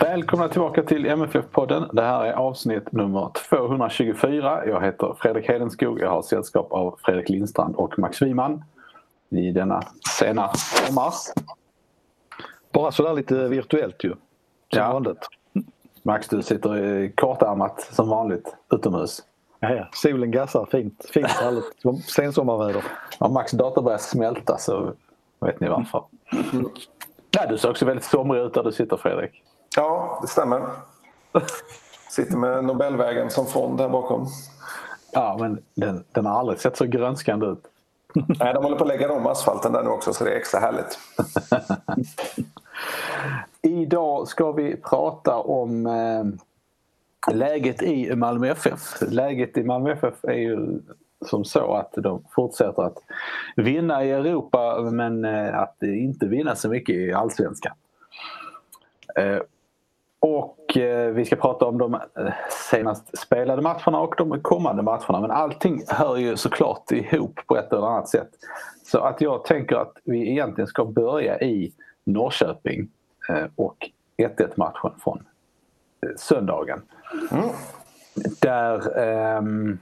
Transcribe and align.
Välkomna 0.00 0.48
tillbaka 0.48 0.82
till 0.82 1.06
MFF-podden. 1.06 1.88
Det 1.92 2.02
här 2.02 2.24
är 2.24 2.32
avsnitt 2.32 2.92
nummer 2.92 3.30
224. 3.48 4.66
Jag 4.66 4.80
heter 4.84 5.16
Fredrik 5.18 5.48
Hedenskog. 5.48 6.00
Jag 6.00 6.10
har 6.10 6.22
sällskap 6.22 6.72
av 6.72 6.98
Fredrik 7.04 7.28
Lindstrand 7.28 7.76
och 7.76 7.98
Max 7.98 8.22
Wiman 8.22 8.64
i 9.30 9.50
denna 9.50 9.82
sena 10.18 10.52
sommar. 10.54 11.12
Bara 12.72 12.92
sådär 12.92 13.12
lite 13.14 13.48
virtuellt 13.48 14.04
ju. 14.04 14.08
Som 14.10 14.18
Ja. 14.68 14.92
vanligt. 14.92 15.28
Max, 16.02 16.28
du 16.28 16.42
sitter 16.42 17.12
kortärmat 17.16 17.80
som 17.80 18.08
vanligt 18.08 18.56
utomhus. 18.70 19.22
Ja, 19.60 19.70
ja. 19.70 19.88
Solen 19.92 20.30
gassar 20.30 20.66
fint. 20.70 21.06
Fint 21.10 21.26
härligt. 21.28 21.80
Som 21.82 21.96
Sensommarväder. 21.96 22.84
Om 23.18 23.32
Max 23.32 23.52
dator 23.52 23.82
börjar 23.82 23.98
smälta 23.98 24.58
så 24.58 24.92
vet 25.40 25.60
ni 25.60 25.68
varför. 25.68 26.04
Nej, 27.36 27.46
du 27.48 27.58
ser 27.58 27.70
också 27.70 27.84
väldigt 27.86 28.04
somrig 28.04 28.40
ut 28.42 28.54
där 28.54 28.62
du 28.62 28.72
sitter 28.72 28.96
Fredrik. 28.96 29.42
Ja, 29.76 30.18
det 30.22 30.28
stämmer. 30.28 30.62
Sitter 32.10 32.36
med 32.36 32.64
Nobelvägen 32.64 33.30
som 33.30 33.46
front 33.46 33.78
där 33.78 33.88
bakom. 33.88 34.26
Ja, 35.12 35.36
men 35.40 35.62
den, 35.74 36.04
den 36.12 36.26
har 36.26 36.38
aldrig 36.38 36.60
sett 36.60 36.76
så 36.76 36.84
grönskande 36.84 37.46
ut. 37.46 37.64
Nej, 38.38 38.54
de 38.54 38.64
håller 38.64 38.76
på 38.76 38.84
att 38.84 38.88
lägga 38.88 39.12
om 39.12 39.26
asfalten 39.26 39.72
där 39.72 39.82
nu 39.82 39.88
också 39.88 40.12
så 40.12 40.24
det 40.24 40.30
är 40.30 40.36
extra 40.36 40.60
härligt. 40.60 40.98
Idag 43.62 44.28
ska 44.28 44.52
vi 44.52 44.76
prata 44.76 45.36
om 45.36 45.86
eh, 45.86 47.34
läget 47.34 47.82
i 47.82 48.16
Malmö 48.16 48.48
FF. 48.48 48.80
Läget 49.00 49.56
i 49.56 49.64
Malmö 49.64 49.92
FF 49.92 50.24
är 50.24 50.32
ju 50.32 50.80
som 51.26 51.44
så 51.44 51.74
att 51.74 51.92
de 51.96 52.24
fortsätter 52.30 52.82
att 52.82 52.98
vinna 53.56 54.04
i 54.04 54.10
Europa 54.10 54.90
men 54.92 55.24
eh, 55.24 55.58
att 55.58 55.82
inte 55.82 56.26
vinna 56.26 56.56
så 56.56 56.68
mycket 56.68 56.94
i 56.94 57.12
Allsvenskan. 57.12 57.72
Eh, 59.16 59.38
och 60.24 60.76
eh, 60.76 61.10
vi 61.10 61.24
ska 61.24 61.36
prata 61.36 61.66
om 61.66 61.78
de 61.78 61.94
eh, 61.94 62.00
senast 62.70 63.18
spelade 63.18 63.62
matcherna 63.62 64.00
och 64.00 64.14
de 64.18 64.40
kommande 64.42 64.82
matcherna. 64.82 65.20
Men 65.20 65.30
allting 65.30 65.82
hör 65.88 66.16
ju 66.16 66.36
såklart 66.36 66.90
ihop 66.90 67.40
på 67.46 67.56
ett 67.56 67.72
eller 67.72 67.86
annat 67.86 68.08
sätt. 68.08 68.28
Så 68.84 68.98
att 68.98 69.20
jag 69.20 69.44
tänker 69.44 69.76
att 69.76 69.92
vi 70.04 70.30
egentligen 70.30 70.68
ska 70.68 70.84
börja 70.84 71.40
i 71.40 71.72
Norrköping 72.04 72.88
eh, 73.28 73.44
och 73.56 73.90
1-1 74.16 74.52
matchen 74.56 74.92
från 75.02 75.26
eh, 76.06 76.16
söndagen. 76.16 76.82
Där 78.40 78.98
ehm, 78.98 79.78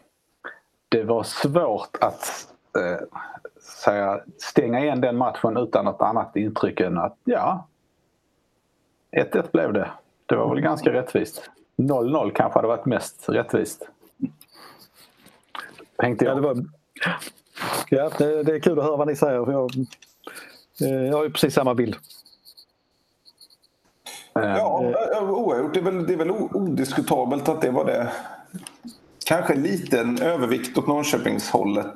det 0.89 1.03
var 1.03 1.23
svårt 1.23 1.97
att 2.01 2.49
eh, 2.79 3.07
säga, 3.85 4.21
stänga 4.39 4.81
igen 4.81 5.01
den 5.01 5.17
matchen 5.17 5.57
utan 5.57 5.85
något 5.85 6.03
annat 6.03 6.37
intryck 6.37 6.81
än 6.81 6.99
att 6.99 7.17
ja, 7.25 7.67
1-1 9.17 9.53
blev 9.53 9.73
det. 9.73 9.91
Det 10.27 10.37
var 10.37 10.49
väl 10.55 10.61
ganska 10.63 10.93
rättvist. 10.93 11.51
0-0 11.77 12.31
kanske 12.35 12.59
hade 12.59 12.69
varit 12.69 12.87
mest 12.87 13.29
rättvist. 13.29 13.89
Tänkte 15.97 16.25
Ja, 16.25 16.31
jag. 16.31 16.39
det, 16.39 16.43
var... 16.47 16.65
ja, 17.89 18.11
det, 18.19 18.43
det 18.43 18.55
är 18.55 18.61
kul 18.61 18.79
att 18.79 18.85
höra 18.85 18.97
vad 18.97 19.07
ni 19.07 19.17
säger. 19.17 19.45
För 19.45 19.53
jag, 19.53 19.71
eh, 20.81 21.05
jag 21.07 21.17
har 21.17 21.25
ju 21.25 21.31
precis 21.31 21.55
samma 21.55 21.75
bild. 21.75 21.97
Eh, 24.35 24.43
Ja, 24.57 24.85
eh, 25.17 25.31
oavgjort. 25.31 25.75
Det 25.75 25.81
är 25.81 25.85
väl, 25.85 26.07
det 26.07 26.13
är 26.13 26.17
väl 26.17 26.31
odiskutabelt 26.31 27.49
att 27.49 27.61
det 27.63 27.71
var 27.71 27.85
det. 27.85 28.13
Kanske 29.27 29.53
en 29.55 29.63
liten 29.63 30.23
övervikt 30.23 30.79
åt 30.79 30.87
Norrköpingshållet. 30.87 31.93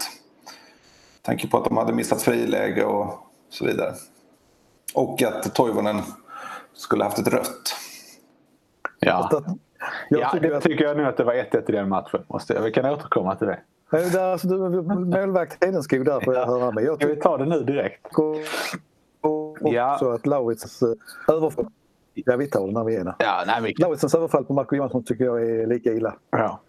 Tanke 1.22 1.48
på 1.48 1.58
att 1.58 1.64
de 1.64 1.76
hade 1.76 1.92
missat 1.92 2.22
friläge 2.22 2.84
och 2.84 3.18
så 3.50 3.64
vidare. 3.66 3.94
Och 4.94 5.22
att 5.22 5.54
Toivonen 5.54 6.02
skulle 6.74 7.04
haft 7.04 7.18
ett 7.18 7.28
rött. 7.28 7.76
Ja. 9.06 9.42
Jag 10.08 10.20
ja, 10.20 10.30
tycker 10.30 10.50
det 10.50 10.56
att, 10.56 10.62
tycker 10.62 10.84
jag 10.84 10.96
nog 10.96 11.06
att 11.06 11.16
det 11.16 11.24
var 11.24 11.34
1-1 11.34 11.68
i 11.68 11.72
den 11.72 11.88
matchen. 11.88 12.24
Måste 12.28 12.54
jag. 12.54 12.62
Vi 12.62 12.70
kan 12.70 12.86
återkomma 12.86 13.34
till 13.34 13.46
det. 13.46 13.58
Där, 13.90 14.32
alltså, 14.32 14.48
du, 14.48 14.82
målvakt 14.82 15.64
Hedenskog 15.64 16.04
där 16.04 16.20
får 16.20 16.34
jag 16.34 16.46
höra 16.46 16.70
med. 16.70 16.84
Jag 16.84 16.96
Ska 16.96 17.06
vi 17.06 17.14
tycker 17.14 17.28
ta 17.28 17.38
det 17.38 17.44
nu 17.44 17.60
direkt? 17.60 18.06
Ja. 19.60 20.14
att 20.14 20.26
Laurits 20.26 20.82
eh, 20.82 20.88
överfall... 21.28 21.66
Ja, 22.14 22.36
vi 22.36 22.46
tar 22.46 22.66
det 22.66 22.72
när 22.72 22.84
vi 22.84 22.96
är 22.96 23.04
där. 23.04 23.14
Ja, 23.18 23.44
nej, 23.46 23.62
vi 23.62 23.74
Lauritsens 23.82 24.14
överfall 24.14 24.44
på 24.44 24.52
Marco 24.52 24.76
Johansson 24.76 25.04
tycker 25.04 25.24
jag 25.24 25.50
är 25.50 25.66
lika 25.66 25.92
illa. 25.92 26.14
Ja. 26.30 26.60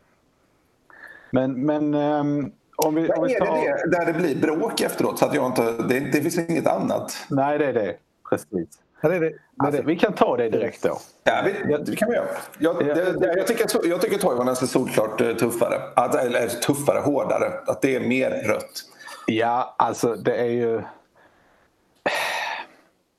Men, 1.31 1.65
men 1.65 1.93
ehm, 1.93 2.51
om 2.75 2.95
vi, 2.95 3.09
om 3.09 3.27
vi 3.27 3.35
är 3.35 3.39
tar... 3.39 3.55
det 3.55 3.89
det 3.89 3.97
där 3.97 4.13
det 4.13 4.19
blir 4.19 4.41
bråk 4.41 4.81
efteråt? 4.81 5.19
Så 5.19 5.25
att 5.25 5.33
jag 5.33 5.45
inte, 5.45 5.71
det, 5.71 5.99
det 5.99 6.21
finns 6.21 6.37
inget 6.37 6.67
annat? 6.67 7.13
Nej, 7.29 7.57
det 7.57 7.65
är 7.65 7.73
det. 7.73 7.95
Precis. 8.29 8.79
Det 9.01 9.15
är 9.15 9.19
det. 9.19 9.33
Alltså, 9.57 9.81
vi 9.81 9.95
kan 9.95 10.13
ta 10.13 10.37
det 10.37 10.49
direkt 10.49 10.83
då. 10.83 10.97
Ja, 11.23 11.33
vi, 11.45 11.77
det 11.77 11.95
kan 11.95 12.09
vi 12.09 12.15
göra. 12.15 12.27
Jag, 12.59 12.79
det, 12.85 13.33
jag 13.37 13.47
tycker, 13.47 13.87
jag 13.87 14.01
tycker 14.01 14.17
Toivonen 14.17 14.47
är 14.47 14.55
solklart 14.55 15.21
eh, 15.21 15.33
tuffare. 15.35 15.81
Att, 15.95 16.15
eller 16.15 16.47
tuffare, 16.47 16.99
hårdare. 16.99 17.51
Att 17.67 17.81
det 17.81 17.95
är 17.95 17.99
mer 17.99 18.29
rött. 18.29 18.83
Ja, 19.27 19.75
alltså 19.77 20.15
det 20.15 20.35
är 20.35 20.45
ju... 20.49 20.81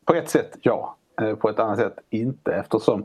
På 0.05 0.15
ett 0.15 0.31
sätt 0.31 0.57
ja. 0.61 0.97
Eh, 1.23 1.35
På 1.35 1.49
ett 1.49 1.59
annat 1.59 1.79
sätt 1.79 1.99
inte 2.11 2.53
eftersom 2.53 3.05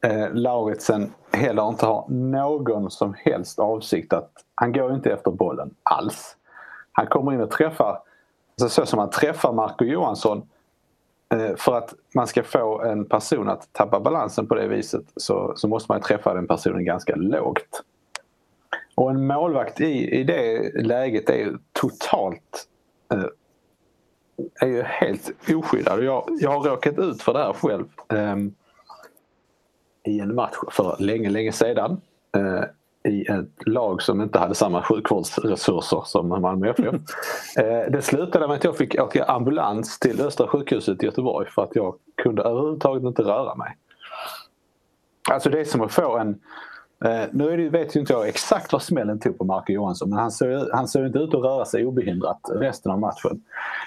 eh, 0.00 0.32
Lauritsen 0.32 1.12
heller 1.32 1.68
inte 1.68 1.86
har 1.86 2.04
någon 2.08 2.90
som 2.90 3.14
helst 3.18 3.58
avsikt 3.58 4.12
att... 4.12 4.30
Han 4.54 4.72
går 4.72 4.94
inte 4.94 5.12
efter 5.12 5.30
bollen 5.30 5.74
alls. 5.82 6.36
Han 6.92 7.06
kommer 7.06 7.32
in 7.32 7.40
och 7.40 7.50
träffar, 7.50 8.02
alltså 8.60 8.80
så 8.80 8.86
som 8.86 8.98
han 8.98 9.10
träffar 9.10 9.52
Marco 9.52 9.84
Johansson 9.84 10.38
eh, 10.38 10.44
Eh, 11.34 11.56
för 11.56 11.78
att 11.78 11.94
man 12.14 12.26
ska 12.26 12.42
få 12.42 12.82
en 12.82 13.04
person 13.04 13.48
att 13.48 13.72
tappa 13.72 14.00
balansen 14.00 14.46
på 14.46 14.54
det 14.54 14.68
viset 14.68 15.04
så, 15.16 15.52
så 15.56 15.68
måste 15.68 15.92
man 15.92 16.00
träffa 16.00 16.34
den 16.34 16.46
personen 16.46 16.84
ganska 16.84 17.16
lågt. 17.16 17.82
Och 18.94 19.10
en 19.10 19.26
målvakt 19.26 19.80
i, 19.80 20.10
i 20.10 20.24
det 20.24 20.72
läget 20.82 21.30
är 21.30 21.38
ju 21.38 21.58
totalt 21.72 22.68
eh, 23.12 23.24
är 24.60 24.66
ju 24.66 24.82
helt 24.82 25.30
oskyddad. 25.54 26.04
Jag, 26.04 26.24
jag 26.40 26.50
har 26.50 26.70
råkat 26.70 26.98
ut 26.98 27.22
för 27.22 27.32
det 27.32 27.38
här 27.38 27.52
själv 27.52 27.86
eh, 28.08 28.36
i 30.04 30.20
en 30.20 30.34
match 30.34 30.56
för 30.70 30.96
länge, 30.98 31.30
länge 31.30 31.52
sedan. 31.52 32.00
Eh, 32.36 32.64
i 33.04 33.26
ett 33.26 33.66
lag 33.66 34.02
som 34.02 34.20
inte 34.20 34.38
hade 34.38 34.54
samma 34.54 34.82
sjukvårdsresurser 34.82 36.02
som 36.04 36.28
Malmö 36.28 36.70
FF. 36.70 36.86
Eh, 37.58 37.90
det 37.90 38.02
slutade 38.02 38.48
med 38.48 38.56
att 38.56 38.64
jag 38.64 38.76
fick 38.76 39.00
åka 39.00 39.24
ambulans 39.24 39.98
till 39.98 40.20
Östra 40.20 40.48
sjukhuset 40.48 41.02
i 41.02 41.06
Göteborg 41.06 41.50
för 41.50 41.62
att 41.62 41.76
jag 41.76 41.94
kunde 42.22 42.42
överhuvudtaget 42.42 43.02
inte 43.02 43.22
röra 43.22 43.54
mig. 43.54 43.76
Alltså 45.30 45.50
det 45.50 45.60
är 45.60 45.64
som 45.64 45.80
att 45.80 45.92
få 45.92 46.18
en 46.18 46.40
nu 47.30 47.50
är 47.50 47.56
det, 47.56 47.68
vet 47.68 47.96
ju 47.96 48.00
inte 48.00 48.12
jag 48.12 48.28
exakt 48.28 48.72
vad 48.72 48.82
smällen 48.82 49.20
tog 49.20 49.38
på 49.38 49.44
Marco 49.44 49.72
Johansson 49.72 50.10
men 50.10 50.18
han 50.18 50.30
såg, 50.30 50.68
han 50.72 50.88
såg 50.88 51.06
inte 51.06 51.18
ut 51.18 51.34
att 51.34 51.42
röra 51.42 51.64
sig 51.64 51.86
obehindrat 51.86 52.40
resten 52.54 52.92
av 52.92 52.98
matchen. 52.98 53.42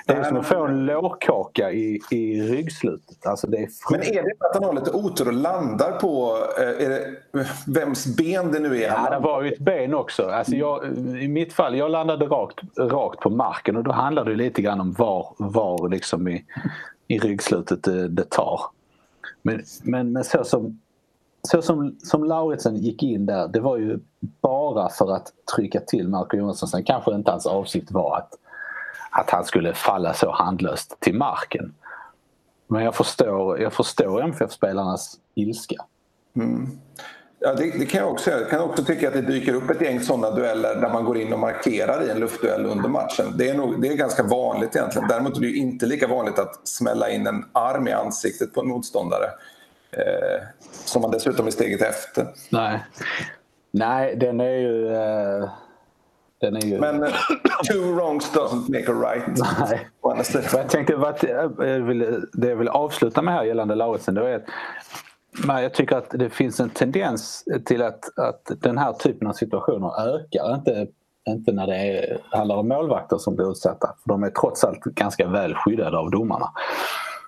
Det 0.05 0.13
är 0.13 0.23
som 0.23 0.37
att 0.37 0.45
få 0.45 0.65
en 0.65 0.85
lårkaka 0.85 1.71
i, 1.71 1.99
i 2.11 2.41
ryggslutet. 2.41 3.25
Alltså 3.25 3.47
det 3.47 3.57
är 3.57 3.69
Men 3.91 4.01
är 4.01 4.23
det 4.23 4.33
att 4.39 4.55
han 4.55 4.63
har 4.63 4.73
lite 4.73 4.91
otur 4.91 5.27
och 5.27 5.33
landar 5.33 5.91
på 5.91 6.37
eh, 6.59 6.87
det, 6.87 7.17
vems 7.67 8.17
ben 8.17 8.51
det 8.51 8.59
nu 8.59 8.77
är? 8.77 8.87
Ja, 8.87 9.09
det 9.09 9.19
var 9.19 9.41
ju 9.41 9.51
ett 9.51 9.59
ben 9.59 9.93
också. 9.93 10.29
Alltså 10.29 10.55
jag, 10.55 10.85
I 11.21 11.27
mitt 11.27 11.53
fall, 11.53 11.77
jag 11.77 11.91
landade 11.91 12.25
rakt, 12.25 12.59
rakt 12.77 13.19
på 13.19 13.29
marken 13.29 13.77
och 13.77 13.83
då 13.83 13.91
handlar 13.91 14.25
det 14.25 14.35
lite 14.35 14.61
grann 14.61 14.81
om 14.81 14.93
var, 14.93 15.33
var 15.37 15.89
liksom 15.89 16.27
i, 16.27 16.45
i 17.07 17.19
ryggslutet 17.19 17.83
det, 17.83 18.07
det 18.07 18.29
tar. 18.29 18.61
Men, 19.41 19.63
men, 19.83 20.11
men 20.11 20.23
så 20.23 20.43
som 20.43 20.79
så 21.47 21.61
som, 21.61 21.95
som 22.03 22.23
Lauritsen 22.23 22.75
gick 22.75 23.03
in 23.03 23.25
där, 23.25 23.47
det 23.47 23.59
var 23.59 23.77
ju 23.77 23.99
bara 24.41 24.89
för 24.89 25.11
att 25.11 25.31
trycka 25.55 25.79
till 25.79 26.07
Marco 26.07 26.37
Johansson. 26.37 26.69
Sen 26.69 26.83
kanske 26.83 27.15
inte 27.15 27.31
hans 27.31 27.45
avsikt 27.45 27.91
var 27.91 28.17
att, 28.17 28.29
att 29.11 29.29
han 29.29 29.45
skulle 29.45 29.73
falla 29.73 30.13
så 30.13 30.31
handlöst 30.31 30.99
till 30.99 31.15
marken. 31.15 31.73
Men 32.67 32.83
jag 32.83 32.95
förstår, 32.95 33.59
jag 33.59 33.73
förstår 33.73 34.23
MFF-spelarnas 34.23 35.19
ilska. 35.35 35.75
Mm. 36.35 36.79
Ja, 37.39 37.53
det, 37.53 37.79
det, 37.79 37.85
kan 37.85 38.01
jag 38.01 38.11
också 38.11 38.31
Jag 38.31 38.49
kan 38.49 38.61
också 38.61 38.83
tycka 38.83 39.07
att 39.07 39.13
det 39.13 39.21
dyker 39.21 39.53
upp 39.53 39.69
ett 39.69 39.81
gäng 39.81 39.99
sådana 39.99 40.31
dueller 40.31 40.75
där 40.75 40.89
man 40.93 41.05
går 41.05 41.17
in 41.17 41.33
och 41.33 41.39
markerar 41.39 42.03
i 42.03 42.09
en 42.09 42.19
luftduell 42.19 42.65
under 42.65 42.89
matchen. 42.89 43.25
Det 43.37 43.49
är, 43.49 43.57
nog, 43.57 43.81
det 43.81 43.87
är 43.87 43.95
ganska 43.95 44.23
vanligt 44.23 44.75
egentligen. 44.75 45.07
Däremot 45.07 45.37
är 45.37 45.41
det 45.41 45.51
inte 45.51 45.85
lika 45.85 46.07
vanligt 46.07 46.39
att 46.39 46.67
smälla 46.67 47.09
in 47.09 47.27
en 47.27 47.45
arm 47.51 47.87
i 47.87 47.91
ansiktet 47.91 48.53
på 48.53 48.61
en 48.61 48.67
motståndare. 48.67 49.29
Eh, 49.97 50.43
som 50.85 51.01
man 51.01 51.11
dessutom 51.11 51.47
är 51.47 51.51
steget 51.51 51.81
efter. 51.81 52.27
Nej, 52.49 52.85
Nej 53.71 54.15
den 54.15 54.39
är 54.39 54.57
ju... 54.57 54.87
Eh, 54.87 55.49
den 56.41 56.55
är 56.55 56.61
ju... 56.61 56.79
Men 56.79 57.03
uh, 57.03 57.09
two 57.71 57.93
wrongs 57.95 58.31
doesn't 58.33 58.71
make 58.71 58.91
a 58.91 59.13
right. 59.13 59.39
Nej. 59.59 59.89
Jag 60.53 60.69
tänkte, 60.69 60.95
vad, 60.95 61.15
jag 61.57 61.79
vill, 61.79 62.25
det 62.33 62.47
jag 62.47 62.55
vill 62.55 62.67
avsluta 62.67 63.21
med 63.21 63.33
här 63.33 63.43
gällande 63.43 63.75
Lauritsen, 63.75 64.15
det 64.15 64.29
är 64.29 64.35
att 64.35 64.45
men 65.45 65.63
jag 65.63 65.73
tycker 65.73 65.95
att 65.95 66.09
det 66.09 66.29
finns 66.29 66.59
en 66.59 66.69
tendens 66.69 67.43
till 67.65 67.81
att, 67.81 68.19
att 68.19 68.51
den 68.61 68.77
här 68.77 68.93
typen 68.93 69.27
av 69.27 69.33
situationer 69.33 70.15
ökar. 70.15 70.55
Inte, 70.55 70.87
inte 71.27 71.51
när 71.51 71.67
det 71.67 71.75
är, 71.75 72.17
handlar 72.31 72.55
om 72.55 72.67
målvakter 72.67 73.17
som 73.17 73.35
blir 73.35 73.51
utsatta. 73.51 73.95
För 74.03 74.09
de 74.09 74.23
är 74.23 74.29
trots 74.29 74.63
allt 74.63 74.83
ganska 74.83 75.27
väl 75.27 75.55
skyddade 75.55 75.97
av 75.97 76.11
domarna. 76.11 76.49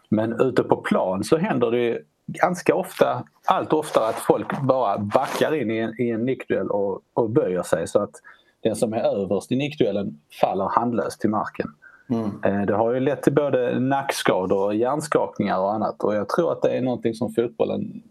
Men 0.09 0.41
ute 0.41 0.63
på 0.63 0.75
plan 0.75 1.23
så 1.23 1.37
händer 1.37 1.71
det 1.71 1.99
ganska 2.27 2.75
ofta, 2.75 3.23
allt 3.45 3.73
oftare 3.73 4.07
att 4.07 4.15
folk 4.15 4.61
bara 4.61 4.97
backar 4.97 5.55
in 5.55 5.71
i 5.71 5.77
en, 5.77 6.01
i 6.01 6.09
en 6.09 6.25
nickduell 6.25 6.69
och, 6.69 7.01
och 7.13 7.29
böjer 7.29 7.63
sig 7.63 7.87
så 7.87 7.99
att 7.99 8.15
den 8.63 8.75
som 8.75 8.93
är 8.93 9.01
överst 9.01 9.51
i 9.51 9.55
nickduellen 9.55 10.19
faller 10.41 10.65
handlöst 10.65 11.21
till 11.21 11.29
marken. 11.29 11.67
Mm. 12.09 12.43
Eh, 12.43 12.65
det 12.65 12.75
har 12.75 12.93
ju 12.93 12.99
lett 12.99 13.23
till 13.23 13.33
både 13.33 13.79
nackskador, 13.79 14.73
hjärnskakningar 14.73 15.59
och 15.59 15.73
annat 15.73 16.03
och 16.03 16.15
jag 16.15 16.29
tror 16.29 16.51
att 16.51 16.61
det 16.61 16.77
är 16.77 16.81
någonting 16.81 17.13
som 17.13 17.33
fotbollen 17.33 18.03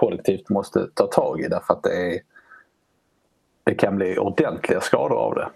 kollektivt 0.00 0.48
måste 0.48 0.86
ta 0.94 1.06
tag 1.06 1.40
i 1.40 1.48
därför 1.48 1.74
att 1.74 1.82
det, 1.82 2.14
är, 2.14 2.20
det 3.64 3.74
kan 3.74 3.96
bli 3.96 4.18
ordentliga 4.18 4.80
skador 4.80 5.16
av 5.16 5.34
det. 5.34 5.48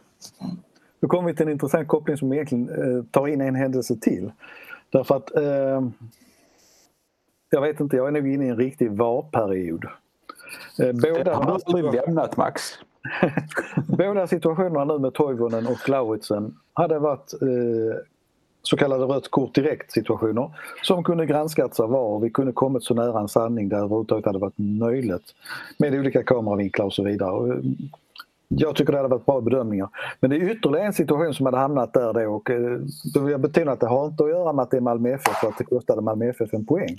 Nu 1.01 1.09
kommer 1.09 1.29
vi 1.29 1.37
till 1.37 1.47
en 1.47 1.53
intressant 1.53 1.89
koppling 1.89 2.17
som 2.17 2.33
egentligen 2.33 2.69
eh, 2.69 3.05
tar 3.11 3.29
in 3.29 3.41
en 3.41 3.55
händelse 3.55 3.97
till. 3.97 4.33
Därför 4.91 5.17
att 5.17 5.37
eh, 5.37 5.81
jag 7.53 7.61
vet 7.61 7.81
inte, 7.81 7.97
jag 7.97 8.09
är 8.09 8.13
nog 8.13 8.29
inne 8.29 8.47
i 8.47 8.49
en 8.49 8.57
riktig 8.57 8.91
VAR-period. 8.91 9.85
Eh, 10.79 10.93
båda 10.93 11.35
har 11.35 11.61
aldrig 11.67 11.95
lämnat 11.95 12.37
Max. 12.37 12.63
Båda 13.89 14.27
situationerna 14.27 14.85
nu 14.85 14.99
med 14.99 15.15
Toivonen 15.15 15.67
och 15.67 15.89
Lauritsen 15.89 16.57
hade 16.73 16.99
varit 16.99 17.33
eh, 17.43 17.99
så 18.63 18.77
kallade 18.77 19.05
rött 19.05 19.31
kort 19.31 19.55
direkt 19.55 19.93
situationer 19.93 20.51
som 20.83 21.05
kunde 21.05 21.27
granskats 21.27 21.81
av 21.81 21.91
VAR. 21.91 22.21
Vi 22.21 22.31
kunde 22.31 22.53
kommit 22.53 22.85
så 22.85 22.95
nära 22.95 23.21
en 23.21 23.29
sanning 23.29 23.69
där 23.69 23.77
överhuvudtaget 23.77 24.27
hade 24.27 24.39
varit 24.39 24.59
möjligt 24.59 25.35
med 25.79 25.95
olika 25.95 26.23
kameravinklar 26.23 26.87
och 26.87 26.95
så 26.95 27.03
vidare. 27.05 27.63
Jag 28.49 28.77
tycker 28.77 28.93
det 28.93 28.99
hade 28.99 29.09
varit 29.09 29.27
bra 29.27 29.41
bedömningar. 29.41 29.89
Men 30.21 30.31
det 30.31 30.37
är 30.37 30.51
ytterligare 30.51 30.87
en 30.87 30.93
situation 30.93 31.35
som 31.35 31.47
hade 31.47 31.59
hamnat 31.59 31.93
där 31.93 32.13
då 32.13 32.35
och 32.35 32.51
eh, 32.51 32.79
då 33.15 33.21
vill 33.21 33.33
jag 33.33 33.41
betona 33.41 33.73
att 33.73 33.81
det 33.81 33.87
har 33.87 34.07
inte 34.07 34.25
att 34.25 34.31
göra 34.31 34.53
med 34.53 34.63
att 34.63 34.71
det 34.71 34.77
är 34.77 34.81
Malmö 34.81 35.11
FF 35.15 35.43
och 35.43 35.49
att 35.49 35.59
det 35.59 35.65
kostade 35.65 36.03
Malmö 36.03 36.29
FF 36.29 36.55
en 36.55 36.67
poäng. 36.67 36.99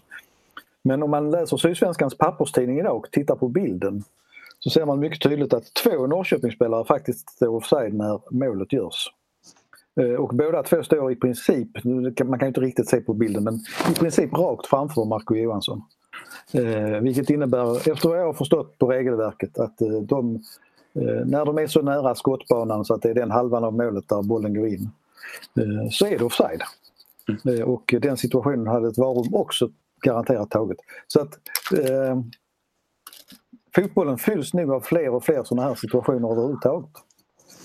Men 0.83 1.03
om 1.03 1.11
man 1.11 1.31
läser 1.31 1.57
Sydsvenskans 1.57 2.17
papperstidning 2.17 2.79
idag 2.79 2.97
och 2.97 3.11
tittar 3.11 3.35
på 3.35 3.47
bilden 3.47 4.03
så 4.59 4.69
ser 4.69 4.85
man 4.85 4.99
mycket 4.99 5.21
tydligt 5.21 5.53
att 5.53 5.73
två 5.73 6.07
Norrköpingsspelare 6.07 6.85
faktiskt 6.85 7.29
står 7.29 7.55
offside 7.55 7.93
när 7.93 8.19
målet 8.31 8.73
görs. 8.73 9.13
Eh, 10.01 10.15
och 10.15 10.35
båda 10.35 10.63
två 10.63 10.83
står 10.83 11.11
i 11.11 11.15
princip, 11.15 11.69
man 11.83 12.39
kan 12.39 12.39
ju 12.39 12.47
inte 12.47 12.61
riktigt 12.61 12.89
se 12.89 13.01
på 13.01 13.13
bilden, 13.13 13.43
men 13.43 13.55
i 13.91 13.93
princip 13.99 14.33
rakt 14.33 14.67
framför 14.67 15.05
Marco 15.05 15.35
Johansson. 15.35 15.81
Eh, 16.51 17.01
vilket 17.01 17.29
innebär, 17.29 17.91
efter 17.91 18.09
vad 18.09 18.19
jag 18.19 18.25
har 18.25 18.33
förstått 18.33 18.77
på 18.77 18.91
regelverket, 18.91 19.59
att 19.59 19.81
eh, 19.81 19.87
de, 19.87 20.35
eh, 20.93 21.25
när 21.25 21.45
de 21.45 21.57
är 21.57 21.67
så 21.67 21.81
nära 21.81 22.15
skottbanan 22.15 22.85
så 22.85 22.93
att 22.93 23.01
det 23.01 23.09
är 23.09 23.13
den 23.13 23.31
halvan 23.31 23.63
av 23.63 23.73
målet 23.73 24.09
där 24.09 24.21
bollen 24.21 24.53
går 24.53 24.67
in, 24.67 24.89
så 25.91 26.05
är 26.05 26.17
det 26.17 26.25
offside. 26.25 26.61
Mm. 27.45 27.63
Och 27.63 27.95
den 28.01 28.17
situationen 28.17 28.67
hade 28.67 28.87
ett 28.87 28.97
varum 28.97 29.35
också 29.35 29.69
garanterat 30.03 30.51
taget. 30.51 30.77
Så 31.07 31.21
att 31.21 31.33
eh, 31.79 32.19
fotbollen 33.75 34.17
fylls 34.17 34.53
nog 34.53 34.71
av 34.71 34.81
fler 34.81 35.09
och 35.09 35.23
fler 35.23 35.43
sådana 35.43 35.67
här 35.67 35.75
situationer 35.75 36.31
överhuvudtaget. 36.31 36.89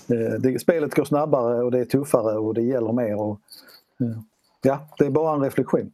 Eh, 0.09 0.39
det, 0.39 0.59
spelet 0.59 0.95
går 0.95 1.05
snabbare 1.05 1.63
och 1.63 1.71
det 1.71 1.79
är 1.79 1.85
tuffare 1.85 2.37
och 2.37 2.53
det 2.53 2.61
gäller 2.61 2.91
mer. 2.91 3.21
Och, 3.21 3.39
eh, 3.99 4.21
ja, 4.61 4.87
det 4.97 5.05
är 5.05 5.09
bara 5.09 5.35
en 5.35 5.41
reflektion. 5.41 5.91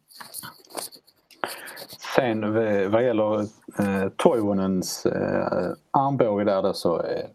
Sen 2.16 2.54
vad 2.92 3.04
gäller 3.04 3.40
eh, 3.80 4.10
Toivonens 4.16 5.06
eh, 5.06 5.72
armbåge 5.92 6.44
där 6.44 6.62
då 6.62 6.74
så 6.74 7.02
eh, 7.02 7.26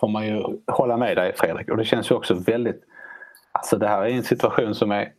får 0.00 0.08
man 0.08 0.26
ju 0.26 0.44
hålla 0.66 0.96
med 0.96 1.16
dig 1.16 1.32
Fredrik 1.36 1.68
och 1.68 1.76
det 1.76 1.84
känns 1.84 2.10
ju 2.10 2.14
också 2.14 2.34
väldigt... 2.34 2.82
Alltså 3.52 3.78
det 3.78 3.88
här 3.88 4.02
är 4.02 4.08
en 4.08 4.22
situation 4.22 4.74
som 4.74 4.90
är 4.90 5.12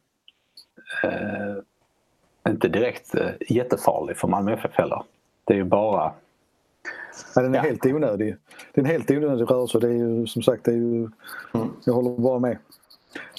eh, 1.03 1.50
inte 2.49 2.67
direkt 2.67 3.15
eh, 3.15 3.29
jättefarlig 3.49 4.17
för 4.17 4.27
Malmö 4.27 4.53
FF 4.53 4.71
heller. 4.73 5.03
Det 5.45 5.53
är 5.53 5.57
ju 5.57 5.63
bara... 5.63 6.11
Ja, 7.35 7.41
den 7.41 7.55
är 7.55 7.57
ja. 7.57 7.63
helt 7.63 7.85
onödig. 7.85 8.35
Det 8.73 8.81
är 8.81 8.85
en 8.85 8.91
helt 8.91 9.11
onödig 9.11 9.51
rörelse. 9.51 9.79
Det 9.79 9.87
är 9.87 9.93
ju 9.93 10.27
som 10.27 10.41
sagt, 10.41 10.65
det 10.65 10.71
är 10.71 10.75
ju, 10.75 11.09
mm. 11.53 11.69
jag 11.83 11.93
håller 11.93 12.09
bara 12.09 12.39
med. 12.39 12.57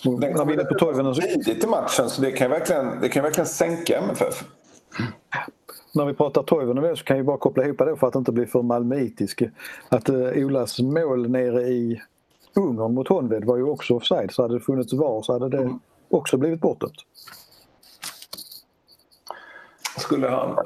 Den 0.02 0.34
kom 0.34 0.66
på 0.68 0.74
Toivonen 0.74 1.14
tidigt 1.14 1.64
i 1.64 1.66
matchen 1.66 2.08
så 2.08 2.22
det 2.22 2.30
kan 2.30 2.50
verkligen, 2.50 3.00
det 3.00 3.08
kan 3.08 3.22
verkligen 3.22 3.46
sänka 3.46 3.98
MFF. 3.98 4.44
När 5.94 6.04
vi 6.04 6.14
pratar 6.14 6.42
Toivonen 6.42 6.96
så 6.96 7.04
kan 7.04 7.16
jag 7.16 7.26
bara 7.26 7.38
koppla 7.38 7.64
ihop 7.64 7.78
det 7.78 7.96
för 7.96 8.06
att 8.08 8.14
inte 8.14 8.32
bli 8.32 8.46
för 8.46 8.62
malmöitisk. 8.62 9.42
Att 9.88 10.10
uh, 10.10 10.44
Olas 10.44 10.78
mål 10.78 11.30
nere 11.30 11.62
i 11.62 12.02
Ungern 12.54 12.94
mot 12.94 13.08
Honved 13.08 13.44
var 13.44 13.56
ju 13.56 13.62
också 13.62 13.94
offside. 13.94 14.32
Så 14.32 14.42
hade 14.42 14.54
det 14.54 14.60
funnits 14.60 14.92
VAR 14.92 15.22
så 15.22 15.32
hade 15.32 15.48
det 15.48 15.62
mm. 15.62 15.80
också 16.10 16.36
blivit 16.36 16.60
bortdömt. 16.60 16.96
Skulle 19.96 20.28
han 20.28 20.56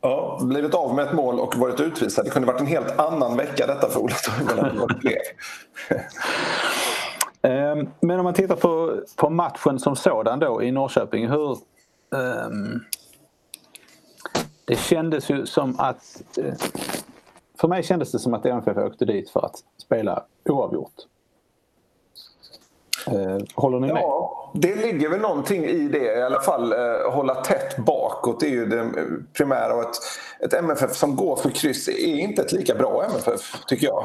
ja, 0.00 0.38
blivit 0.42 0.74
av 0.74 0.94
med 0.94 1.06
ett 1.06 1.12
mål 1.12 1.40
och 1.40 1.56
varit 1.56 1.80
utvisad. 1.80 2.24
Det 2.24 2.30
kunde 2.30 2.48
varit 2.48 2.60
en 2.60 2.66
helt 2.66 2.98
annan 2.98 3.36
vecka 3.36 3.66
detta 3.66 3.88
för 3.88 4.00
Ola 4.00 4.14
Toivonen 4.14 4.88
ehm, 7.42 7.88
Men 8.00 8.18
om 8.18 8.24
man 8.24 8.34
tittar 8.34 8.56
på, 8.56 9.00
på 9.16 9.30
matchen 9.30 9.78
som 9.78 9.96
sådan 9.96 10.38
då 10.38 10.62
i 10.62 10.72
Norrköping. 10.72 11.28
Hur, 11.28 11.58
um, 12.10 12.84
det 14.64 14.76
kändes 14.76 15.30
ju 15.30 15.46
som 15.46 15.80
att... 15.80 16.22
Eh, 16.38 16.54
för 17.60 17.68
mig 17.68 17.82
kändes 17.82 18.12
det 18.12 18.18
som 18.18 18.34
att 18.34 18.46
MFF 18.46 18.76
åkte 18.76 19.04
dit 19.04 19.30
för 19.30 19.44
att 19.44 19.56
spela 19.78 20.24
oavgjort. 20.44 20.94
Eh, 23.06 23.38
håller 23.54 23.80
ni 23.80 23.92
med? 23.92 24.02
Ja, 24.02 24.50
det 24.54 24.74
ligger 24.74 25.08
väl 25.08 25.20
någonting 25.20 25.64
i 25.64 25.88
det 25.88 26.18
i 26.18 26.22
alla 26.22 26.40
fall. 26.40 26.72
Eh, 26.72 27.12
hålla 27.12 27.34
tätt 27.34 27.76
bakåt 27.76 28.40
det 28.40 28.46
är 28.46 28.50
ju 28.50 28.66
det 28.66 28.90
primära. 29.32 29.74
Och 29.74 29.82
ett, 29.82 29.96
ett 30.40 30.54
MFF 30.54 30.94
som 30.96 31.16
går 31.16 31.36
för 31.36 31.50
kryss 31.50 31.88
är 31.88 32.18
inte 32.18 32.42
ett 32.42 32.52
lika 32.52 32.74
bra 32.74 33.04
MFF, 33.04 33.64
tycker 33.66 33.86
jag. 33.86 34.04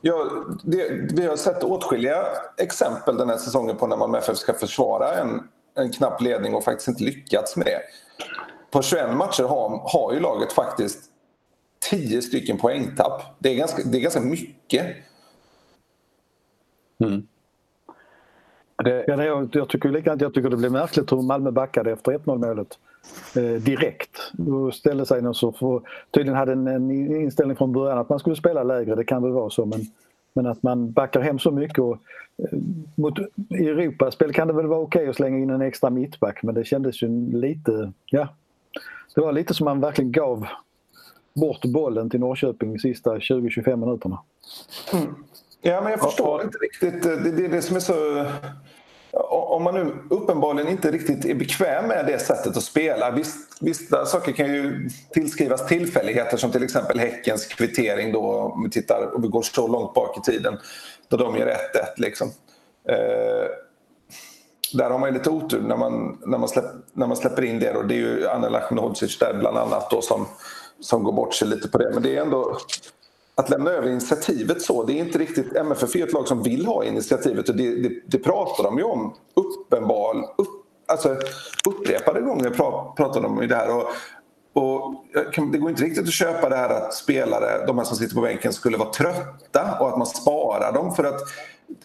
Ja, 0.00 0.26
det, 0.62 0.88
vi 1.14 1.26
har 1.26 1.36
sett 1.36 1.64
åtskilliga 1.64 2.24
exempel 2.56 3.16
den 3.16 3.28
här 3.28 3.36
säsongen 3.36 3.76
på 3.76 3.86
när 3.86 3.96
Malmö 3.96 4.18
FF 4.18 4.36
ska 4.36 4.54
försvara 4.54 5.14
en, 5.14 5.48
en 5.76 5.92
knapp 5.92 6.20
ledning 6.20 6.54
och 6.54 6.64
faktiskt 6.64 6.88
inte 6.88 7.02
lyckats 7.02 7.56
med 7.56 7.66
det. 7.66 7.80
På 8.70 8.82
21 8.82 9.14
matcher 9.14 9.42
har, 9.42 9.90
har 9.92 10.12
ju 10.12 10.20
laget 10.20 10.52
faktiskt 10.52 11.00
10 11.90 12.22
stycken 12.22 12.58
poängtapp. 12.58 13.22
Det 13.38 13.48
är 13.48 13.54
ganska, 13.54 13.82
det 13.84 13.98
är 13.98 14.00
ganska 14.00 14.20
mycket. 14.20 14.86
Mm. 17.04 17.26
Det... 18.84 19.04
Ja, 19.06 19.16
det, 19.16 19.24
jag, 19.24 19.48
jag, 19.52 19.68
tycker 19.68 19.88
likadant. 19.88 20.20
Jag 20.22 20.34
tycker 20.34 20.50
det 20.50 20.56
blev 20.56 20.72
märkligt 20.72 21.12
hur 21.12 21.22
Malmö 21.22 21.50
backade 21.50 21.92
efter 21.92 22.12
1-0 22.12 22.38
målet. 22.38 22.78
Eh, 23.36 23.62
direkt. 23.62 24.32
Och 24.52 24.74
ställde 24.74 25.06
sig 25.06 25.22
någon 25.22 25.34
så 25.34 25.52
för, 25.52 25.82
tydligen 26.10 26.38
hade 26.38 26.52
en, 26.52 26.66
en, 26.66 26.90
inställning 26.90 27.56
från 27.56 27.72
början 27.72 27.98
att 27.98 28.08
man 28.08 28.18
skulle 28.18 28.36
spela 28.36 28.62
lägre, 28.62 28.94
det 28.94 29.04
kan 29.04 29.22
väl 29.22 29.32
vara 29.32 29.50
så. 29.50 29.66
Men, 29.66 29.80
men 30.32 30.46
att 30.46 30.62
man 30.62 30.92
backar 30.92 31.20
hem 31.20 31.38
så 31.38 31.50
mycket 31.50 31.78
och 31.78 31.98
eh, 32.38 32.58
mot 32.94 33.18
Europaspel 33.50 34.32
kan 34.32 34.48
det 34.48 34.54
väl 34.54 34.66
vara 34.66 34.80
okej 34.80 35.00
okay 35.00 35.10
att 35.10 35.16
slänga 35.16 35.38
in 35.38 35.50
en 35.50 35.62
extra 35.62 35.90
mittback 35.90 36.42
men 36.42 36.54
det 36.54 36.64
kändes 36.64 37.02
ju 37.02 37.32
lite, 37.32 37.92
ja. 38.06 38.28
Det 39.14 39.20
var 39.20 39.32
lite 39.32 39.54
som 39.54 39.64
man 39.64 39.80
verkligen 39.80 40.12
gav 40.12 40.46
bort 41.34 41.64
bollen 41.64 42.10
till 42.10 42.20
Norrköping 42.20 42.72
de 42.72 42.78
sista 42.78 43.18
20-25 43.18 43.76
minuterna. 43.76 44.18
Mm. 44.92 45.14
Ja, 45.60 45.80
men 45.80 45.90
jag 45.90 46.00
förstår 46.00 46.42
inte 46.42 46.58
riktigt. 46.58 47.02
Det, 47.02 47.30
det 47.30 47.44
är 47.44 47.48
det 47.48 47.62
som 47.62 47.76
är 47.76 47.80
så 47.80 48.26
om 49.58 49.62
man 49.62 49.74
nu 49.74 49.94
uppenbarligen 50.10 50.68
inte 50.68 50.90
riktigt 50.90 51.24
är 51.24 51.34
bekväm 51.34 51.88
med 51.88 52.06
det 52.06 52.18
sättet 52.18 52.56
att 52.56 52.62
spela. 52.62 53.10
Visst, 53.10 53.36
vissa 53.60 54.06
saker 54.06 54.32
kan 54.32 54.46
ju 54.46 54.90
tillskrivas 55.10 55.66
tillfälligheter 55.66 56.36
som 56.36 56.52
till 56.52 56.62
exempel 56.62 56.98
Häckens 56.98 57.46
kvittering 57.46 58.12
då 58.12 58.20
om 58.20 58.62
vi, 58.62 58.70
tittar, 58.70 59.14
om 59.14 59.22
vi 59.22 59.28
går 59.28 59.42
så 59.42 59.68
långt 59.68 59.94
bak 59.94 60.18
i 60.18 60.30
tiden 60.30 60.58
då 61.08 61.16
de 61.16 61.36
gör 61.36 61.46
1-1 61.46 61.54
liksom. 61.96 62.28
Eh, 62.88 63.48
där 64.72 64.90
har 64.90 64.98
man 64.98 65.08
ju 65.08 65.18
lite 65.18 65.30
otur 65.30 65.60
när 65.60 65.76
man, 65.76 66.18
när 66.26 66.38
man, 66.38 66.48
släpp, 66.48 66.64
när 66.92 67.06
man 67.06 67.16
släpper 67.16 67.44
in 67.44 67.58
det. 67.58 67.72
Då. 67.72 67.82
Det 67.82 67.94
är 67.94 67.98
ju 67.98 68.28
Anel 68.28 68.54
Ahmedhodzic 68.54 69.18
där 69.18 69.34
bland 69.34 69.58
annat 69.58 69.90
då 69.90 70.02
som, 70.02 70.26
som 70.80 71.04
går 71.04 71.12
bort 71.12 71.34
sig 71.34 71.48
lite 71.48 71.68
på 71.68 71.78
det. 71.78 71.90
Men 71.94 72.02
det 72.02 72.16
är 72.16 72.22
ändå 72.22 72.58
att 73.38 73.50
lämna 73.50 73.70
över 73.70 73.88
initiativet 73.88 74.62
så, 74.62 74.84
det 74.84 74.92
är 74.92 75.04
inte 75.04 75.18
riktigt... 75.18 75.56
MFF 75.56 75.96
är 75.96 76.06
ett 76.06 76.12
lag 76.12 76.28
som 76.28 76.42
vill 76.42 76.66
ha 76.66 76.84
initiativet 76.84 77.48
och 77.48 77.56
det, 77.56 77.82
det, 77.82 78.00
det 78.06 78.18
pratar 78.18 78.64
de 78.64 78.78
ju 78.78 78.84
om 78.84 79.14
uppenbar, 79.34 80.34
upp, 80.38 80.48
alltså, 80.86 81.16
upprepade 81.68 82.20
gånger 82.20 82.50
pratar 82.96 83.20
de 83.20 83.38
om 83.38 83.48
det 83.48 83.54
här. 83.54 83.76
Och, 83.76 83.84
och 84.52 85.04
det 85.52 85.58
går 85.58 85.70
inte 85.70 85.82
riktigt 85.82 86.04
att 86.04 86.12
köpa 86.12 86.48
det 86.48 86.56
här 86.56 86.68
att 86.68 86.94
spelare, 86.94 87.66
de 87.66 87.78
här 87.78 87.84
som 87.84 87.96
sitter 87.96 88.14
på 88.14 88.20
bänken, 88.20 88.52
skulle 88.52 88.76
vara 88.76 88.90
trötta 88.90 89.78
och 89.80 89.88
att 89.88 89.98
man 89.98 90.06
sparar 90.06 90.72
dem 90.72 90.94
för 90.94 91.04
att 91.04 91.20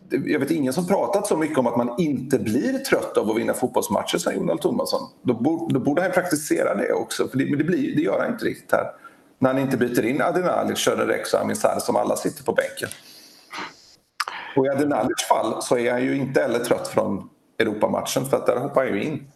jag 0.10 0.40
vet 0.40 0.52
ingen 0.52 0.74
som 0.74 0.88
pratat 0.88 1.28
så 1.28 1.38
mycket 1.38 1.58
om 1.58 1.68
att 1.68 1.78
man 1.78 1.96
inte 1.98 2.40
blir 2.40 2.78
trött 2.78 3.18
av 3.18 3.30
att 3.30 3.38
vinna 3.38 3.54
fotbollsmatcher, 3.54 4.18
säger 4.18 4.40
Jonald 4.40 4.62
Thomasson. 4.62 5.10
Då 5.22 5.34
borde, 5.34 5.74
då 5.74 5.80
borde 5.80 6.02
han 6.02 6.12
praktisera 6.12 6.76
det 6.76 6.94
också, 6.94 7.28
för 7.28 7.38
det, 7.38 7.46
men 7.46 7.58
det, 7.58 7.64
blir, 7.64 7.96
det 7.96 8.02
gör 8.02 8.20
han 8.20 8.32
inte 8.32 8.46
riktigt 8.46 8.72
här 8.72 9.03
när 9.44 9.54
han 9.54 9.62
inte 9.62 9.78
byter 9.78 10.06
in 10.06 10.22
Adinalic, 10.22 10.80
Söder 10.80 11.22
och 11.34 11.42
Amisar 11.42 11.80
som 11.80 11.96
alla 11.96 12.16
sitter 12.16 12.44
på 12.44 12.54
bänken. 12.54 12.90
Och 14.56 14.66
i 14.66 14.70
Adenalics 14.70 15.24
fall 15.24 15.62
så 15.62 15.78
är 15.78 15.92
han 15.92 16.02
ju 16.02 16.16
inte 16.16 16.42
heller 16.42 16.60
trött 16.60 16.88
från 16.88 17.30
Europamatchen 17.60 18.26
för 18.26 18.38
att 18.38 18.46
där 18.46 18.58
hoppar 18.58 18.86
han 18.86 18.94
ju 18.94 19.04
in. 19.04 19.28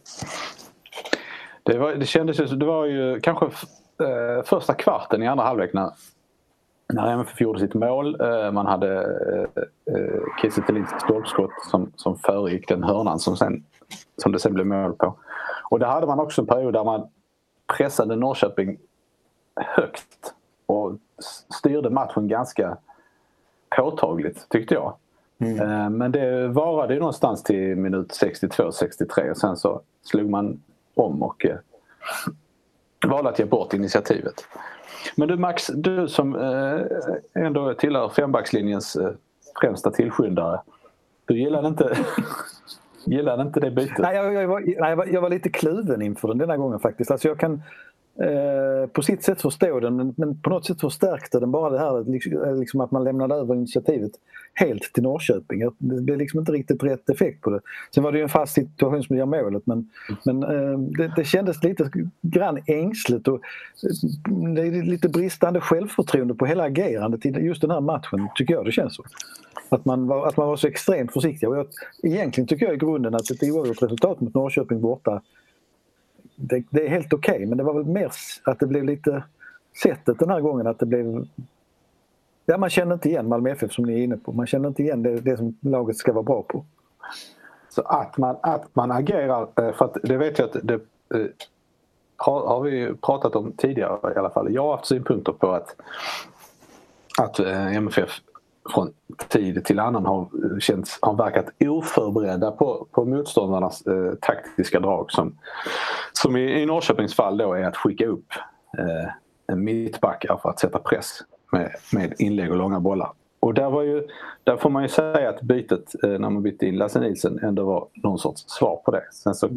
Det, 1.64 1.78
var, 1.78 1.96
det 1.96 2.06
kändes 2.06 2.40
ju, 2.40 2.46
det 2.46 2.66
var 2.66 2.86
ju 2.86 3.20
kanske 3.20 3.46
eh, 3.46 4.44
första 4.46 4.74
kvarten 4.74 5.24
i 5.24 5.28
andra 5.28 5.46
halvlek 5.46 5.74
när, 5.74 5.92
när 6.94 7.14
MFF 7.14 7.42
gjorde 7.42 7.60
sitt 7.60 7.74
mål. 7.74 8.22
Eh, 8.22 8.52
man 8.52 8.66
hade 8.66 8.94
eh, 8.96 9.64
eh, 9.96 10.22
Kiese 10.42 10.62
Thelins 10.62 10.90
stolpskott 11.04 11.52
som, 11.72 11.92
som 11.96 12.18
föregick 12.18 12.68
den 12.68 12.84
hörnan 12.84 13.20
som, 13.20 13.38
sen, 13.38 13.64
som 14.22 14.32
det 14.32 14.40
sen 14.40 14.54
blev 14.54 14.66
mål 14.66 14.94
på. 14.94 15.18
Och 15.70 15.80
där 15.80 15.88
hade 15.88 16.08
man 16.08 16.20
också 16.20 16.42
en 16.42 16.48
period 16.48 16.74
där 16.74 16.84
man 16.84 17.08
pressade 17.78 18.16
Norrköping 18.16 18.78
högt 19.58 20.34
och 20.66 20.98
styrde 21.60 21.90
matchen 21.90 22.28
ganska 22.28 22.78
påtagligt 23.78 24.50
tyckte 24.50 24.74
jag. 24.74 24.96
Mm. 25.40 25.62
Eh, 25.62 25.90
men 25.90 26.12
det 26.12 26.48
varade 26.48 26.94
ju 26.94 27.00
någonstans 27.00 27.44
till 27.44 27.76
minut 27.76 28.20
62-63 28.22 29.30
och 29.32 29.38
sen 29.38 29.58
så 29.58 29.82
slog 30.04 30.30
man 30.30 30.64
om 30.96 31.24
och 31.24 31.46
eh, 31.46 31.58
valde 33.08 33.30
att 33.30 33.40
ge 33.40 33.46
bort 33.46 33.74
initiativet. 33.74 34.46
Men 35.16 35.28
du 35.28 35.38
Max, 35.38 35.68
du 35.68 36.08
som 36.08 36.36
eh, 36.36 36.82
ändå 37.46 37.74
tillhör 37.74 38.10
fembackslinjens 38.10 38.98
främsta 39.62 39.92
tillskyndare. 39.92 40.62
Du 41.26 41.40
gillade 41.40 41.68
inte, 41.68 41.98
gillade 43.06 43.44
inte 43.44 43.60
det 43.60 43.72
bytet? 43.72 43.98
Nej, 43.98 44.16
jag, 44.16 44.34
jag, 44.34 44.48
var, 44.48 44.64
jag, 44.66 44.96
var, 44.96 45.06
jag 45.06 45.22
var 45.22 45.30
lite 45.30 45.50
kluven 45.50 46.02
inför 46.02 46.28
den 46.28 46.38
denna 46.38 46.58
gången 46.58 46.80
faktiskt. 46.80 47.12
Alltså 47.12 47.28
jag 47.28 47.40
kan 47.40 47.62
Eh, 48.22 48.90
på 48.90 49.02
sitt 49.02 49.24
sätt 49.24 49.42
förstå 49.42 49.80
den 49.80 50.14
men, 50.18 50.42
på 50.42 50.50
något 50.50 50.66
sätt 50.66 50.82
förstärkte 50.82 51.40
den 51.40 51.52
bara 51.52 51.70
det 51.70 51.80
här 51.80 52.12
liksom, 52.12 52.44
eh, 52.44 52.56
liksom, 52.56 52.82
att 52.82 52.92
man 52.92 53.04
lämnade 53.04 53.36
över 53.36 53.56
initiativet 53.56 54.12
helt 54.54 54.94
till 54.94 55.04
Norrköping. 55.04 55.60
Det 55.78 56.02
blev 56.02 56.18
liksom 56.18 56.40
inte 56.40 56.52
riktigt 56.52 56.84
rätt 56.84 57.10
effekt 57.10 57.42
på 57.42 57.50
det. 57.50 57.60
Sen 57.96 58.04
var 58.04 58.12
det 58.12 58.18
ju 58.18 58.24
en 58.24 58.30
fast 58.30 58.54
situation 58.54 59.04
som 59.04 59.18
gör 59.18 59.26
målet 59.26 59.64
men, 59.66 59.90
men 60.26 60.44
eh, 60.44 60.80
det, 60.80 61.14
det 61.16 61.24
kändes 61.24 61.64
lite 61.64 61.92
grann 62.22 62.60
ängsligt 62.68 63.28
och 63.28 63.36
eh, 63.36 64.52
det 64.56 64.62
är 64.62 64.84
lite 64.84 65.10
bristande 65.10 65.62
självförtroende 65.62 66.34
på 66.34 66.46
hela 66.46 66.64
agerandet 66.64 67.26
i 67.26 67.30
just 67.30 67.62
den 67.62 67.72
här 67.72 67.82
matchen 67.82 68.30
tycker 68.36 68.54
jag 68.54 68.66
det 68.66 68.72
känns 68.72 68.96
så. 68.96 69.04
Att 69.70 69.86
man 69.86 70.08
var, 70.08 70.28
att 70.28 70.38
man 70.38 70.48
var 70.48 70.56
så 70.56 70.68
extremt 70.68 71.14
försiktig. 71.14 71.50
Och 71.50 71.58
jag, 71.58 71.68
egentligen 72.04 72.48
tycker 72.48 72.66
jag 72.66 72.76
i 72.76 72.78
grunden 72.78 73.16
att 73.16 73.32
ett 73.32 73.44
oavgjort 73.44 73.82
resultat 73.82 74.22
mot 74.22 74.34
Norrköping 74.34 74.82
borta 74.82 75.22
det, 76.40 76.64
det 76.70 76.86
är 76.86 76.90
helt 76.90 77.14
okej 77.14 77.36
okay, 77.36 77.46
men 77.46 77.58
det 77.58 77.64
var 77.64 77.74
väl 77.74 77.86
mer 77.86 78.12
att 78.44 78.60
det 78.60 78.68
blev 78.68 78.84
lite 78.84 79.24
sättet 79.84 80.20
den 80.20 80.30
här 80.30 80.42
gången 80.42 80.68
att 80.68 80.80
det 80.80 80.86
blev 80.86 81.26
Ja, 82.50 82.58
man 82.58 82.70
känner 82.70 82.94
inte 82.94 83.10
igen 83.10 83.28
Malmö 83.28 83.50
FF 83.50 83.72
som 83.72 83.86
ni 83.86 83.94
är 83.94 84.04
inne 84.04 84.18
på. 84.18 84.32
Man 84.32 84.48
känner 84.48 84.68
inte 84.68 84.84
igen 84.84 85.04
det, 85.04 85.20
det 85.20 85.38
som 85.38 85.58
laget 85.62 85.98
ska 85.98 86.14
vara 86.14 86.24
bra 86.24 86.44
på. 86.44 86.66
Så 87.70 87.82
att 87.82 88.18
man, 88.18 88.38
att 88.42 88.76
man 88.76 88.92
agerar, 88.92 89.42
eh, 89.42 89.74
för 89.74 89.86
att 89.86 89.98
det 90.04 90.18
vet 90.18 90.40
jag 90.40 90.46
att 90.46 90.58
det 90.64 90.74
eh, 90.74 91.26
har, 92.18 92.48
har 92.48 92.62
vi 92.62 92.94
pratat 93.02 93.36
om 93.36 93.52
tidigare 93.52 94.14
i 94.14 94.18
alla 94.18 94.30
fall. 94.30 94.54
Jag 94.54 94.64
har 94.64 94.72
haft 94.72 94.86
synpunkter 94.86 95.32
på 95.32 95.52
att, 95.52 95.76
att 97.18 97.40
eh, 97.40 97.76
MFF 97.76 98.10
från 98.74 98.94
tid 99.28 99.66
till 99.66 99.80
annan 99.80 100.06
har, 100.06 100.28
känts, 100.60 101.00
har 101.02 101.16
verkat 101.16 101.46
oförberedda 101.60 102.52
på, 102.52 102.88
på 102.92 103.06
motståndarnas 103.06 103.82
eh, 103.82 104.14
taktiska 104.22 104.80
drag 104.80 105.12
som, 105.12 105.38
som 106.22 106.38
i, 106.38 106.62
i 106.62 106.66
Norrköpings 106.66 107.16
fall 107.16 107.38
då 107.38 107.54
är 107.54 107.64
att 107.64 107.78
skicka 107.78 108.06
upp 108.06 108.34
eh, 108.78 109.12
en 109.48 109.64
mittbackar 109.64 110.40
för 110.42 110.50
att 110.50 110.60
sätta 110.60 110.80
press 110.80 111.20
med, 111.52 111.72
med 111.94 112.14
inlägg 112.18 112.52
och 112.52 112.58
långa 112.58 112.80
bollar. 112.80 113.12
Och 113.40 113.54
där, 113.54 113.70
var 113.70 113.82
ju, 113.82 114.08
där 114.44 114.58
får 114.58 114.70
man 114.70 114.84
ju 114.84 114.90
säga 114.90 115.30
att 115.30 115.42
bytet 115.42 115.96
eh, 116.04 116.10
när 116.10 116.30
man 116.30 116.44
bytte 116.44 116.66
in 116.66 116.78
Lasse 116.78 117.00
Nilsson 117.00 117.40
ändå 117.40 117.64
var 117.64 117.88
någon 117.94 118.20
sorts 118.20 118.44
svar 118.48 118.82
på 118.86 118.92
det. 118.92 119.04
Sen 119.12 119.36
så 119.36 119.50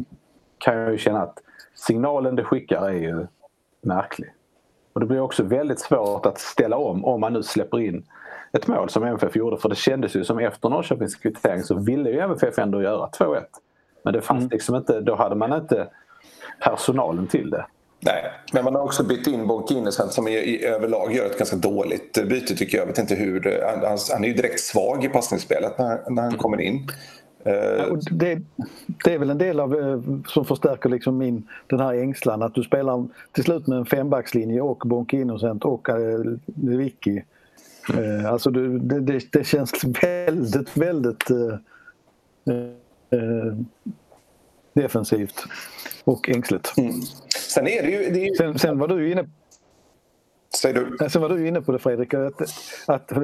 kan 0.57 0.77
jag 0.77 0.91
ju 0.91 0.97
känna 0.97 1.21
att 1.21 1.39
signalen 1.75 2.35
det 2.35 2.43
skickar 2.43 2.89
är 2.89 2.93
ju 2.93 3.27
märklig. 3.81 4.33
Och 4.93 4.99
det 4.99 5.05
blir 5.05 5.19
också 5.19 5.43
väldigt 5.43 5.79
svårt 5.79 6.25
att 6.25 6.39
ställa 6.39 6.77
om 6.77 7.05
om 7.05 7.21
man 7.21 7.33
nu 7.33 7.43
släpper 7.43 7.79
in 7.79 8.05
ett 8.51 8.67
mål 8.67 8.89
som 8.89 9.03
MFF 9.03 9.35
gjorde. 9.35 9.57
För 9.57 9.69
det 9.69 9.75
kändes 9.75 10.15
ju 10.15 10.23
som 10.23 10.39
efter 10.39 10.69
Norrköpings 10.69 11.15
kvittering 11.15 11.63
så 11.63 11.75
ville 11.75 12.09
ju 12.09 12.19
MFF 12.19 12.59
ändå 12.59 12.81
göra 12.81 13.09
2-1. 13.09 13.43
Men 14.03 14.13
det 14.13 14.21
fanns 14.21 14.41
mm. 14.41 14.49
liksom 14.49 14.75
inte, 14.75 15.01
då 15.01 15.15
hade 15.15 15.35
man 15.35 15.53
inte 15.53 15.87
personalen 16.61 17.27
till 17.27 17.49
det. 17.49 17.65
Nej, 17.99 18.31
men 18.53 18.63
man 18.63 18.75
har 18.75 18.81
också 18.81 19.03
bytt 19.03 19.27
in 19.27 19.47
Bonk 19.47 19.71
Innocent 19.71 20.11
som 20.11 20.27
i, 20.27 20.31
i, 20.31 20.65
överlag 20.65 21.15
gör 21.15 21.25
ett 21.25 21.37
ganska 21.37 21.55
dåligt 21.55 22.27
byte 22.29 22.55
tycker 22.55 22.77
jag. 22.77 22.83
jag 22.83 22.87
vet 22.87 22.97
inte 22.97 23.15
hur, 23.15 23.63
han, 23.65 23.97
han 24.11 24.23
är 24.23 24.27
ju 24.27 24.33
direkt 24.33 24.59
svag 24.59 25.05
i 25.05 25.09
passningsspelet 25.09 25.77
när, 25.77 26.09
när 26.09 26.21
han 26.21 26.37
kommer 26.37 26.61
in. 26.61 26.87
Ja, 27.43 27.97
det, 28.11 28.41
det, 29.03 29.13
är 29.13 29.17
väl 29.17 29.29
en 29.29 29.37
del 29.37 29.59
av 29.59 29.75
eh, 29.75 30.01
som 30.27 30.45
förstärker 30.45 30.89
liksom 30.89 31.17
min, 31.17 31.47
den 31.67 31.79
här 31.79 31.93
ängslan 31.93 32.41
att 32.41 32.55
du 32.55 32.63
spelar 32.63 33.07
till 33.31 33.43
slut 33.43 33.67
med 33.67 33.77
en 33.77 33.85
fembackslinje 33.85 34.61
och 34.61 34.77
Bonk 34.85 35.13
Innocent 35.13 35.65
och 35.65 35.87
Lewicki 36.45 37.23
Eh, 37.89 38.31
alltså 38.31 38.49
det, 38.51 38.99
det, 38.99 39.31
det, 39.31 39.43
känns 39.43 39.71
väldigt, 40.01 40.77
väldigt 40.77 41.29
eh, 41.29 41.53
eh, 43.19 43.57
defensivt 44.73 45.45
och 46.03 46.29
ängsligt. 46.29 46.77
Mm. 46.77 46.93
Sen 47.53 47.67
är 47.67 47.83
det 47.83 47.91
ju... 47.91 47.97
Det 48.13 48.19
är 48.19 48.29
ju... 48.29 48.35
Sen, 48.35 48.59
sen, 48.59 48.79
var 48.79 48.87
du 48.87 49.11
inne... 49.11 49.25
Säger 50.61 50.75
du? 50.99 51.09
Sen 51.09 51.21
var 51.21 51.29
du 51.29 51.47
inne 51.47 51.61
på 51.61 51.71
det 51.71 51.79
Fredrik, 51.79 52.13
att, 52.13 52.41
att 52.87 53.11
eh, 53.11 53.21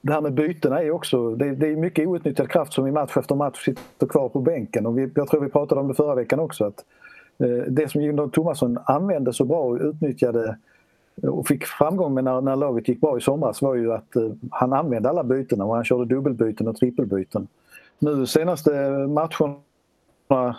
det 0.00 0.12
här 0.12 0.20
med 0.20 0.34
bytena 0.34 0.82
är 0.82 0.90
också, 0.90 1.34
det, 1.34 1.54
det, 1.54 1.68
är 1.68 1.76
mycket 1.76 2.06
outnyttjad 2.06 2.50
kraft 2.50 2.72
som 2.72 2.86
i 2.86 2.92
match 2.92 3.16
efter 3.16 3.34
match 3.34 3.64
sitter 3.64 4.06
kvar 4.06 4.28
på 4.28 4.40
bänken. 4.40 4.86
Och 4.86 4.98
vi, 4.98 5.10
jag 5.14 5.28
tror 5.28 5.40
vi 5.40 5.48
pratade 5.48 5.80
om 5.80 5.88
det 5.88 5.94
förra 5.94 6.14
veckan 6.14 6.40
också. 6.40 6.64
att 6.64 6.84
eh, 7.38 7.64
Det 7.68 7.90
som 7.90 8.02
Jon 8.02 8.30
Thomasson 8.30 8.78
använde 8.84 9.32
så 9.32 9.44
bra 9.44 9.60
och 9.60 9.78
utnyttjade 9.80 10.56
och 11.22 11.48
fick 11.48 11.64
framgång 11.64 12.14
med 12.14 12.24
när, 12.24 12.40
när 12.40 12.56
laget 12.56 12.88
gick 12.88 13.00
bra 13.00 13.18
i 13.18 13.20
somras 13.20 13.62
var 13.62 13.74
ju 13.74 13.92
att 13.92 14.16
uh, 14.16 14.32
han 14.50 14.72
använde 14.72 15.08
alla 15.08 15.24
bytena 15.24 15.64
och 15.64 15.74
han 15.74 15.84
körde 15.84 16.14
dubbelbyten 16.14 16.68
och 16.68 16.76
trippelbyten. 16.76 17.46
Nu 18.04 18.26
senaste 18.26 18.70
matcherna 19.08 20.56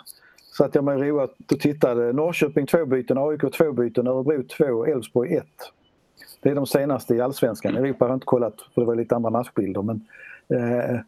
satt 0.56 0.74
jag 0.74 0.84
mig 0.84 0.96
roat 0.96 1.34
och 1.52 1.60
tittade. 1.60 2.12
Norrköping 2.12 2.66
två 2.66 2.86
byten, 2.86 3.18
AIK 3.18 3.40
två 3.56 3.72
byten, 3.72 4.06
Örebro 4.06 4.42
två, 4.42 4.86
Elfsborg 4.86 5.36
ett. 5.36 5.72
Det 6.42 6.50
är 6.50 6.54
de 6.54 6.66
senaste 6.66 7.14
i 7.14 7.20
allsvenskan. 7.20 7.76
Europa 7.76 8.04
har 8.04 8.10
jag 8.10 8.16
inte 8.16 8.26
kollat 8.26 8.54
för 8.74 8.80
det 8.80 8.86
var 8.86 8.94
lite 8.94 9.16
andra 9.16 9.30
matchbilder 9.30 9.82
men 9.82 10.06
eh, 10.48 11.00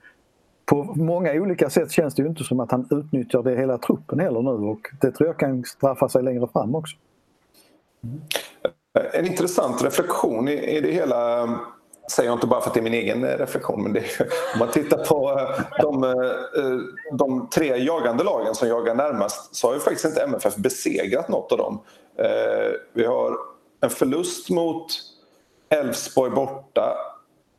på 0.64 0.84
många 0.84 1.32
olika 1.32 1.70
sätt 1.70 1.90
känns 1.90 2.14
det 2.14 2.22
ju 2.22 2.28
inte 2.28 2.44
som 2.44 2.60
att 2.60 2.70
han 2.70 2.88
utnyttjar 2.90 3.42
det 3.42 3.56
hela 3.56 3.78
truppen 3.78 4.20
heller 4.20 4.42
nu 4.42 4.50
och 4.50 4.80
det 5.00 5.10
tror 5.10 5.26
jag 5.26 5.38
kan 5.38 5.64
straffa 5.64 6.08
sig 6.08 6.22
längre 6.22 6.48
fram 6.52 6.74
också. 6.74 6.96
Mm. 8.04 8.20
En 9.12 9.26
intressant 9.26 9.84
reflektion 9.84 10.48
i, 10.48 10.80
det 10.80 10.92
hela 10.92 11.48
säger 12.10 12.28
jag 12.28 12.36
inte 12.36 12.46
bara 12.46 12.60
för 12.60 12.68
att 12.68 12.74
det 12.74 12.80
är 12.80 12.82
min 12.82 12.94
egen 12.94 13.24
eh, 13.24 13.38
reflektion 13.38 13.82
men 13.82 13.92
det, 13.92 14.04
om 14.52 14.58
man 14.58 14.70
tittar 14.70 15.04
på 15.04 15.30
eh, 15.30 15.82
de, 15.82 16.04
eh, 16.04 16.78
de, 17.12 17.48
tre 17.50 17.84
jagande 17.84 18.24
lagen 18.24 18.54
som 18.54 18.68
jagar 18.68 18.94
närmast 18.94 19.56
så 19.56 19.66
har 19.66 19.74
ju 19.74 19.80
faktiskt 19.80 20.04
inte 20.04 20.22
MFF 20.22 20.56
besegrat 20.56 21.28
något 21.28 21.52
av 21.52 21.58
dem. 21.58 21.80
Vi 22.92 23.04
har 23.04 23.36
en 23.80 23.90
förlust 23.90 24.50
mot 24.50 24.86
Elfsborg 25.68 26.30
borta 26.30 26.96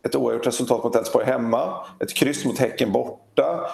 ett 0.03 0.15
oavgjort 0.15 0.47
resultat 0.47 0.83
mot 0.83 0.95
Elfsborg 0.95 1.25
hemma, 1.25 1.85
ett 1.99 2.13
kryss 2.13 2.45
mot 2.45 2.59
Häcken 2.59 2.91
borta, 2.91 3.71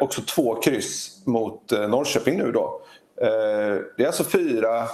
också 0.00 0.22
två 0.22 0.54
kryss 0.54 1.22
mot 1.26 1.70
Norrköping 1.70 2.38
nu 2.38 2.52
då. 2.52 2.80
Det 3.96 4.02
är 4.02 4.06
alltså 4.06 4.24
fyra, 4.24 4.88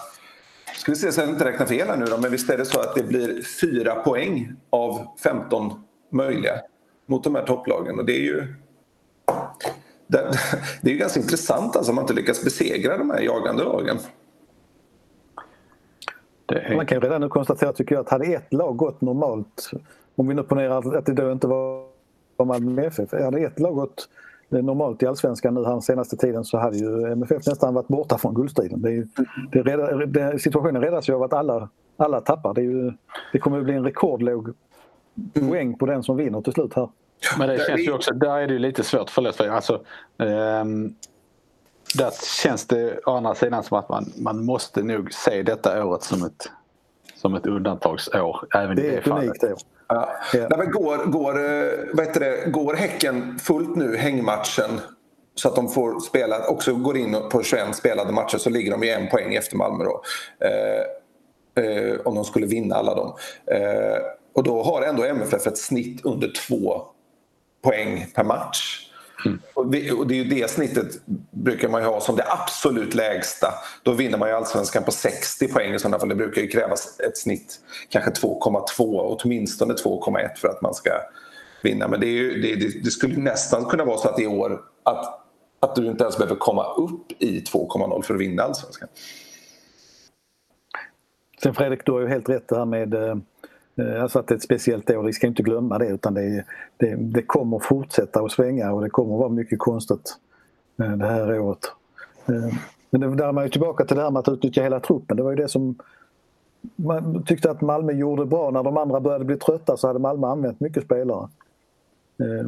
ska 0.79 0.93
vi 0.93 0.97
se 0.97 1.13
så 1.13 1.21
jag 1.21 1.29
inte 1.29 1.45
räknar 1.45 1.67
fel 1.67 1.89
här 1.89 1.97
nu 1.97 2.05
då, 2.05 2.19
men 2.19 2.31
visst 2.31 2.51
är 2.51 2.59
det 2.59 2.65
så 2.65 2.81
att 2.81 2.95
det 2.95 3.03
blir 3.03 3.43
fyra 3.61 3.95
poäng 3.95 4.53
av 4.71 5.07
15 5.23 5.83
möjliga 6.11 6.61
mot 7.07 7.25
de 7.25 7.35
här 7.35 7.47
topplagen 7.47 7.99
och 7.99 8.05
det 8.05 8.13
är 8.13 8.23
ju 8.23 8.55
det, 10.07 10.31
det 10.81 10.91
är 10.91 10.93
ju 10.93 10.99
ganska 10.99 11.21
intressant 11.21 11.77
alltså 11.77 11.93
om 11.93 11.97
man 11.97 12.03
inte 12.05 12.15
lyckas 12.15 12.45
besegra 12.45 12.99
de 12.99 13.11
här 13.11 13.21
jagande 13.21 13.65
lagen. 13.65 13.99
Är... 16.47 16.77
Man 16.77 16.87
kan 16.87 17.01
redan 17.01 17.21
nu 17.21 17.29
konstatera 17.29 17.73
tycker 17.73 17.95
jag 17.95 18.03
att 18.03 18.11
hade 18.11 18.25
ett 18.25 18.53
lag 18.53 18.77
gått 18.77 19.01
normalt, 19.01 19.71
om 20.17 20.29
vi 20.29 20.35
nu 20.35 20.43
ponerar 20.43 20.97
att 20.97 21.07
det 21.07 21.13
då 21.13 21.33
inte 21.33 21.47
var 21.47 21.87
Malmö 22.45 22.83
FF, 22.83 23.13
hade 23.13 23.41
ett 23.41 23.61
lag 23.61 23.75
gått 23.75 24.09
normalt 24.49 25.03
i 25.03 25.07
allsvenskan 25.07 25.55
nu 25.55 25.65
här 25.65 25.81
senaste 25.81 26.17
tiden 26.17 26.45
så 26.45 26.59
hade 26.59 26.77
ju 26.77 27.13
MFF 27.13 27.47
nästan 27.47 27.75
varit 27.75 27.89
borta 27.89 28.19
från 28.19 28.35
guldstriden. 28.35 28.83
Det 28.83 28.89
är 28.89 28.93
ju, 28.93 29.07
det 29.53 29.63
reda, 29.63 30.07
det, 30.07 30.39
situationen 30.39 30.83
räddas 30.83 31.09
ju 31.09 31.15
av 31.15 31.23
att 31.23 31.33
alla, 31.33 31.69
alla 31.97 32.21
tappar. 32.21 32.55
Det, 32.55 32.61
är 32.61 32.65
ju, 32.65 32.93
det 33.33 33.39
kommer 33.39 33.59
att 33.59 33.65
bli 33.65 33.75
en 33.75 33.85
rekordlåg 33.85 34.55
poäng 35.35 35.79
på 35.79 35.87
den 35.87 36.03
som 36.03 36.17
vinner 36.17 36.41
till 36.41 36.53
slut 36.53 36.75
här. 36.75 36.89
Men 37.39 37.49
det 37.49 37.67
känns 37.67 37.81
ju 37.81 37.93
också, 37.93 38.15
där 38.15 38.39
är 38.39 38.47
det 38.47 38.53
ju 38.53 38.59
lite 38.59 38.83
svårt 38.83 39.11
förlåt 39.11 39.37
för 39.37 39.49
alltså, 39.49 39.81
um, 40.17 40.95
där 41.95 42.13
känns 42.43 42.67
det 42.67 42.99
å 43.07 43.17
andra 43.17 43.35
sidan 43.35 43.63
som 43.63 43.79
att 43.79 43.89
man, 43.89 44.13
man 44.17 44.45
måste 44.45 44.83
nog 44.83 45.13
se 45.13 45.43
detta 45.43 45.87
året 45.87 46.03
som 46.03 46.25
ett, 46.25 46.51
som 47.15 47.35
ett 47.35 47.47
undantagsår. 47.47 48.47
Även 48.55 48.77
det 48.77 48.87
är 48.87 48.93
i 48.93 48.97
ett 48.97 49.07
unikt 49.07 49.45
år. 49.45 49.59
Ja. 49.89 50.09
Ja. 50.33 50.49
Nej, 50.57 50.67
går, 50.67 51.05
går, 51.07 51.39
eh, 51.45 51.71
vad 51.93 52.07
heter 52.07 52.21
det, 52.21 52.51
går 52.51 52.75
Häcken 52.75 53.39
fullt 53.39 53.77
nu 53.77 53.97
hängmatchen 53.97 54.81
så 55.35 55.49
att 55.49 55.57
de 55.57 55.69
får 55.69 56.01
spela, 56.01 56.47
också 56.49 56.75
går 56.75 56.97
in 56.97 57.17
på 57.31 57.43
21 57.43 57.77
spelade 57.77 58.13
matcher 58.13 58.39
så 58.39 58.51
ligger 58.51 58.71
de 58.71 58.85
i 58.85 58.91
en 58.91 59.09
poäng 59.09 59.35
efter 59.35 59.57
Malmö 59.57 59.85
då. 59.85 60.03
Eh, 60.47 61.65
eh, 61.65 62.01
om 62.05 62.15
de 62.15 62.25
skulle 62.25 62.47
vinna 62.47 62.75
alla 62.75 62.95
dem. 62.95 63.17
Eh, 63.47 63.99
och 64.35 64.43
då 64.43 64.63
har 64.63 64.83
ändå 64.83 65.05
MFF 65.05 65.47
ett 65.47 65.59
snitt 65.59 66.05
under 66.05 66.33
två 66.49 66.83
poäng 67.63 68.07
per 68.15 68.25
match. 68.25 68.88
Mm. 69.27 69.39
Och, 69.55 69.67
det 69.71 69.79
är 69.79 70.13
ju 70.13 70.25
det 70.25 70.51
snittet 70.51 70.87
brukar 71.31 71.69
man 71.69 71.83
ju 71.83 71.89
ha 71.89 72.01
som 72.01 72.17
det 72.17 72.25
absolut 72.29 72.95
lägsta. 72.95 73.55
Då 73.83 73.93
vinner 73.93 74.19
man 74.19 74.29
ju 74.29 74.35
allsvenskan 74.35 74.85
på 74.85 74.91
60 74.91 75.49
poäng 75.49 75.75
i 75.75 75.79
sådana 75.79 75.99
fall. 75.99 76.09
Det 76.09 76.15
brukar 76.15 76.43
ju 76.43 76.49
krävas 76.49 77.01
ett 77.01 77.19
snitt 77.19 77.61
kanske 77.89 78.11
2,2 78.11 79.19
åtminstone 79.23 79.75
2,1 79.75 80.35
för 80.37 80.49
att 80.49 80.63
man 80.63 80.75
ska 80.75 80.91
vinna. 81.63 81.89
Men 81.89 82.01
det, 82.01 82.07
ju, 82.07 82.43
det, 82.43 82.85
det, 82.85 82.91
skulle 82.91 83.17
nästan 83.17 83.65
kunna 83.65 83.85
vara 83.85 83.99
så 83.99 84.09
att 84.09 84.21
i 84.21 84.27
år 84.27 84.61
att, 84.83 85.21
att 85.61 85.75
du 85.75 85.87
inte 85.87 86.05
ens 86.05 86.19
behöver 86.19 86.37
komma 86.37 86.73
upp 86.73 87.23
i 87.23 87.41
2,0 87.41 88.03
för 88.03 88.15
att 88.15 88.21
vinna 88.21 88.43
allsvenskan. 88.43 88.89
Sen 91.43 91.55
Fredrik, 91.55 91.81
du 91.87 91.93
har 91.93 92.01
ju 92.01 92.09
helt 92.09 92.29
rätt 92.29 92.49
det 92.49 92.57
här 92.57 92.65
med 92.65 92.95
Eh, 92.95 93.17
Eh, 93.79 94.03
alltså 94.03 94.19
att 94.19 94.27
det 94.27 94.35
är 94.35 94.37
ett 94.37 94.43
speciellt 94.43 94.91
år, 94.91 95.03
vi 95.03 95.13
ska 95.13 95.27
inte 95.27 95.43
glömma 95.43 95.79
det 95.79 95.87
utan 95.87 96.15
det, 96.15 96.45
det, 96.77 96.95
det 96.95 97.23
kommer 97.23 97.59
fortsätta 97.59 98.21
att 98.21 98.33
svänga 98.33 98.73
och 98.73 98.83
det 98.83 98.91
kommer 98.91 99.15
att 99.15 99.21
vara 99.21 99.29
mycket 99.29 99.59
konstigt 99.59 100.17
eh, 100.83 100.93
det 100.93 101.07
här 101.07 101.41
året. 101.41 101.73
Eh, 102.27 102.59
men 102.91 103.01
det, 103.01 103.15
där 103.17 103.29
är 103.29 103.33
man 103.33 103.45
ju 103.45 103.51
tillbaka 103.51 103.85
till 103.85 103.97
det 103.97 104.03
här 104.03 104.11
med 104.11 104.21
att 104.21 104.29
utnyttja 104.29 104.63
hela 104.63 104.81
truppen. 104.81 105.17
Det 105.17 105.23
var 105.23 105.31
ju 105.31 105.37
det 105.37 105.49
som 105.49 105.75
man 106.77 107.25
tyckte 107.25 107.51
att 107.51 107.61
Malmö 107.61 107.93
gjorde 107.93 108.27
bra. 108.27 108.51
När 108.51 108.63
de 108.63 108.77
andra 108.77 109.01
började 109.01 109.25
bli 109.25 109.37
trötta 109.37 109.77
så 109.77 109.87
hade 109.87 109.99
Malmö 109.99 110.27
använt 110.27 110.61
mycket 110.61 110.85
spelare. 110.85 111.29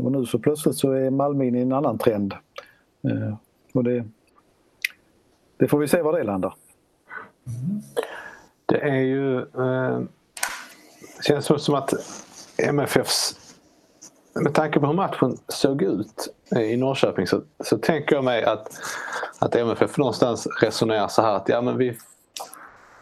Och 0.02 0.12
nu 0.12 0.26
så 0.26 0.38
plötsligt 0.38 0.76
så 0.76 0.92
är 0.92 1.10
Malmö 1.10 1.44
inne 1.44 1.58
i 1.58 1.62
en 1.62 1.72
annan 1.72 1.98
trend. 1.98 2.34
Och 3.74 3.84
det, 3.84 4.04
det 5.56 5.68
får 5.68 5.78
vi 5.78 5.88
se 5.88 6.02
var 6.02 6.18
det 6.18 6.24
landar. 6.24 6.54
Det 8.66 8.80
är 8.80 9.00
ju 9.00 9.46
det 11.20 11.42
känns 11.42 11.64
som 11.64 11.74
att 11.74 11.94
MFFs 12.58 13.36
med 14.34 14.54
tanke 14.54 14.80
på 14.80 14.86
hur 14.86 14.94
matchen 14.94 15.36
såg 15.48 15.82
ut 15.82 16.34
i 16.56 16.76
Norrköping 16.76 17.26
så, 17.26 17.42
så 17.64 17.78
tänker 17.78 18.14
jag 18.14 18.24
mig 18.24 18.44
att, 18.44 18.80
att 19.38 19.54
MFF 19.54 19.98
någonstans 19.98 20.48
resonerar 20.62 21.08
så 21.08 21.22
här 21.22 21.34
att 21.34 21.48
ja, 21.48 21.60
men 21.60 21.78
vi, 21.78 21.98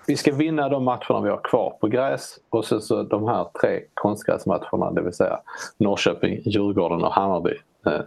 vi 0.07 0.17
ska 0.17 0.35
vinna 0.35 0.69
de 0.69 0.85
matcherna 0.85 1.21
vi 1.21 1.31
har 1.31 1.41
kvar 1.45 1.77
på 1.81 1.89
gräs 1.89 2.39
och 2.51 2.65
så, 2.65 2.81
så 2.81 3.03
de 3.03 3.29
här 3.29 3.47
tre 3.61 3.81
konstgräsmatcherna, 3.95 4.91
det 4.91 5.03
vill 5.03 5.13
säga 5.13 5.41
Norrköping, 5.77 6.43
Djurgården 6.45 7.05
och 7.05 7.13
Hammarby, 7.13 7.55
eh, 7.87 8.01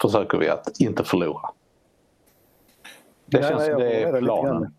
försöker 0.00 0.38
vi 0.38 0.48
att 0.48 0.80
inte 0.80 1.04
förlora. 1.04 1.50
Det 3.26 3.42
känns 3.48 3.64
som 3.64 3.78
det 3.78 4.02
är 4.02 4.20
planen. 4.20 4.74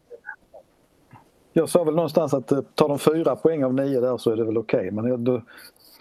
Jag 1.57 1.69
sa 1.69 1.83
väl 1.83 1.95
någonstans 1.95 2.33
att 2.33 2.51
eh, 2.51 2.61
tar 2.75 2.87
de 2.87 2.99
fyra 2.99 3.35
poäng 3.35 3.63
av 3.63 3.73
nio 3.73 3.99
där 3.99 4.17
så 4.17 4.31
är 4.31 4.35
det 4.35 4.43
väl 4.43 4.57
okej. 4.57 4.79
Okay. 4.79 4.91
Men 4.91 5.23
då 5.23 5.41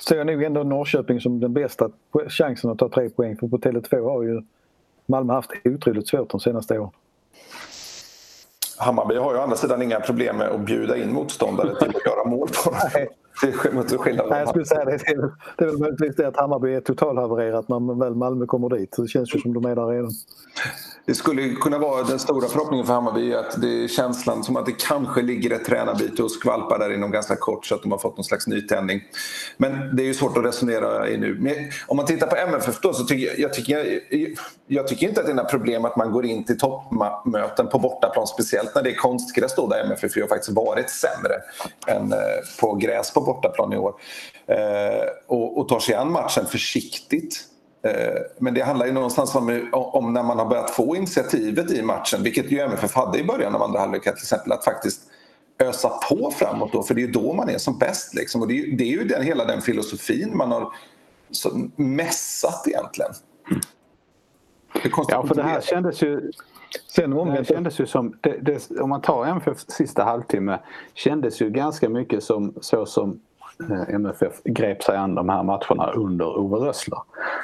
ser 0.09 0.16
jag 0.16 0.27
nog 0.27 0.42
ändå 0.42 0.62
Norrköping 0.62 1.21
som 1.21 1.40
den 1.40 1.53
bästa 1.53 1.90
chansen 2.29 2.71
att 2.71 2.79
ta 2.79 2.88
tre 2.88 3.11
poäng. 3.11 3.37
För 3.37 3.49
på 3.49 3.59
Tele2 3.59 4.05
har 4.05 4.23
ju 4.23 4.42
Malmö 5.07 5.33
haft 5.33 5.51
otroligt 5.64 6.09
svårt 6.09 6.31
de 6.31 6.40
senaste 6.40 6.79
åren. 6.79 6.90
Hammarby 8.79 9.16
har 9.16 9.33
ju 9.33 9.38
å 9.38 9.42
andra 9.42 9.57
sidan 9.57 9.83
inga 9.83 10.01
problem 10.01 10.37
med 10.37 10.49
att 10.49 10.61
bjuda 10.61 10.97
in 10.97 11.12
motståndare 11.12 11.75
till 11.75 11.88
att 11.88 12.07
göra 12.07 12.25
mål 12.25 12.49
på 12.49 12.71
dem. 12.71 12.81
Nej. 12.95 13.09
Nej, 14.31 14.38
jag 14.38 14.49
skulle 14.49 14.64
säga 14.64 14.85
det. 14.85 14.99
Det 15.59 15.64
är 15.64 15.66
väl 15.66 15.79
möjligtvis 15.79 16.16
det 16.16 16.29
att 16.29 16.37
Hammarby 16.37 16.75
är 16.75 16.81
totalhavererat 16.81 17.69
när 17.69 17.99
väl 18.05 18.14
Malmö 18.14 18.47
kommer 18.47 18.69
dit. 18.69 18.95
det 18.97 19.09
känns 19.09 19.35
ju 19.35 19.40
som 19.40 19.55
de 19.55 19.64
är 19.64 19.77
där 19.77 19.87
redan 19.87 20.11
det 21.07 21.14
skulle 21.14 21.49
kunna 21.49 21.79
vara 21.79 22.03
den 22.03 22.19
stora 22.19 22.49
förhoppningen 22.49 22.87
för 22.87 22.95
Hammarby 22.95 23.35
att 23.35 23.61
det 23.61 23.85
är 23.85 23.88
känslan 23.88 24.45
som 24.45 24.57
att 24.57 24.66
det 24.66 24.73
kanske 24.73 25.23
ligger 25.23 25.51
ett 25.51 25.64
tränarbyte 25.64 26.23
och 26.23 26.31
skvalpar 26.31 26.79
där 26.79 26.95
inom 26.95 27.11
ganska 27.11 27.37
kort 27.37 27.66
så 27.66 27.75
att 27.75 27.83
de 27.83 27.92
har 27.92 27.99
fått 27.99 28.16
någon 28.16 28.25
slags 28.25 28.47
nytändning. 28.47 29.03
Men 29.57 29.97
det 29.97 30.03
är 30.03 30.07
ju 30.07 30.14
svårt 30.14 30.37
att 30.37 30.45
resonera 30.45 31.09
i 31.09 31.19
nu. 31.19 31.38
Men 31.40 31.55
om 31.87 31.97
man 31.97 32.07
tittar 32.07 32.27
på 32.27 32.37
MFF 32.37 32.81
då 32.81 32.92
så 32.92 33.05
tycker 33.05 33.27
jag, 33.27 33.38
jag, 33.38 33.55
tycker, 33.55 34.01
jag, 34.11 34.37
jag 34.66 34.88
tycker 34.88 35.09
inte 35.09 35.21
att 35.21 35.27
det 35.27 35.33
är 35.33 35.37
några 35.37 35.49
problem 35.49 35.85
att 35.85 35.97
man 35.97 36.12
går 36.12 36.27
in 36.27 36.45
till 36.45 36.59
toppmöten 36.59 37.69
på 37.69 37.79
bortaplan 37.79 38.27
speciellt 38.27 38.75
när 38.75 38.83
det 38.83 38.90
är 38.90 38.95
konstgräs 38.95 39.55
då 39.55 39.66
där 39.66 39.85
MFF 39.85 40.16
har 40.16 40.29
faktiskt 40.29 40.53
varit 40.53 40.90
sämre 40.90 41.35
än 41.87 42.12
eh, 42.12 42.19
på 42.61 42.75
gräs 42.75 43.12
på 43.14 43.21
bortaplan 43.21 43.73
i 43.73 43.77
år. 43.77 43.95
Eh, 44.47 44.57
och, 45.27 45.59
och 45.59 45.69
tar 45.69 45.81
sig 45.81 45.95
an 45.95 46.12
matchen 46.12 46.47
försiktigt 46.47 47.45
men 48.38 48.55
det 48.55 48.62
handlar 48.62 48.87
ju 48.87 48.92
någonstans 48.92 49.35
om, 49.35 49.68
om, 49.72 50.12
när 50.12 50.22
man 50.22 50.38
har 50.38 50.46
börjat 50.46 50.70
få 50.70 50.96
initiativet 50.96 51.70
i 51.70 51.83
matchen, 51.83 52.22
vilket 52.22 52.51
ju 52.51 52.61
MFF 52.61 52.94
hade 52.94 53.18
i 53.18 53.25
början 53.25 53.55
av 53.55 53.62
andra 53.62 53.81
halvlek 53.81 54.03
till 54.03 54.12
exempel, 54.12 54.53
att 54.53 54.64
faktiskt 54.64 55.01
ösa 55.59 55.88
på 55.88 56.31
framåt 56.31 56.72
då, 56.72 56.83
för 56.83 56.94
det 56.94 57.01
är 57.01 57.07
ju 57.07 57.12
då 57.12 57.33
man 57.33 57.49
är 57.49 57.59
som 57.59 57.79
bäst. 57.79 58.14
Liksom. 58.14 58.42
Och 58.42 58.49
det, 58.49 58.61
är, 58.61 58.77
det 58.77 58.85
är 58.85 58.92
ju 58.92 59.05
den, 59.05 59.22
hela 59.22 59.44
den 59.44 59.62
filosofin 59.62 60.37
man 60.37 60.53
har 60.53 60.72
mässat 61.77 62.68
egentligen. 62.68 63.11
ja, 65.09 65.27
för 65.27 65.35
det 65.35 65.42
här 65.42 65.61
kändes 65.61 66.03
ju 66.03 66.31
Sen 66.88 67.12
omvänt 67.12 67.49
kändes 67.49 67.81
ju 67.81 67.87
som, 67.87 68.18
det, 68.20 68.38
det, 68.42 68.70
om 68.81 68.90
man 68.90 69.03
tar 69.03 69.27
MFF 69.27 69.59
sista 69.68 70.05
halvtimme, 70.05 70.59
kändes 70.94 71.42
ju 71.42 71.51
ganska 71.51 71.88
mycket 71.88 72.22
som 72.22 72.55
så 72.61 72.87
som 72.87 73.20
Eh, 73.36 73.36
MFF 73.88 74.42
grep 74.45 74.83
sig 74.83 74.97
an 74.97 75.14
de 75.14 75.29
här 75.29 75.42
matcherna 75.42 75.92
under 75.92 76.38
Ove 76.38 76.57
Rössler. 76.57 76.99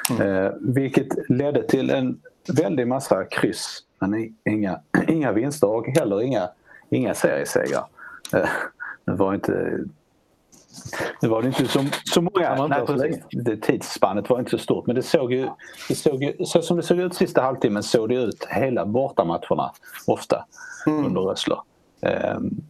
Mm. 0.09 0.45
Eh, 0.45 0.51
vilket 0.61 1.29
ledde 1.29 1.63
till 1.63 1.89
en 1.89 2.21
väldig 2.57 2.87
massa 2.87 3.25
kryss 3.25 3.79
men 3.99 4.35
inga, 4.49 4.79
inga 5.07 5.31
vinster 5.31 5.69
och 5.69 5.87
heller 5.87 6.21
inga, 6.21 6.49
inga 6.89 7.13
seriesegrar. 7.13 7.85
Eh, 8.33 8.49
det 9.05 9.11
var 9.11 9.33
inte 9.33 9.79
det 11.21 11.27
var 11.27 11.45
inte 11.45 11.67
så, 11.67 11.85
så 12.05 12.21
många. 12.21 12.67
Nej, 12.67 12.85
precis. 12.85 13.23
Det 13.31 13.57
tidsspannet 13.57 14.29
var 14.29 14.39
inte 14.39 14.51
så 14.51 14.57
stort 14.57 14.87
men 14.87 14.95
det 14.95 15.03
såg 15.03 15.33
ju, 15.33 15.47
det 15.89 15.95
såg 15.95 16.23
ju, 16.23 16.45
så 16.45 16.61
som 16.61 16.77
det 16.77 16.83
såg 16.83 16.99
ut 16.99 17.13
sista 17.13 17.41
halvtimmen 17.41 17.83
såg 17.83 18.09
det 18.09 18.15
ut 18.15 18.47
hela 18.49 18.85
bortamatcherna 18.85 19.71
ofta 20.07 20.45
mm. 20.87 21.05
under 21.05 21.21
Rössler. 21.21 21.59
Um, 22.35 22.63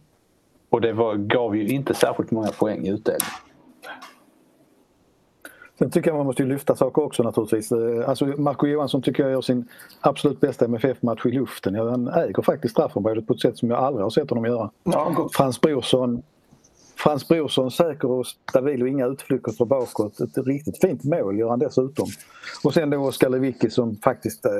och 0.74 0.80
det 0.80 0.92
var, 0.92 1.14
gav 1.14 1.56
ju 1.56 1.68
inte 1.68 1.94
särskilt 1.94 2.30
många 2.30 2.48
poäng 2.48 2.86
i 2.86 2.90
utdelning. 2.90 3.28
Sen 5.78 5.90
tycker 5.90 6.10
jag 6.10 6.16
man 6.16 6.26
måste 6.26 6.42
lyfta 6.42 6.76
saker 6.76 7.02
också 7.02 7.22
naturligtvis. 7.22 7.72
Eh, 7.72 8.08
alltså 8.08 8.26
Marco 8.26 8.66
Johansson 8.66 9.02
tycker 9.02 9.22
jag 9.22 9.32
gör 9.32 9.40
sin 9.40 9.68
absolut 10.00 10.40
bästa 10.40 10.64
MFF-match 10.64 11.26
i 11.26 11.30
luften. 11.30 11.74
Han 11.74 12.08
äger 12.08 12.42
faktiskt 12.42 12.72
straffområdet 12.72 13.26
på 13.26 13.32
ett 13.32 13.40
sätt 13.40 13.58
som 13.58 13.70
jag 13.70 13.78
aldrig 13.78 14.02
har 14.02 14.10
sett 14.10 14.30
honom 14.30 14.44
göra. 14.44 14.70
Ja, 14.84 15.28
Frans 15.32 15.60
Brorsson 15.60 16.22
Frans 16.96 17.28
Brorsson 17.28 17.70
säker 17.70 18.10
och 18.10 18.26
stabil 18.26 18.82
och 18.82 18.88
inga 18.88 19.06
utflykter 19.06 19.64
bakåt. 19.64 20.20
Ett 20.20 20.46
riktigt 20.46 20.80
fint 20.80 21.04
mål 21.04 21.38
gör 21.38 21.48
han 21.48 21.58
dessutom. 21.58 22.06
Och 22.64 22.74
sen 22.74 22.90
då 22.90 22.98
Oskar 22.98 23.28
Lewicki 23.28 23.70
som 23.70 23.96
faktiskt 23.96 24.46
äh, 24.46 24.52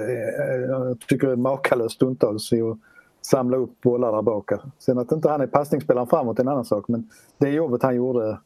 tycker 1.09 1.29
är 1.29 1.37
makalös 1.37 1.93
stundtals 1.93 2.53
i 2.53 2.63
att 2.63 2.79
samla 3.27 3.57
upp 3.57 3.81
bollar 3.81 4.13
där 4.13 4.23
bak. 4.23 4.51
Sen 4.79 4.99
att 4.99 5.13
inte 5.13 5.29
han 5.29 5.41
är 5.41 5.47
passningsspelaren 5.47 6.07
framåt 6.07 6.39
är 6.39 6.43
en 6.43 6.49
annan 6.49 6.65
sak 6.65 6.89
men 6.89 7.11
det 7.39 7.49
jobbet 7.49 7.83
han 7.83 7.97
gjorde 7.97 8.39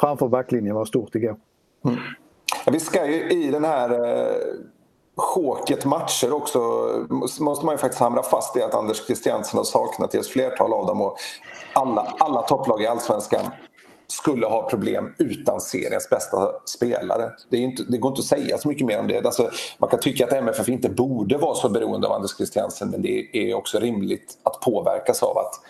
framför 0.00 0.28
backlinjen 0.28 0.74
var 0.74 0.84
stort 0.84 1.14
igår. 1.14 1.36
Mm. 1.84 1.98
Ja, 2.66 2.72
vi 2.72 2.80
ska 2.80 3.06
ju 3.06 3.30
i 3.30 3.50
den 3.50 3.64
här 3.64 3.90
eh, 3.90 4.36
choket 5.16 5.84
matcher 5.84 6.32
också 6.32 6.58
måste 7.40 7.66
man 7.66 7.74
ju 7.74 7.78
faktiskt 7.78 8.00
hamra 8.00 8.22
fast 8.22 8.56
i 8.56 8.62
att 8.62 8.74
Anders 8.74 9.06
Christiansen 9.06 9.56
har 9.56 9.64
saknat 9.64 10.14
i 10.14 10.18
ett 10.18 10.26
flertal 10.26 10.72
av 10.72 10.86
dem 10.86 11.02
och 11.02 11.16
alla, 11.72 12.14
alla 12.18 12.42
topplag 12.42 12.82
i 12.82 12.86
Allsvenskan 12.86 13.44
skulle 14.06 14.46
ha 14.46 14.68
problem 14.70 15.14
utan 15.18 15.60
seriens 15.60 16.10
bästa 16.10 16.52
spelare. 16.64 17.30
Det, 17.50 17.56
inte, 17.56 17.82
det, 17.88 17.98
går 17.98 18.10
inte 18.10 18.20
att 18.20 18.24
säga 18.24 18.58
så 18.58 18.68
mycket 18.68 18.86
mer 18.86 18.98
om 18.98 19.08
det. 19.08 19.26
Alltså, 19.26 19.50
man 19.78 19.90
kan 19.90 20.00
tycka 20.00 20.26
att 20.26 20.32
MFF 20.32 20.68
inte 20.68 20.88
borde 20.88 21.36
vara 21.38 21.54
så 21.54 21.68
beroende 21.68 22.06
av 22.06 22.12
Anders 22.12 22.36
Christiansen 22.36 22.90
men 22.90 23.02
det 23.02 23.36
är 23.36 23.54
också 23.54 23.78
rimligt 23.78 24.38
att 24.42 24.60
påverkas 24.60 25.22
av 25.22 25.38
att 25.38 25.60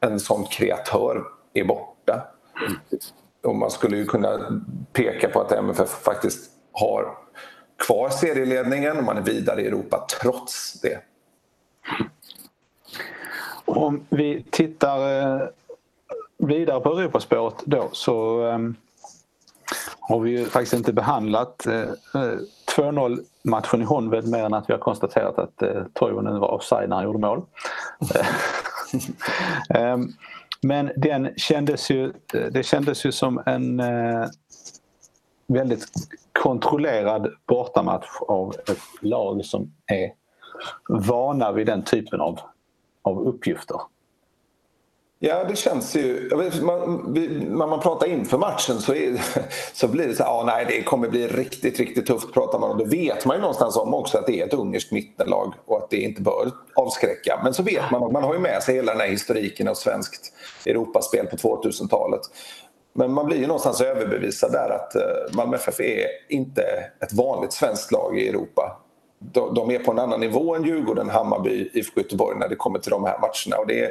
en 0.00 0.20
sån 0.20 0.44
kreatör 0.44 1.24
är 1.54 1.64
borta. 1.64 2.26
Och 3.44 3.56
man 3.56 3.70
skulle 3.70 3.96
ju 3.96 4.04
kunna 4.04 4.62
peka 4.92 5.28
på 5.28 5.40
att 5.40 5.52
MFF 5.52 5.88
faktiskt 5.88 6.50
har 6.72 7.18
kvar 7.86 8.08
serieledningen 8.08 8.96
och 8.96 9.04
man 9.04 9.16
är 9.16 9.22
vidare 9.22 9.62
i 9.62 9.66
Europa 9.66 10.06
trots 10.20 10.80
det. 10.80 10.98
Om 13.64 14.06
vi 14.08 14.44
tittar 14.50 15.20
eh, 15.20 15.48
vidare 16.46 16.80
på 16.80 16.98
Europaspåret 16.98 17.54
då 17.64 17.88
så 17.92 18.42
um, 18.42 18.76
har 20.00 20.20
vi 20.20 20.30
ju 20.30 20.44
faktiskt 20.44 20.72
inte 20.72 20.92
behandlat 20.92 21.66
uh, 21.68 21.74
eh, 21.74 22.22
eh 22.22 22.38
2-0 22.76 23.18
matchen 23.42 23.82
i 23.82 23.84
Honved 23.84 24.28
mer 24.28 24.44
än 24.44 24.54
att 24.54 24.68
vi 24.68 24.72
har 24.72 24.80
konstaterat 24.80 25.38
att 25.38 25.62
eh, 25.62 25.68
uh, 25.68 25.84
Toivonen 25.92 26.40
var 26.40 26.48
offside 26.48 26.88
när 26.88 26.96
han 26.96 27.04
gjorde 27.04 27.18
mål. 27.18 27.42
um, 29.74 30.12
men 30.62 30.90
den 30.96 31.28
kändes 31.36 31.90
ju, 31.90 32.12
eh, 32.34 32.46
det 32.50 32.62
kändes 32.62 33.06
ju 33.06 33.12
som 33.12 33.42
en 33.46 33.80
uh, 33.80 34.26
väldigt 35.46 35.86
kontrollerad 36.32 37.32
bortamatch 37.46 38.08
av 38.20 38.54
ett 38.68 39.02
lag 39.02 39.44
som 39.44 39.72
är 39.86 40.12
vana 40.88 41.52
vid 41.52 41.66
den 41.66 41.82
typen 41.82 42.20
av, 42.20 42.40
av 43.02 43.28
uppgifter. 43.28 43.80
Ja, 45.28 45.44
det 45.44 45.56
känns 45.56 45.96
ju... 45.96 46.28
Vet, 46.36 46.62
man, 46.62 47.12
vi, 47.14 47.28
när 47.28 47.66
man 47.66 47.80
pratar 47.80 48.06
inför 48.06 48.38
matchen 48.38 48.80
så, 48.80 48.94
är, 48.94 49.20
så 49.72 49.88
blir 49.88 50.08
det 50.08 50.14
så 50.14 50.22
här, 50.22 50.30
ah, 50.30 50.44
nej 50.44 50.66
det 50.68 50.82
kommer 50.82 51.08
bli 51.08 51.26
riktigt, 51.28 51.78
riktigt 51.78 52.06
tufft 52.06 52.32
pratar 52.32 52.58
man 52.58 52.70
om. 52.70 52.78
Det 52.78 52.84
vet 52.84 53.26
man 53.26 53.36
ju 53.36 53.40
någonstans 53.40 53.76
om 53.76 53.94
också 53.94 54.18
att 54.18 54.26
det 54.26 54.40
är 54.40 54.46
ett 54.46 54.54
ungerskt 54.54 54.92
mittenlag 54.92 55.54
och 55.66 55.76
att 55.76 55.90
det 55.90 55.96
inte 55.96 56.22
bör 56.22 56.50
avskräcka. 56.74 57.40
Men 57.44 57.54
så 57.54 57.62
vet 57.62 57.90
man, 57.90 58.12
man 58.12 58.22
har 58.22 58.34
ju 58.34 58.40
med 58.40 58.62
sig 58.62 58.74
hela 58.74 58.92
den 58.92 59.00
här 59.00 59.08
historiken 59.08 59.68
av 59.68 59.74
svenskt 59.74 60.32
Europaspel 60.66 61.26
på 61.26 61.36
2000-talet. 61.36 62.20
Men 62.92 63.12
man 63.12 63.26
blir 63.26 63.38
ju 63.38 63.46
någonstans 63.46 63.80
överbevisad 63.80 64.52
där 64.52 64.70
att 64.70 64.94
eh, 64.94 65.36
Malmö 65.36 65.56
FF 65.56 65.80
är 65.80 66.06
inte 66.28 66.62
ett 67.00 67.12
vanligt 67.12 67.52
svenskt 67.52 67.92
lag 67.92 68.18
i 68.18 68.28
Europa. 68.28 68.82
De, 69.54 69.70
är 69.70 69.78
på 69.78 69.90
en 69.90 69.98
annan 69.98 70.20
nivå 70.20 70.54
än 70.54 70.64
Djurgården, 70.64 71.10
Hammarby, 71.10 71.70
IFK 71.72 72.00
Göteborg 72.00 72.38
när 72.38 72.48
det 72.48 72.56
kommer 72.56 72.78
till 72.78 72.90
de 72.90 73.04
här 73.04 73.18
matcherna. 73.18 73.60
Och 73.60 73.66
det, 73.66 73.80
är, 73.80 73.90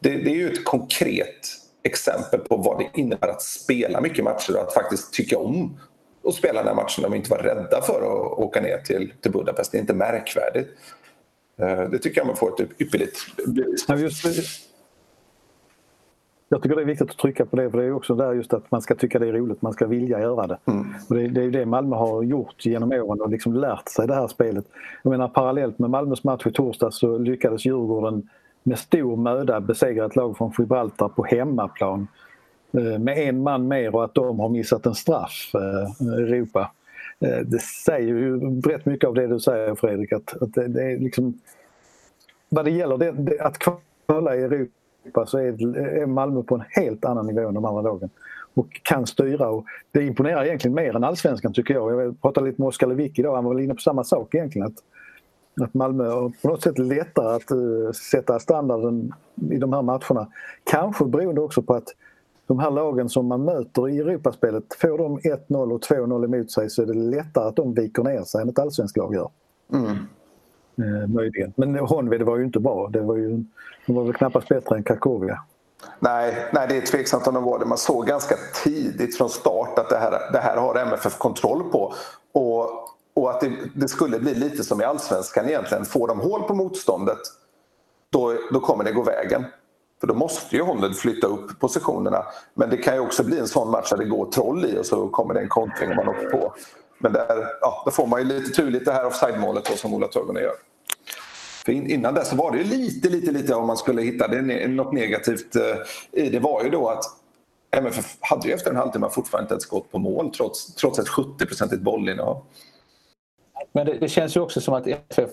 det, 0.00 0.10
det 0.10 0.30
är 0.30 0.34
ju 0.34 0.50
ett 0.50 0.64
konkret 0.64 1.56
exempel 1.82 2.40
på 2.40 2.56
vad 2.56 2.78
det 2.78 3.00
innebär 3.00 3.28
att 3.28 3.42
spela 3.42 4.00
mycket 4.00 4.24
matcher 4.24 4.56
och 4.56 4.62
att 4.62 4.74
faktiskt 4.74 5.12
tycka 5.12 5.38
om 5.38 5.78
att 6.24 6.34
spela 6.34 6.58
den 6.58 6.68
här 6.68 6.74
matchen 6.74 7.04
och 7.04 7.16
inte 7.16 7.30
vara 7.30 7.42
rädda 7.42 7.82
för 7.82 8.02
att 8.02 8.38
åka 8.38 8.60
ner 8.60 8.78
till, 8.78 9.12
till 9.20 9.32
Budapest. 9.32 9.72
Det 9.72 9.78
är 9.78 9.80
inte 9.80 9.94
märkvärdigt. 9.94 10.68
Eh, 11.60 11.82
det 11.82 11.98
tycker 11.98 12.20
jag 12.20 12.26
man 12.26 12.36
får 12.36 12.62
ett 12.62 12.80
ypperligt 12.80 13.18
bevis 13.46 13.86
jag 16.52 16.62
tycker 16.62 16.76
det 16.76 16.82
är 16.82 16.86
viktigt 16.86 17.10
att 17.10 17.18
trycka 17.18 17.46
på 17.46 17.56
det 17.56 17.70
för 17.70 17.78
det 17.78 17.84
är 17.84 17.92
också 17.92 18.14
där 18.14 18.32
just 18.32 18.52
att 18.52 18.70
man 18.70 18.82
ska 18.82 18.94
tycka 18.94 19.18
det 19.18 19.28
är 19.28 19.32
roligt, 19.32 19.62
man 19.62 19.72
ska 19.72 19.86
vilja 19.86 20.20
göra 20.20 20.46
det. 20.46 20.58
Mm. 20.64 20.86
Och 21.08 21.14
det, 21.14 21.28
det 21.28 21.42
är 21.42 21.50
det 21.50 21.66
Malmö 21.66 21.96
har 21.96 22.22
gjort 22.22 22.66
genom 22.66 22.92
åren 22.92 23.20
och 23.20 23.30
liksom 23.30 23.54
lärt 23.54 23.88
sig 23.88 24.06
det 24.06 24.14
här 24.14 24.28
spelet. 24.28 24.64
Jag 25.02 25.10
menar 25.10 25.28
parallellt 25.28 25.78
med 25.78 25.90
Malmös 25.90 26.24
match 26.24 26.46
i 26.46 26.52
torsdags 26.52 26.98
så 26.98 27.18
lyckades 27.18 27.64
Djurgården 27.64 28.28
med 28.62 28.78
stor 28.78 29.16
möda 29.16 29.60
besegra 29.60 30.06
ett 30.06 30.16
lag 30.16 30.36
från 30.36 30.52
Gibraltar 30.58 31.08
på 31.08 31.24
hemmaplan 31.24 32.08
eh, 32.72 32.98
med 32.98 33.18
en 33.18 33.42
man 33.42 33.68
mer 33.68 33.94
och 33.94 34.04
att 34.04 34.14
de 34.14 34.40
har 34.40 34.48
missat 34.48 34.86
en 34.86 34.94
straff, 34.94 35.52
eh, 35.54 36.06
Europa. 36.06 36.72
Eh, 37.20 37.38
det 37.38 37.62
säger 37.62 38.08
ju 38.08 38.60
rätt 38.60 38.86
mycket 38.86 39.08
av 39.08 39.14
det 39.14 39.26
du 39.26 39.40
säger 39.40 39.74
Fredrik, 39.74 40.12
att, 40.12 40.42
att 40.42 40.54
det, 40.54 40.68
det 40.68 40.92
är 40.92 40.98
liksom 40.98 41.40
vad 42.48 42.64
det 42.64 42.70
gäller 42.70 42.98
det, 42.98 43.12
det, 43.12 43.40
att 43.40 43.58
kvala 44.06 44.36
i 44.36 44.42
Europa 44.42 45.26
så 45.26 45.38
är 45.38 46.06
Malmö 46.06 46.42
på 46.42 46.54
en 46.54 46.64
helt 46.68 47.04
annan 47.04 47.26
nivå 47.26 47.48
än 47.48 47.54
de 47.54 47.64
andra 47.64 47.82
lagen 47.82 48.10
och 48.54 48.80
kan 48.82 49.06
styra. 49.06 49.48
Och 49.48 49.64
det 49.92 50.06
imponerar 50.06 50.44
egentligen 50.44 50.74
mer 50.74 50.96
än 50.96 51.04
allsvenskan 51.04 51.52
tycker 51.52 51.74
jag. 51.74 52.04
Jag 52.04 52.20
pratade 52.20 52.46
lite 52.46 52.62
med 52.62 52.68
Oskar 52.68 52.86
Lewicki 52.86 53.20
idag, 53.20 53.34
han 53.34 53.44
var 53.44 53.54
väl 53.54 53.64
inne 53.64 53.74
på 53.74 53.80
samma 53.80 54.04
sak 54.04 54.34
egentligen. 54.34 54.66
Att, 54.66 54.74
att 55.60 55.74
Malmö 55.74 56.08
har 56.08 56.32
på 56.42 56.48
något 56.48 56.62
sätt 56.62 56.78
lättare 56.78 57.36
att 57.36 57.52
uh, 57.52 57.92
sätta 57.92 58.38
standarden 58.38 59.12
i 59.50 59.56
de 59.56 59.72
här 59.72 59.82
matcherna. 59.82 60.28
Kanske 60.64 61.04
beroende 61.04 61.40
också 61.40 61.62
på 61.62 61.74
att 61.74 61.88
de 62.46 62.58
här 62.58 62.70
lagen 62.70 63.08
som 63.08 63.26
man 63.26 63.44
möter 63.44 63.88
i 63.88 63.98
Europaspelet, 63.98 64.64
får 64.80 64.98
de 64.98 65.18
1-0 65.18 65.72
och 65.72 65.80
2-0 65.80 66.24
emot 66.24 66.50
sig 66.50 66.70
så 66.70 66.82
är 66.82 66.86
det 66.86 66.94
lättare 66.94 67.48
att 67.48 67.56
de 67.56 67.74
viker 67.74 68.02
ner 68.02 68.22
sig 68.22 68.42
än 68.42 68.48
ett 68.48 68.58
allsvenskt 68.58 68.96
lag 68.96 69.14
gör. 69.14 69.30
Mm. 69.72 69.96
Eh, 70.78 71.08
möjligen. 71.08 71.52
Men 71.56 71.78
Honved 71.78 72.22
var 72.22 72.36
ju 72.36 72.44
inte 72.44 72.60
bra. 72.60 72.88
Det 72.88 73.00
var 73.00 73.16
ju, 73.16 73.44
de 73.86 73.94
var 73.96 74.04
väl 74.04 74.14
knappast 74.14 74.48
bättre 74.48 74.76
än 74.76 74.82
Krakovia. 74.82 75.38
Nej, 75.98 76.48
nej, 76.52 76.66
det 76.68 76.76
är 76.76 76.80
tveksamt 76.80 77.26
om 77.26 77.34
de 77.34 77.44
var 77.44 77.58
det. 77.58 77.64
Man 77.64 77.78
såg 77.78 78.06
ganska 78.06 78.34
tidigt 78.64 79.16
från 79.16 79.28
start 79.28 79.78
att 79.78 79.88
det 79.88 79.96
här, 79.96 80.32
det 80.32 80.38
här 80.38 80.56
har 80.56 80.74
MFF 80.78 81.18
kontroll 81.18 81.62
på. 81.72 81.94
Och, 82.32 82.79
och 83.22 83.30
att 83.30 83.40
det, 83.40 83.52
det, 83.74 83.88
skulle 83.88 84.18
bli 84.18 84.34
lite 84.34 84.64
som 84.64 84.80
i 84.80 84.84
allsvenskan 84.84 85.48
egentligen. 85.48 85.84
Får 85.84 86.08
de 86.08 86.20
hål 86.20 86.42
på 86.42 86.54
motståndet 86.54 87.18
då, 88.10 88.34
då 88.52 88.60
kommer 88.60 88.84
det 88.84 88.92
gå 88.92 89.02
vägen. 89.02 89.44
För 90.00 90.06
då 90.06 90.14
måste 90.14 90.56
ju 90.56 90.62
Honved 90.62 90.96
flytta 90.96 91.26
upp 91.26 91.60
positionerna. 91.60 92.24
Men 92.54 92.70
det 92.70 92.76
kan 92.76 92.94
ju 92.94 93.00
också 93.00 93.24
bli 93.24 93.38
en 93.38 93.48
sån 93.48 93.70
match 93.70 93.90
där 93.90 93.96
det 93.96 94.04
går 94.04 94.30
troll 94.30 94.64
i 94.64 94.78
och 94.78 94.86
så 94.86 95.08
kommer 95.08 95.34
det 95.34 95.40
en 95.40 95.48
kontring 95.48 95.90
och 95.90 95.96
man 95.96 96.08
åker 96.08 96.30
på. 96.30 96.54
Men 96.98 97.12
där, 97.12 97.46
ja, 97.60 97.82
då 97.84 97.90
får 97.90 98.06
man 98.06 98.20
ju 98.20 98.26
lite 98.26 98.50
turligt 98.50 98.84
det 98.84 98.92
här 98.92 99.06
offside-målet 99.06 99.78
som 99.78 99.94
Ola 99.94 100.06
Toivonen 100.06 100.42
gör. 100.42 100.54
För 101.64 101.72
innan 101.72 102.14
dess 102.14 102.32
var 102.32 102.52
det 102.52 102.58
ju 102.58 102.64
lite, 102.64 103.08
lite, 103.08 103.32
lite 103.32 103.54
om 103.54 103.66
man 103.66 103.76
skulle 103.76 104.02
hitta 104.02 104.28
det, 104.28 104.68
något 104.68 104.92
negativt 104.92 105.56
eh, 105.56 106.22
i 106.24 106.30
det 106.30 106.38
var 106.38 106.64
ju 106.64 106.70
då 106.70 106.88
att 106.88 107.04
MFF 107.76 108.16
hade 108.20 108.48
ju 108.48 108.54
efter 108.54 108.70
en 108.70 108.76
halvtimme 108.76 109.08
fortfarande 109.10 109.44
inte 109.44 109.54
ett 109.54 109.62
skott 109.62 109.92
på 109.92 109.98
mål 109.98 110.30
trots, 110.30 110.74
trots 110.74 110.98
ett 110.98 111.08
70-procentigt 111.08 111.82
bollinnehav. 111.82 112.42
Men 113.72 113.86
det, 113.86 113.98
det, 113.98 114.08
känns 114.08 114.36
ju 114.36 114.40
också 114.40 114.60
som 114.60 114.74
att 114.74 114.86
FF, 114.86 115.30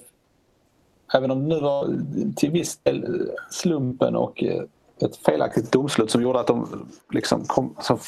även 1.13 1.31
om 1.31 1.39
det 1.39 1.55
nu 1.55 1.61
var 1.61 1.95
till 2.35 2.51
viss 2.51 2.77
del 2.77 3.29
slumpen 3.49 4.15
och 4.15 4.43
eh, 4.43 4.63
ett 5.01 5.17
felaktigt 5.17 5.71
domslut 5.71 6.11
som 6.11 6.21
gjorde 6.21 6.39
att 6.39 6.47
de 6.47 6.87
liksom 7.09 7.43
kom, 7.45 7.75
som 7.79 7.99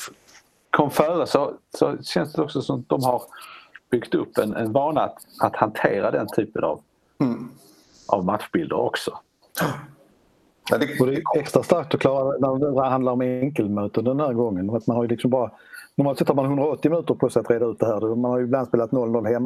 kom 0.69 0.91
före 0.91 1.27
så, 1.27 1.53
så 1.77 1.97
känns 2.03 2.34
det 2.34 2.41
också 2.41 2.62
som 2.62 2.79
att 2.79 2.89
de 2.89 3.03
har 3.03 3.21
byggt 3.91 4.15
upp 4.15 4.38
en, 4.38 4.55
en 4.55 4.71
vana 4.71 5.01
att, 5.01 5.17
att 5.41 5.55
hantera 5.55 6.12
den 6.12 6.27
typen 6.36 6.63
av 6.63 6.82
mm 7.19 7.49
av 8.10 8.25
matchbilder 8.25 8.75
också. 8.75 9.12
Ja, 10.71 10.77
det, 10.77 10.99
och 10.99 11.08
det 11.08 11.13
är 11.13 11.39
extra 11.39 11.63
starkt 11.63 11.93
att 11.93 12.01
klara 12.01 12.38
när 12.38 12.71
det 12.75 12.89
handlar 12.89 13.12
om 13.12 13.21
enkelmöten 13.21 14.03
den 14.03 14.19
här 14.19 14.34
gången. 14.34 14.69
Att 14.69 14.88
man 14.88 14.97
har 14.97 15.03
ju 15.03 15.10
liksom 15.10 15.32
bara, 15.32 15.51
normalt 15.95 16.19
sett 16.19 16.27
har 16.27 16.36
man 16.36 16.45
180 16.45 16.91
minuter 16.91 17.13
på 17.13 17.29
sig 17.29 17.39
att 17.39 17.49
reda 17.49 17.65
ut 17.65 17.79
det 17.79 17.86
här. 17.86 18.15
Man 18.15 18.32
har 18.32 18.38
ju 18.38 18.43
ibland 18.43 18.67
spelat 18.67 18.91
0-0 18.91 19.27
hemma. 19.27 19.45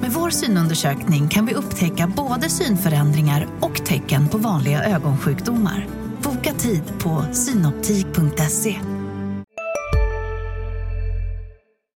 Med 0.00 0.10
vår 0.10 0.30
synundersökning 0.30 1.28
kan 1.28 1.46
vi 1.46 1.54
upptäcka 1.54 2.12
både 2.16 2.48
synförändringar 2.48 3.46
och 3.60 3.86
tecken 3.86 4.28
på 4.28 4.38
vanliga 4.38 4.84
ögonsjukdomar. 4.84 5.86
Boka 6.24 6.52
tid 6.52 6.82
på 7.02 7.34
synoptik.se. 7.34 8.76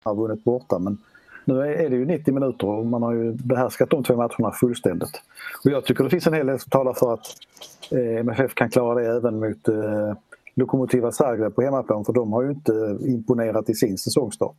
har 0.04 0.14
vunnit 0.14 0.44
borta 0.44 0.78
men 0.78 0.98
nu 1.44 1.60
är 1.60 1.90
det 1.90 1.96
ju 1.96 2.04
90 2.04 2.34
minuter 2.34 2.66
och 2.66 2.86
man 2.86 3.02
har 3.02 3.12
ju 3.12 3.32
behärskat 3.32 3.90
de 3.90 4.04
två 4.04 4.16
matcherna 4.16 4.52
fullständigt. 4.52 5.22
Och 5.64 5.70
jag 5.70 5.84
tycker 5.84 6.04
det 6.04 6.10
finns 6.10 6.26
en 6.26 6.34
hel 6.34 6.46
del 6.46 6.60
som 6.60 6.70
talar 6.70 6.92
för 6.92 7.14
att 7.14 7.26
eh, 7.90 8.20
MFF 8.20 8.54
kan 8.54 8.70
klara 8.70 8.94
det 9.00 9.16
även 9.16 9.40
mot 9.40 9.68
eh, 9.68 10.12
Lokomotiva 10.54 11.12
Zagreb 11.12 11.54
på 11.54 11.62
hemmaplan 11.62 12.04
för 12.04 12.12
de 12.12 12.32
har 12.32 12.42
ju 12.42 12.50
inte 12.50 12.98
imponerat 13.00 13.70
i 13.70 13.74
sin 13.74 13.98
säsongstart 13.98 14.56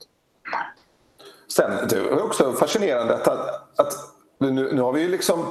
sen 1.48 1.88
det 1.90 1.96
är 1.96 2.24
också 2.24 2.54
fascinerande 2.54 3.16
att, 3.16 3.28
att 3.80 3.94
nu, 4.40 4.52
nu 4.52 4.82
har 4.82 4.94
vi 4.94 5.02
ju 5.02 5.08
liksom 5.08 5.46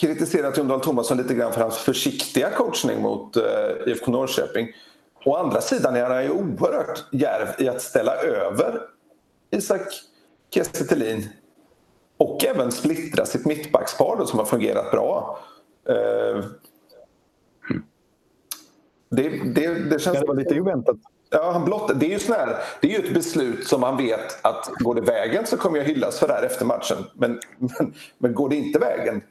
kritiserat 0.00 0.58
Jon 0.58 0.68
Dahl 0.68 0.80
Tomasson 0.80 1.16
lite 1.16 1.34
grann 1.34 1.52
för 1.52 1.60
hans 1.60 1.76
försiktiga 1.76 2.50
coachning 2.50 3.02
mot 3.02 3.36
uh, 3.36 3.42
IFK 3.86 4.10
Norrköping. 4.10 4.68
Å 5.24 5.36
andra 5.36 5.60
sidan 5.60 5.96
är 5.96 6.10
han 6.10 6.24
ju 6.24 6.30
oerhört 6.30 7.04
djärv 7.12 7.48
i 7.58 7.68
att 7.68 7.82
ställa 7.82 8.16
över 8.16 8.80
Isak 9.50 9.88
Kiese 10.54 11.22
och 12.16 12.44
även 12.44 12.72
splittra 12.72 13.26
sitt 13.26 13.46
mittbackspar 13.46 14.24
som 14.24 14.38
har 14.38 14.46
fungerat 14.46 14.90
bra. 14.90 15.38
Uh, 15.90 16.44
det, 19.10 19.28
det, 19.28 19.74
det, 19.74 19.98
känns... 19.98 20.20
det 20.20 20.26
var 20.26 20.34
lite 20.34 20.60
oväntat. 20.60 20.96
Ja, 21.34 21.50
han 21.52 21.64
blott, 21.64 21.92
det, 21.94 22.06
är 22.06 22.18
ju 22.18 22.34
här, 22.34 22.56
det 22.80 22.94
är 22.94 23.00
ju 23.00 23.08
ett 23.08 23.14
beslut 23.14 23.66
som 23.66 23.80
man 23.80 23.96
vet 23.96 24.38
att 24.42 24.70
går 24.78 24.94
det 24.94 25.00
vägen 25.00 25.46
så 25.46 25.56
kommer 25.56 25.78
jag 25.78 25.84
hyllas 25.84 26.18
för 26.18 26.28
det 26.28 26.34
här 26.34 26.42
efter 26.42 26.64
matchen. 26.64 26.96
Men, 27.14 27.40
men, 27.58 27.94
men 28.18 28.34
går 28.34 28.48
det 28.48 28.56
inte 28.56 28.78
vägen 28.78 29.22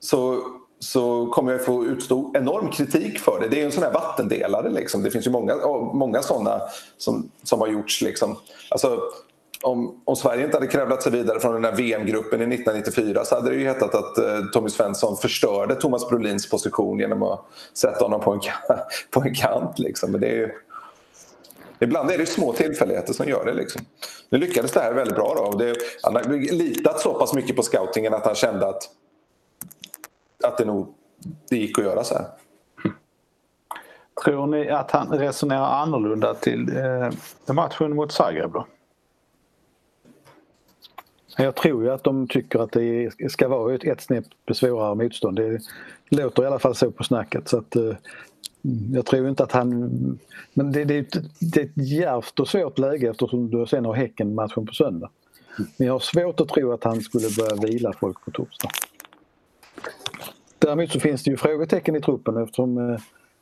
så, 0.00 0.40
så 0.78 1.26
kommer 1.26 1.52
jag 1.52 1.64
få 1.64 1.84
utstå 1.84 2.30
enorm 2.34 2.70
kritik 2.70 3.18
för 3.18 3.40
det. 3.40 3.48
Det 3.48 3.60
är 3.60 3.64
en 3.64 3.72
sån 3.72 3.82
här 3.82 3.92
vattendelare. 3.92 4.70
Liksom. 4.70 5.02
Det 5.02 5.10
finns 5.10 5.26
ju 5.26 5.30
många, 5.30 5.56
många 5.92 6.22
såna 6.22 6.60
som, 6.96 7.30
som 7.42 7.60
har 7.60 7.68
gjorts. 7.68 8.02
Liksom. 8.02 8.36
Alltså, 8.70 9.00
om, 9.62 10.00
om, 10.04 10.16
Sverige 10.16 10.44
inte 10.44 10.56
hade 10.56 10.66
krävlat 10.66 11.02
sig 11.02 11.12
vidare 11.12 11.40
från 11.40 11.54
den 11.54 11.64
här 11.64 11.72
VM-gruppen 11.72 12.40
i 12.40 12.54
1994 12.54 13.24
så 13.24 13.34
hade 13.34 13.50
det 13.50 13.56
ju 13.56 13.64
hetat 13.64 13.94
att 13.94 14.18
eh, 14.18 14.44
Tommy 14.52 14.68
Svensson 14.68 15.16
förstörde 15.16 15.74
Thomas 15.74 16.08
Brolins 16.08 16.50
position 16.50 16.98
genom 16.98 17.22
att 17.22 17.40
sätta 17.74 18.04
honom 18.04 18.20
på 18.20 18.32
en, 18.32 18.40
på 19.10 19.22
en 19.22 19.34
kant. 19.34 19.78
Liksom. 19.78 20.10
Men 20.10 20.20
det 20.20 20.26
är 20.26 20.36
ju, 20.36 20.50
ibland 21.84 22.10
är 22.10 22.18
det 22.18 22.26
små 22.26 22.52
tillfälligheter 22.52 23.12
som 23.12 23.28
gör 23.28 23.44
det. 23.44 23.54
Liksom. 23.54 23.82
Nu 24.28 24.38
lyckades 24.38 24.72
det 24.72 24.80
här 24.80 24.92
väldigt 24.92 25.14
bra. 25.16 25.34
Då. 25.36 25.58
Det, 25.58 25.76
han 26.02 26.14
har 26.14 26.52
litat 26.52 27.00
så 27.00 27.14
pass 27.14 27.34
mycket 27.34 27.56
på 27.56 27.62
scoutingen 27.62 28.14
att 28.14 28.26
han 28.26 28.34
kände 28.34 28.68
att, 28.68 28.82
att 30.44 30.58
det 30.58 30.64
nog 30.64 30.94
det 31.50 31.56
gick 31.56 31.78
att 31.78 31.84
göra 31.84 32.04
så 32.04 32.14
här. 32.14 32.26
Tror 34.24 34.46
ni 34.46 34.70
att 34.70 34.90
han 34.90 35.08
resonerar 35.18 35.82
annorlunda 35.82 36.34
till 36.34 36.76
eh, 36.76 37.54
matchen 37.54 37.96
mot 37.96 38.12
Zagreb 38.12 38.52
då? 38.52 38.66
Jag 41.36 41.54
tror 41.54 41.84
ju 41.84 41.90
att 41.90 42.04
de 42.04 42.28
tycker 42.28 42.58
att 42.58 42.72
det 42.72 43.10
ska 43.30 43.48
vara 43.48 43.74
ett, 43.74 43.84
ett 43.84 44.00
snäpp 44.00 44.24
svårare 44.52 44.94
motstånd. 44.94 45.36
Det 45.36 45.60
låter 46.08 46.42
i 46.42 46.46
alla 46.46 46.58
fall 46.58 46.74
så 46.74 46.90
på 46.90 47.04
snacket. 47.04 47.48
Så 47.48 47.58
att, 47.58 47.76
eh, 47.76 47.96
Mm, 48.64 48.94
jag 48.94 49.06
tror 49.06 49.28
inte 49.28 49.42
att 49.42 49.52
han... 49.52 49.68
Men 50.54 50.72
det, 50.72 50.84
det, 50.84 51.06
det 51.40 51.60
är 51.60 51.64
ett 51.64 51.76
djärvt 51.76 52.40
och 52.40 52.48
svårt 52.48 52.78
läge 52.78 53.10
eftersom 53.10 53.50
du 53.50 53.66
sen 53.66 53.84
har 53.84 53.94
Häcken-matchen 53.94 54.66
på 54.66 54.72
söndag. 54.72 55.10
Men 55.76 55.86
jag 55.86 55.94
har 55.94 56.00
svårt 56.00 56.40
att 56.40 56.48
tro 56.48 56.72
att 56.72 56.84
han 56.84 57.00
skulle 57.00 57.28
börja 57.38 57.62
vila 57.62 57.92
folk 57.92 58.24
på 58.24 58.30
torsdag. 58.30 58.68
Däremot 60.58 60.90
så 60.90 61.00
finns 61.00 61.22
det 61.22 61.30
ju 61.30 61.36
frågetecken 61.36 61.96
i 61.96 62.00
truppen 62.00 62.36
eftersom 62.36 62.78
eh, 62.78 62.94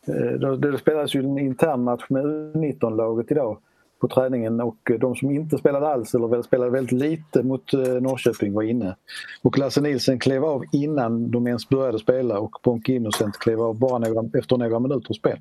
eh 0.07 0.53
det 0.59 0.79
spelades 0.79 1.15
ju 1.15 1.21
en 1.21 1.39
intern 1.39 1.83
match 1.83 2.05
med 2.09 2.25
U19-laget 2.25 3.31
idag 3.31 3.59
på 4.03 4.09
träningen 4.09 4.61
och 4.61 4.91
de 5.01 5.17
som 5.17 5.31
inte 5.31 5.59
spelade 5.59 5.89
alls 5.89 6.15
eller 6.15 6.43
spelade 6.43 6.71
väldigt 6.71 7.01
lite 7.01 7.43
mot 7.43 7.75
eh, 7.75 7.81
Norrköping 7.81 8.53
var 8.53 8.63
inne. 8.63 8.97
Och 9.43 9.59
Lasse 9.59 9.81
Nilsen 9.81 10.19
klev 10.19 10.45
av 10.45 10.65
innan 10.73 11.31
de 11.31 11.47
ens 11.47 11.69
började 11.69 11.99
spela 11.99 12.39
och 12.39 12.57
Bonke 12.63 12.93
Innocent 12.93 13.39
klev 13.39 13.61
av 13.61 13.79
bara 13.79 13.99
några, 13.99 14.39
efter 14.39 14.57
några 14.57 14.79
minuters 14.79 15.17
spel. 15.17 15.39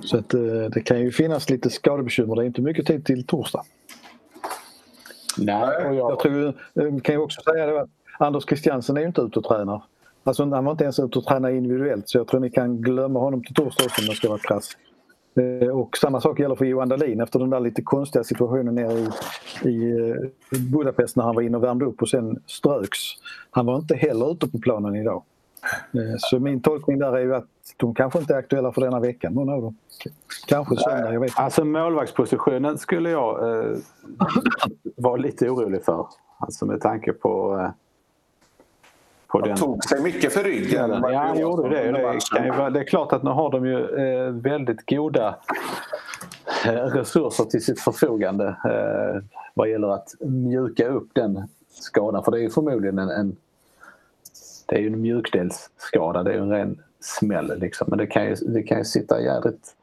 Så 0.00 0.18
att, 0.18 0.34
eh, 0.34 0.40
det 0.74 0.80
kan 0.80 1.00
ju 1.00 1.12
finnas 1.12 1.50
lite 1.50 1.70
skadebekymmer. 1.70 2.36
Det 2.36 2.42
är 2.42 2.46
inte 2.46 2.62
mycket 2.62 2.86
tid 2.86 3.04
till 3.04 3.26
torsdag. 3.26 3.62
Nej, 5.38 5.68
jag... 5.82 5.94
jag 5.94 6.18
tror, 6.18 6.46
eh, 6.48 7.00
kan 7.02 7.14
ju 7.14 7.20
också 7.20 7.40
säga 7.40 7.66
det 7.66 7.80
att 7.80 7.90
Anders 8.18 8.44
Christiansen 8.44 8.96
är 8.96 9.00
ju 9.00 9.06
inte 9.06 9.20
ute 9.20 9.38
och 9.38 9.44
tränar. 9.44 9.82
Alltså, 10.24 10.44
han 10.44 10.64
var 10.64 10.72
inte 10.72 10.84
ens 10.84 10.98
ute 10.98 11.18
och 11.18 11.24
tränar 11.24 11.50
individuellt 11.50 12.08
så 12.08 12.18
jag 12.18 12.26
tror 12.26 12.40
ni 12.40 12.50
kan 12.50 12.82
glömma 12.82 13.20
honom 13.20 13.44
till 13.44 13.54
torsdag 13.54 13.84
också 13.84 14.02
om 14.02 14.06
jag 14.06 14.16
ska 14.16 14.28
vara 14.28 14.38
krass. 14.38 14.76
Eh, 15.38 15.68
och 15.68 15.96
samma 15.96 16.20
sak 16.20 16.40
gäller 16.40 16.54
för 16.54 16.64
Johan 16.64 16.88
Dahlin 16.88 17.20
efter 17.20 17.38
den 17.38 17.50
där 17.50 17.60
lite 17.60 17.82
konstiga 17.82 18.24
situationen 18.24 18.74
nere 18.74 18.92
i, 18.92 19.08
i 19.68 20.10
eh, 20.10 20.60
Budapest 20.72 21.16
när 21.16 21.24
han 21.24 21.34
var 21.34 21.42
inne 21.42 21.56
och 21.56 21.62
värmde 21.62 21.84
upp 21.84 22.02
och 22.02 22.08
sen 22.08 22.42
ströks. 22.46 22.98
Han 23.50 23.66
var 23.66 23.76
inte 23.76 23.96
heller 23.96 24.32
ute 24.32 24.48
på 24.48 24.58
planen 24.58 24.96
idag. 24.96 25.22
Eh, 25.94 26.14
så 26.18 26.38
min 26.38 26.62
tolkning 26.62 26.98
där 26.98 27.12
är 27.12 27.20
ju 27.20 27.34
att 27.34 27.48
de 27.76 27.94
kanske 27.94 28.18
inte 28.18 28.34
är 28.34 28.38
aktuella 28.38 28.72
för 28.72 28.80
denna 28.80 29.00
veckan, 29.00 29.32
någon 29.32 29.48
av 29.48 29.62
dem. 29.62 29.76
Kanske 30.46 30.76
söndag, 30.76 31.12
jag 31.12 31.20
vet 31.20 31.30
inte. 31.30 31.42
Alltså 31.42 31.64
målvaktspositionen 31.64 32.78
skulle 32.78 33.10
jag 33.10 33.60
eh, 33.62 33.76
vara 34.96 35.16
lite 35.16 35.50
orolig 35.50 35.84
för. 35.84 36.06
Alltså 36.38 36.66
med 36.66 36.80
tanke 36.80 37.12
på 37.12 37.58
eh, 37.58 37.70
den. 39.32 39.56
tog 39.56 39.84
sig 39.84 40.02
mycket 40.02 40.32
för 40.32 40.44
ryggen. 40.44 40.90
Ja, 40.90 41.18
han 41.18 41.38
gjorde 41.38 41.68
det. 41.68 41.92
Det, 41.92 42.70
det 42.70 42.80
är 42.80 42.84
klart 42.84 43.12
att 43.12 43.22
nu 43.22 43.30
har 43.30 43.50
de 43.50 43.66
ju 43.66 43.78
eh, 43.78 44.30
väldigt 44.30 44.90
goda 44.90 45.36
eh, 46.66 46.72
resurser 46.72 47.44
till 47.44 47.64
sitt 47.64 47.80
förfogande 47.80 48.46
eh, 48.46 49.22
vad 49.54 49.70
gäller 49.70 49.88
att 49.88 50.14
mjuka 50.20 50.88
upp 50.88 51.08
den 51.12 51.48
skadan. 51.70 52.24
För 52.24 52.32
det 52.32 52.38
är 52.38 52.42
ju 52.42 52.50
förmodligen 52.50 52.98
en, 52.98 53.08
en 53.08 53.36
det 54.66 54.76
är 54.76 54.80
ju 54.80 54.86
en 54.86 55.00
mjukdelsskada, 55.00 56.22
det 56.22 56.30
är 56.30 56.34
ju 56.34 56.40
en 56.40 56.50
ren 56.50 56.82
smäll 57.00 57.58
liksom. 57.58 57.86
Men 57.90 57.98
det 57.98 58.06
kan 58.06 58.26
ju, 58.26 58.34
det 58.34 58.62
kan 58.62 58.78
ju 58.78 58.84
sitta 58.84 59.20
jädrigt 59.20 59.74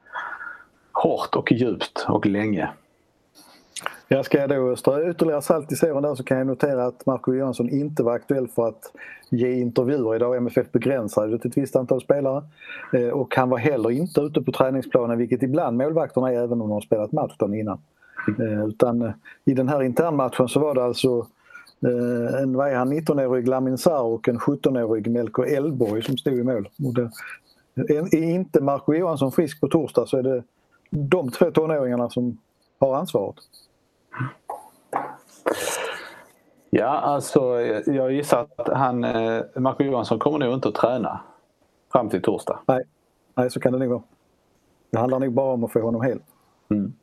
hårt 0.92 1.36
och 1.36 1.52
djupt 1.52 2.06
och 2.08 2.26
länge. 2.26 2.70
Jag 4.08 4.26
ska 4.26 4.48
då 4.48 4.76
strö 4.76 5.12
ytterligare 5.12 5.42
salt 5.42 5.72
i 5.72 5.76
såren 5.76 6.04
där 6.04 6.16
så 6.16 6.24
kan 6.24 6.38
jag 6.38 6.48
notera 6.48 6.86
att 6.86 7.06
Marco 7.06 7.34
Johansson 7.34 7.70
inte 7.70 8.04
var 8.04 8.16
aktuell 8.16 8.48
för 8.48 8.68
att 8.68 8.92
ge 9.30 9.52
intervjuer 9.52 10.16
idag. 10.16 10.38
MFF 10.38 10.72
begränsade 10.72 11.32
det 11.32 11.40
till 11.40 11.50
ett 11.50 11.58
visst 11.58 11.76
antal 11.76 12.02
spelare. 12.02 12.44
Eh, 12.94 13.08
och 13.08 13.36
han 13.36 13.50
var 13.50 13.58
heller 13.58 13.92
inte 13.92 14.22
ute 14.22 14.42
på 14.42 14.52
träningsplanen 14.52 15.18
vilket 15.18 15.44
ibland 15.44 15.78
målvakterna 15.78 16.32
är 16.32 16.38
även 16.38 16.52
om 16.52 16.60
de 16.60 16.72
har 16.72 16.82
spelat 16.82 17.12
match 17.12 17.38
dagen 17.38 17.54
innan. 17.54 17.80
Eh, 18.40 18.68
utan 18.68 19.02
eh, 19.02 19.12
i 19.46 19.54
den 19.54 19.70
här 19.70 19.84
internmatchen 19.84 20.48
så 20.48 20.60
var 20.60 20.76
det 20.76 20.84
alltså 20.84 21.28
en, 22.42 22.58
vad 22.58 22.70
är 22.70 22.76
han, 22.76 22.94
19-årig 22.94 23.48
Lamin 23.48 23.78
Sarr 23.78 24.04
och 24.04 24.30
en 24.30 24.40
17-årig 24.40 25.12
Melko 25.12 25.44
Elborg 25.44 26.02
som 26.02 26.18
stod 26.18 26.34
i 26.34 26.44
mål. 26.44 26.70
Det, 27.74 27.98
är 27.98 28.24
inte 28.24 28.62
Marco 28.62 28.94
Johansson 28.94 29.32
frisk 29.32 29.62
på 29.62 29.68
torsdag 29.68 30.06
så 30.06 30.18
är 30.18 30.24
det 30.24 30.44
de 30.90 31.32
två 31.32 31.52
tonåringarna 31.52 32.10
som 32.10 32.38
har 32.80 32.96
ansvaret. 32.96 33.36
Ja, 36.78 36.88
alltså 36.88 37.62
jag 37.86 38.12
gissar 38.12 38.48
att 38.56 38.68
han, 38.68 39.04
eh, 39.04 39.44
Marco 39.56 39.84
Johansson 39.84 40.20
kommer 40.20 40.40
nog 40.40 40.54
inte 40.54 40.68
att 40.68 40.76
träna 40.76 41.20
fram 41.92 42.10
till 42.10 42.22
torsdag. 42.22 42.60
Nej, 42.66 42.84
Nej 43.36 43.50
så 43.50 43.60
kan 43.60 43.74
det 43.74 43.80
nog 43.80 43.90
vara. 43.90 44.02
Det 44.92 45.00
handlar 45.00 45.20
nog 45.20 45.34
bara 45.34 45.54
om 45.54 45.64
att 45.64 45.72
få 45.72 45.82
honom 45.82 46.02
hel. 46.02 46.20
Mm. 46.70 46.94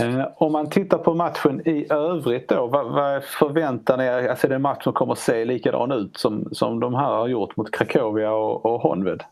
Eh, 0.00 0.26
om 0.36 0.52
man 0.52 0.70
tittar 0.70 0.98
på 0.98 1.14
matchen 1.14 1.68
i 1.68 1.86
övrigt 1.92 2.48
då, 2.48 2.66
vad, 2.66 2.92
vad 2.92 3.24
förväntar 3.24 3.96
ni 3.96 4.04
er? 4.04 4.28
Alltså 4.28 4.46
är 4.46 4.48
det 4.48 4.54
en 4.54 4.62
match 4.62 4.84
som 4.84 4.92
kommer 4.92 5.12
att 5.12 5.18
se 5.18 5.44
likadan 5.44 5.92
ut 5.92 6.16
som, 6.16 6.48
som 6.52 6.80
de 6.80 6.94
här 6.94 7.10
har 7.10 7.28
gjort 7.28 7.56
mot 7.56 7.70
Krakowia 7.70 8.32
och, 8.32 8.66
och 8.66 8.80
Honved? 8.80 9.22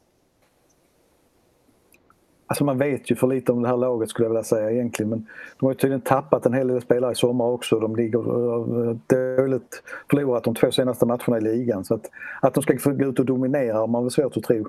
Alltså 2.51 2.65
man 2.65 2.79
vet 2.79 3.11
ju 3.11 3.17
för 3.17 3.27
lite 3.27 3.53
om 3.53 3.63
det 3.63 3.69
här 3.69 3.77
laget 3.77 4.11
skulle 4.11 4.25
jag 4.25 4.31
vilja 4.31 4.45
säga 4.45 4.71
egentligen 4.71 5.11
men 5.11 5.27
de 5.59 5.67
har 5.67 5.73
ju 5.73 5.79
tydligen 5.79 6.01
tappat 6.01 6.47
en 6.47 6.55
hel 6.55 6.69
del 6.69 6.81
spelare 6.81 7.13
i 7.13 7.15
sommar 7.15 7.45
också. 7.45 7.81
De 7.81 7.97
ligger 7.97 8.19
eh, 8.19 8.97
dåligt 9.07 9.83
förlorat 10.11 10.45
de 10.45 10.55
två 10.55 10.71
senaste 10.71 11.07
matcherna 11.07 11.39
i 11.39 11.41
ligan 11.41 11.85
så 11.85 11.95
att, 11.95 12.11
att 12.43 12.55
de 12.55 12.63
ska 12.63 12.79
få 12.79 12.91
gå 12.91 13.05
ut 13.05 13.19
och 13.19 13.27
dominera 13.27 13.79
har 13.79 13.87
man 13.87 14.03
väl 14.03 14.11
svårt 14.11 14.37
att 14.37 14.43
tro. 14.43 14.57
Mm, 14.57 14.69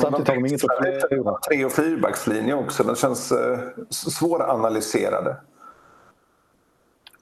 Samtidigt 0.00 0.28
har 0.28 0.34
de 0.34 0.46
inget 0.46 0.64
att 0.64 1.08
förlora. 1.08 1.38
Tre 1.38 1.64
och 1.64 1.72
fyrbackslinje 1.72 2.54
också, 2.54 2.84
den 2.84 2.94
känns 2.94 3.32
eh, 3.32 3.58
svåranalyserade. 3.90 5.36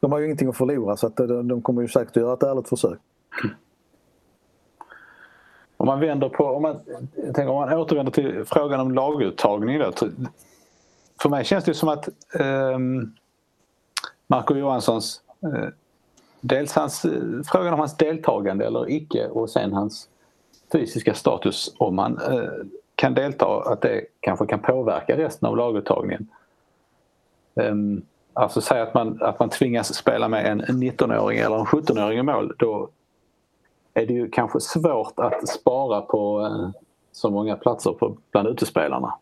De 0.00 0.12
har 0.12 0.18
ju 0.18 0.24
ingenting 0.24 0.48
att 0.48 0.56
förlora 0.56 0.96
så 0.96 1.06
att 1.06 1.16
de, 1.16 1.48
de 1.48 1.62
kommer 1.62 1.83
ju 1.83 1.88
säkert 1.88 2.16
att 2.16 2.22
göra 2.22 2.35
ett 2.35 2.42
ärligt 2.42 2.68
försök. 2.68 2.98
Om 5.81 5.87
man 5.87 6.01
vänder 6.01 6.29
på, 6.29 6.45
om 6.45 6.62
man, 6.62 6.81
tänk, 7.35 7.49
om 7.49 7.55
man 7.55 7.73
återvänder 7.73 8.12
till 8.12 8.45
frågan 8.47 8.81
om 8.81 8.95
laguttagning 8.95 9.79
då. 9.79 9.93
För 11.23 11.29
mig 11.29 11.45
känns 11.45 11.64
det 11.64 11.75
som 11.75 11.88
att 11.88 12.09
eh, 12.35 12.79
Marco 14.27 14.55
Johanssons 14.55 15.23
eh, 15.43 15.69
Dels 16.40 16.75
hans, 16.75 17.05
eh, 17.05 17.23
frågan 17.53 17.73
om 17.73 17.79
hans 17.79 17.97
deltagande 17.97 18.66
eller 18.66 18.90
icke 18.90 19.29
och 19.29 19.51
sen 19.51 19.73
hans 19.73 20.09
fysiska 20.73 21.14
status 21.14 21.75
om 21.79 21.99
han 21.99 22.19
eh, 22.19 22.51
kan 22.95 23.14
delta, 23.14 23.62
att 23.66 23.81
det 23.81 24.05
kanske 24.21 24.47
kan 24.47 24.59
påverka 24.59 25.16
resten 25.16 25.49
av 25.49 25.57
laguttagningen. 25.57 26.29
Um, 27.55 28.03
alltså 28.33 28.61
säg 28.61 28.81
att 28.81 28.95
man, 28.95 29.19
att 29.23 29.38
man 29.38 29.49
tvingas 29.49 29.95
spela 29.95 30.29
med 30.29 30.47
en 30.47 30.62
19-åring 30.62 31.38
eller 31.38 31.57
en 31.57 31.64
17-åring 31.64 32.19
i 32.19 32.23
mål. 32.23 32.55
Då 32.59 32.88
är 33.94 34.07
det 34.07 34.12
ju 34.12 34.29
kanske 34.29 34.61
svårt 34.61 35.12
att 35.16 35.48
spara 35.48 36.00
på 36.00 36.40
eh, 36.40 36.83
så 37.12 37.31
många 37.31 37.57
platser 37.57 37.92
på, 37.92 38.16
bland 38.31 38.48
utespelarna. 38.48 39.14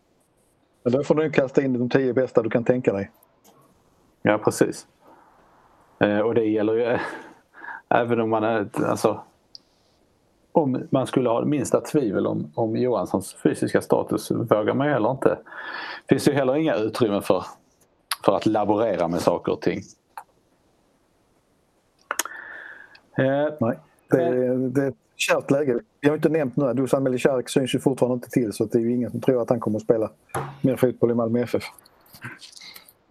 Men 0.82 0.92
då 0.92 1.02
får 1.02 1.14
du 1.14 1.30
kasta 1.30 1.62
in 1.62 1.72
de 1.72 1.90
tio 1.90 2.14
bästa 2.14 2.42
du 2.42 2.50
kan 2.50 2.64
tänka 2.64 2.92
dig. 2.92 3.10
Ja, 4.22 4.38
precis. 4.38 4.86
Eh, 5.98 6.18
och 6.18 6.34
det 6.34 6.44
gäller 6.44 6.74
ju 6.74 6.84
eh, 6.84 7.00
även 7.88 8.20
om 8.20 8.30
man 8.30 8.44
är, 8.44 8.68
alltså, 8.84 9.20
om 10.52 10.86
man 10.90 11.06
skulle 11.06 11.28
ha 11.28 11.44
minsta 11.44 11.80
tvivel 11.80 12.26
om, 12.26 12.52
om 12.54 12.76
Johanssons 12.76 13.34
fysiska 13.34 13.80
status 13.80 14.30
vågar 14.30 14.74
man 14.74 14.86
ju 14.86 14.92
heller 14.92 15.10
inte. 15.10 15.28
Det 16.06 16.14
finns 16.14 16.28
ju 16.28 16.32
heller 16.32 16.56
inga 16.56 16.74
utrymmen 16.74 17.22
för, 17.22 17.44
för 18.24 18.36
att 18.36 18.46
laborera 18.46 19.08
med 19.08 19.20
saker 19.20 19.52
och 19.52 19.60
ting. 19.60 19.80
Eh, 23.18 23.48
Nej, 23.60 23.78
det, 24.10 24.22
är, 24.22 24.54
det 24.68 24.82
är 24.82 24.88
ett 24.88 24.94
kärt 25.16 25.50
läge. 25.50 25.78
Jag 26.00 26.10
har 26.10 26.16
inte 26.16 26.28
nämnt 26.28 26.56
nu, 26.56 26.74
Dusan 26.74 27.02
Melicaric 27.02 27.50
syns 27.50 27.74
ju 27.74 27.78
fortfarande 27.78 28.14
inte 28.14 28.30
till 28.30 28.52
så 28.52 28.64
det 28.64 28.78
är 28.78 28.82
ju 28.82 28.92
ingen 28.92 29.10
som 29.10 29.20
tror 29.20 29.42
att 29.42 29.50
han 29.50 29.60
kommer 29.60 29.76
att 29.76 29.82
spela 29.82 30.10
mer 30.60 30.76
fotboll 30.76 31.10
i 31.10 31.14
Malmö 31.14 31.40
FF. 31.40 31.64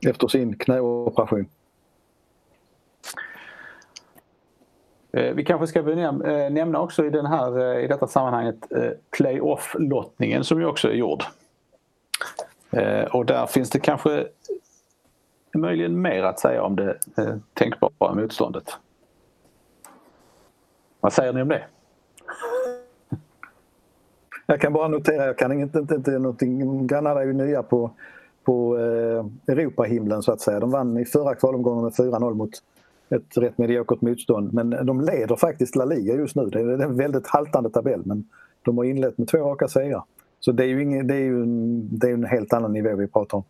Efter 0.05 0.27
sin 0.27 0.57
knäoperation. 0.57 1.45
Eh, 5.11 5.33
vi 5.33 5.45
kanske 5.45 5.67
ska 5.67 5.79
eh, 5.79 6.49
nämna 6.51 6.79
också 6.79 7.05
i, 7.05 7.09
den 7.09 7.25
här, 7.25 7.59
eh, 7.59 7.83
i 7.83 7.87
detta 7.87 8.07
sammanhanget 8.07 8.55
playoff-lottningen 9.17 10.43
som 10.43 10.59
ju 10.59 10.65
också 10.65 10.89
är 10.89 10.93
gjord. 10.93 11.23
Och 13.11 13.25
där 13.25 13.45
finns 13.45 13.69
det 13.69 13.79
kanske 13.79 14.27
möjligen 15.53 16.01
mer 16.01 16.23
att 16.23 16.39
säga 16.39 16.63
om 16.63 16.75
det 16.75 16.97
tänkbara 17.53 18.13
motståndet. 18.13 18.77
Vad 21.07 21.13
säger 21.13 21.33
ni 21.33 21.41
om 21.41 21.47
det? 21.47 21.63
Jag 24.45 24.61
kan 24.61 24.73
bara 24.73 24.87
notera, 24.87 25.25
jag 25.25 25.37
kan 25.37 25.51
inte, 25.51 25.79
inte, 25.79 25.95
inte 25.95 26.11
någonting, 26.11 26.87
Granada 26.87 27.21
är 27.21 27.25
ju 27.25 27.33
nya 27.33 27.63
på, 27.63 27.91
på 28.43 28.77
eh, 28.77 29.53
Europahimlen 29.53 30.23
så 30.23 30.31
att 30.31 30.41
säga. 30.41 30.59
De 30.59 30.71
vann 30.71 30.97
i 30.97 31.05
förra 31.05 31.35
kvalomgången 31.35 31.83
med 31.83 31.93
4-0 31.93 32.33
mot 32.33 32.49
ett 33.09 33.37
rätt 33.37 33.57
mediokert 33.57 34.01
motstånd. 34.01 34.53
Men 34.53 34.85
de 34.85 35.01
leder 35.01 35.35
faktiskt 35.35 35.75
La 35.75 35.85
Liga 35.85 36.15
just 36.15 36.35
nu. 36.35 36.45
Det 36.45 36.59
är 36.59 36.81
en 36.81 36.97
väldigt 36.97 37.27
haltande 37.27 37.69
tabell 37.69 38.01
men 38.05 38.29
de 38.61 38.77
har 38.77 38.85
inlett 38.85 39.17
med 39.17 39.27
två 39.27 39.37
raka 39.37 39.67
segrar. 39.67 40.03
Så 40.39 40.51
det 40.51 40.63
är 40.63 40.67
ju, 40.67 40.83
ingen, 40.83 41.07
det 41.07 41.15
är 41.15 41.19
ju 41.19 41.43
en, 41.43 41.97
det 41.97 42.09
är 42.09 42.13
en 42.13 42.25
helt 42.25 42.53
annan 42.53 42.73
nivå 42.73 42.95
vi 42.95 43.07
pratar 43.07 43.37
om. 43.37 43.43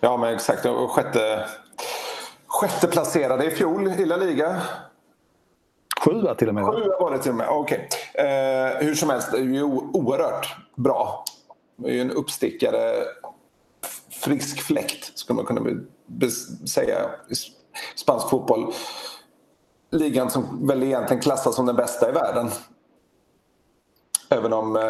Ja 0.00 0.16
men 0.16 0.34
exakt. 0.34 0.66
Sjätte, 0.88 1.44
sjätte 2.46 2.86
placerade 2.86 3.46
i 3.46 3.50
fjol 3.50 3.88
i 3.88 4.04
La 4.04 4.16
Liga. 4.16 4.62
Sjua 6.04 6.34
till 6.34 6.48
och 6.48 6.54
med. 6.54 6.64
Sjua 6.64 6.96
var 7.00 7.10
det 7.10 7.18
till 7.18 7.30
och 7.30 7.36
med, 7.36 7.48
okej. 7.48 7.88
Okay. 8.12 8.26
Eh, 8.26 8.76
hur 8.78 8.94
som 8.94 9.10
helst, 9.10 9.32
det 9.32 9.38
är 9.38 9.42
ju 9.42 9.62
oerhört 9.62 10.56
bra. 10.76 11.24
Det 11.76 11.88
är 11.88 11.92
ju 11.92 12.00
en 12.00 12.10
uppstickare, 12.10 12.94
frisk 14.10 14.62
fläkt 14.62 15.18
skulle 15.18 15.36
man 15.36 15.44
kunna 15.44 15.70
säga 16.66 17.10
i 17.28 17.34
spansk 17.96 18.28
fotboll. 18.28 18.72
Ligan 19.90 20.30
som 20.30 20.66
väl 20.66 20.82
egentligen 20.82 21.22
klassas 21.22 21.54
som 21.54 21.66
den 21.66 21.76
bästa 21.76 22.08
i 22.08 22.12
världen. 22.12 22.50
Även 24.30 24.52
om 24.52 24.76
eh, 24.76 24.82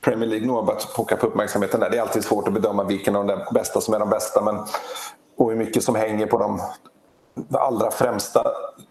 Premier 0.00 0.28
League 0.28 0.46
nog 0.46 0.56
har 0.56 0.62
börjat 0.62 0.94
pocka 0.96 1.16
på 1.16 1.26
uppmärksamheten 1.26 1.80
där. 1.80 1.90
Det 1.90 1.96
är 1.96 2.02
alltid 2.02 2.24
svårt 2.24 2.48
att 2.48 2.54
bedöma 2.54 2.84
vilken 2.84 3.16
av 3.16 3.26
de 3.26 3.44
bästa 3.54 3.80
som 3.80 3.94
är 3.94 3.98
de 3.98 4.10
bästa 4.10 4.42
men, 4.42 4.56
och 5.36 5.50
hur 5.50 5.56
mycket 5.56 5.84
som 5.84 5.94
hänger 5.94 6.26
på 6.26 6.38
de 6.38 6.60
allra 7.52 7.90
främsta 7.90 8.44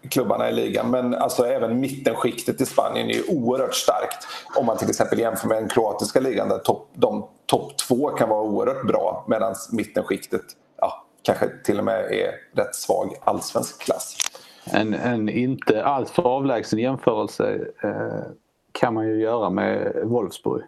klubbarna 0.08 0.50
i 0.50 0.52
ligan. 0.52 0.90
Men 0.90 1.14
alltså 1.14 1.46
även 1.46 1.80
mittenskiktet 1.80 2.60
i 2.60 2.66
Spanien 2.66 3.10
är 3.10 3.30
oerhört 3.30 3.74
starkt. 3.74 4.26
Om 4.56 4.66
man 4.66 4.76
till 4.76 4.90
exempel 4.90 5.18
jämför 5.18 5.48
med 5.48 5.56
den 5.56 5.68
kroatiska 5.68 6.20
ligan 6.20 6.48
där 6.48 6.58
top, 6.58 6.88
de 6.94 7.26
topp 7.46 7.76
två 7.76 8.08
kan 8.08 8.28
vara 8.28 8.42
oerhört 8.42 8.86
bra 8.86 9.24
medan 9.28 9.54
mittenskiktet 9.72 10.42
ja, 10.76 11.04
kanske 11.22 11.48
till 11.64 11.78
och 11.78 11.84
med 11.84 12.12
är 12.12 12.30
rätt 12.52 12.74
svag 12.74 13.14
allsvensk 13.24 13.80
klass. 13.80 14.16
En, 14.64 14.94
en 14.94 15.28
inte 15.28 15.84
alltför 15.84 16.22
avlägsen 16.22 16.78
jämförelse 16.78 17.66
eh, 17.82 18.32
kan 18.72 18.94
man 18.94 19.06
ju 19.06 19.20
göra 19.20 19.50
med 19.50 20.00
Wolfsburg, 20.04 20.62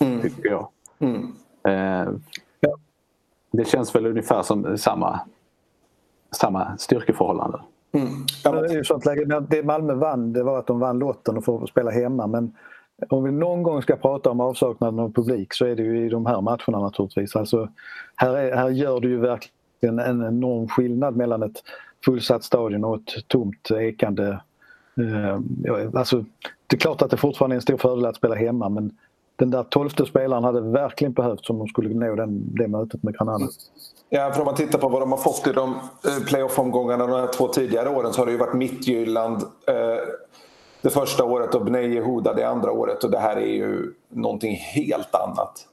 mm. 0.00 0.22
tycker 0.22 0.48
jag. 0.48 0.68
Mm. 0.98 1.34
Eh, 1.64 2.12
det 3.50 3.64
känns 3.64 3.94
väl 3.94 4.06
ungefär 4.06 4.42
som 4.42 4.78
samma 4.78 5.20
samma 6.30 6.76
styrkeförhållanden. 6.78 7.60
Mm. 7.92 8.08
Ja, 8.44 8.52
det, 8.52 8.74
är 8.74 8.82
sånt 8.82 9.06
läge. 9.06 9.40
det 9.50 9.62
Malmö 9.62 9.94
vann 9.94 10.32
det 10.32 10.42
var 10.42 10.58
att 10.58 10.66
de 10.66 10.80
vann 10.80 10.98
lotten 10.98 11.36
och 11.36 11.44
får 11.44 11.66
spela 11.66 11.90
hemma. 11.90 12.26
Men 12.26 12.52
om 13.08 13.24
vi 13.24 13.30
någon 13.30 13.62
gång 13.62 13.82
ska 13.82 13.96
prata 13.96 14.30
om 14.30 14.40
avsaknaden 14.40 14.98
av 14.98 15.12
publik 15.12 15.54
så 15.54 15.66
är 15.66 15.76
det 15.76 15.82
ju 15.82 16.06
i 16.06 16.08
de 16.08 16.26
här 16.26 16.40
matcherna 16.40 16.80
naturligtvis. 16.80 17.36
Alltså, 17.36 17.68
här, 18.16 18.36
är, 18.36 18.56
här 18.56 18.68
gör 18.68 19.00
det 19.00 19.08
ju 19.08 19.20
verkligen 19.20 19.98
en 19.98 20.26
enorm 20.26 20.68
skillnad 20.68 21.16
mellan 21.16 21.42
ett 21.42 21.62
fullsatt 22.04 22.44
stadion 22.44 22.84
och 22.84 22.96
ett 22.96 23.28
tomt 23.28 23.70
ekande... 23.70 24.40
Eh, 24.96 25.38
alltså, 25.94 26.24
det 26.66 26.76
är 26.76 26.80
klart 26.80 27.02
att 27.02 27.10
det 27.10 27.16
fortfarande 27.16 27.54
är 27.54 27.58
en 27.58 27.62
stor 27.62 27.76
fördel 27.76 28.06
att 28.06 28.16
spela 28.16 28.34
hemma 28.34 28.68
men 28.68 28.96
den 29.38 29.50
där 29.50 29.62
tolfte 29.62 30.06
spelaren 30.06 30.44
hade 30.44 30.60
verkligen 30.60 31.12
behövts 31.12 31.50
om 31.50 31.58
de 31.58 31.68
skulle 31.68 31.94
nå 31.94 32.14
den, 32.14 32.54
det 32.54 32.68
mötet 32.68 33.02
med 33.02 33.18
Granada. 33.18 33.48
Ja, 34.08 34.32
för 34.32 34.40
om 34.40 34.46
man 34.46 34.54
tittar 34.54 34.78
på 34.78 34.88
vad 34.88 35.02
de 35.02 35.10
har 35.12 35.18
fått 35.18 35.46
i 35.46 35.52
de 35.52 35.74
eh, 35.74 36.24
playoff-omgångarna 36.26 37.06
de 37.06 37.20
här 37.20 37.26
två 37.26 37.48
tidigare 37.48 37.88
åren 37.88 38.12
så 38.12 38.20
har 38.20 38.26
det 38.26 38.32
ju 38.32 38.38
varit 38.38 38.54
Mittjylland 38.54 39.42
eh, 39.42 39.74
det 40.82 40.90
första 40.90 41.24
året 41.24 41.54
och 41.54 41.64
Bnei 41.64 41.94
Yehuda 41.94 42.34
det 42.34 42.44
andra 42.44 42.72
året 42.72 43.04
och 43.04 43.10
det 43.10 43.18
här 43.18 43.36
är 43.36 43.54
ju 43.54 43.94
någonting 44.08 44.56
helt 44.56 45.14
annat. 45.14 45.66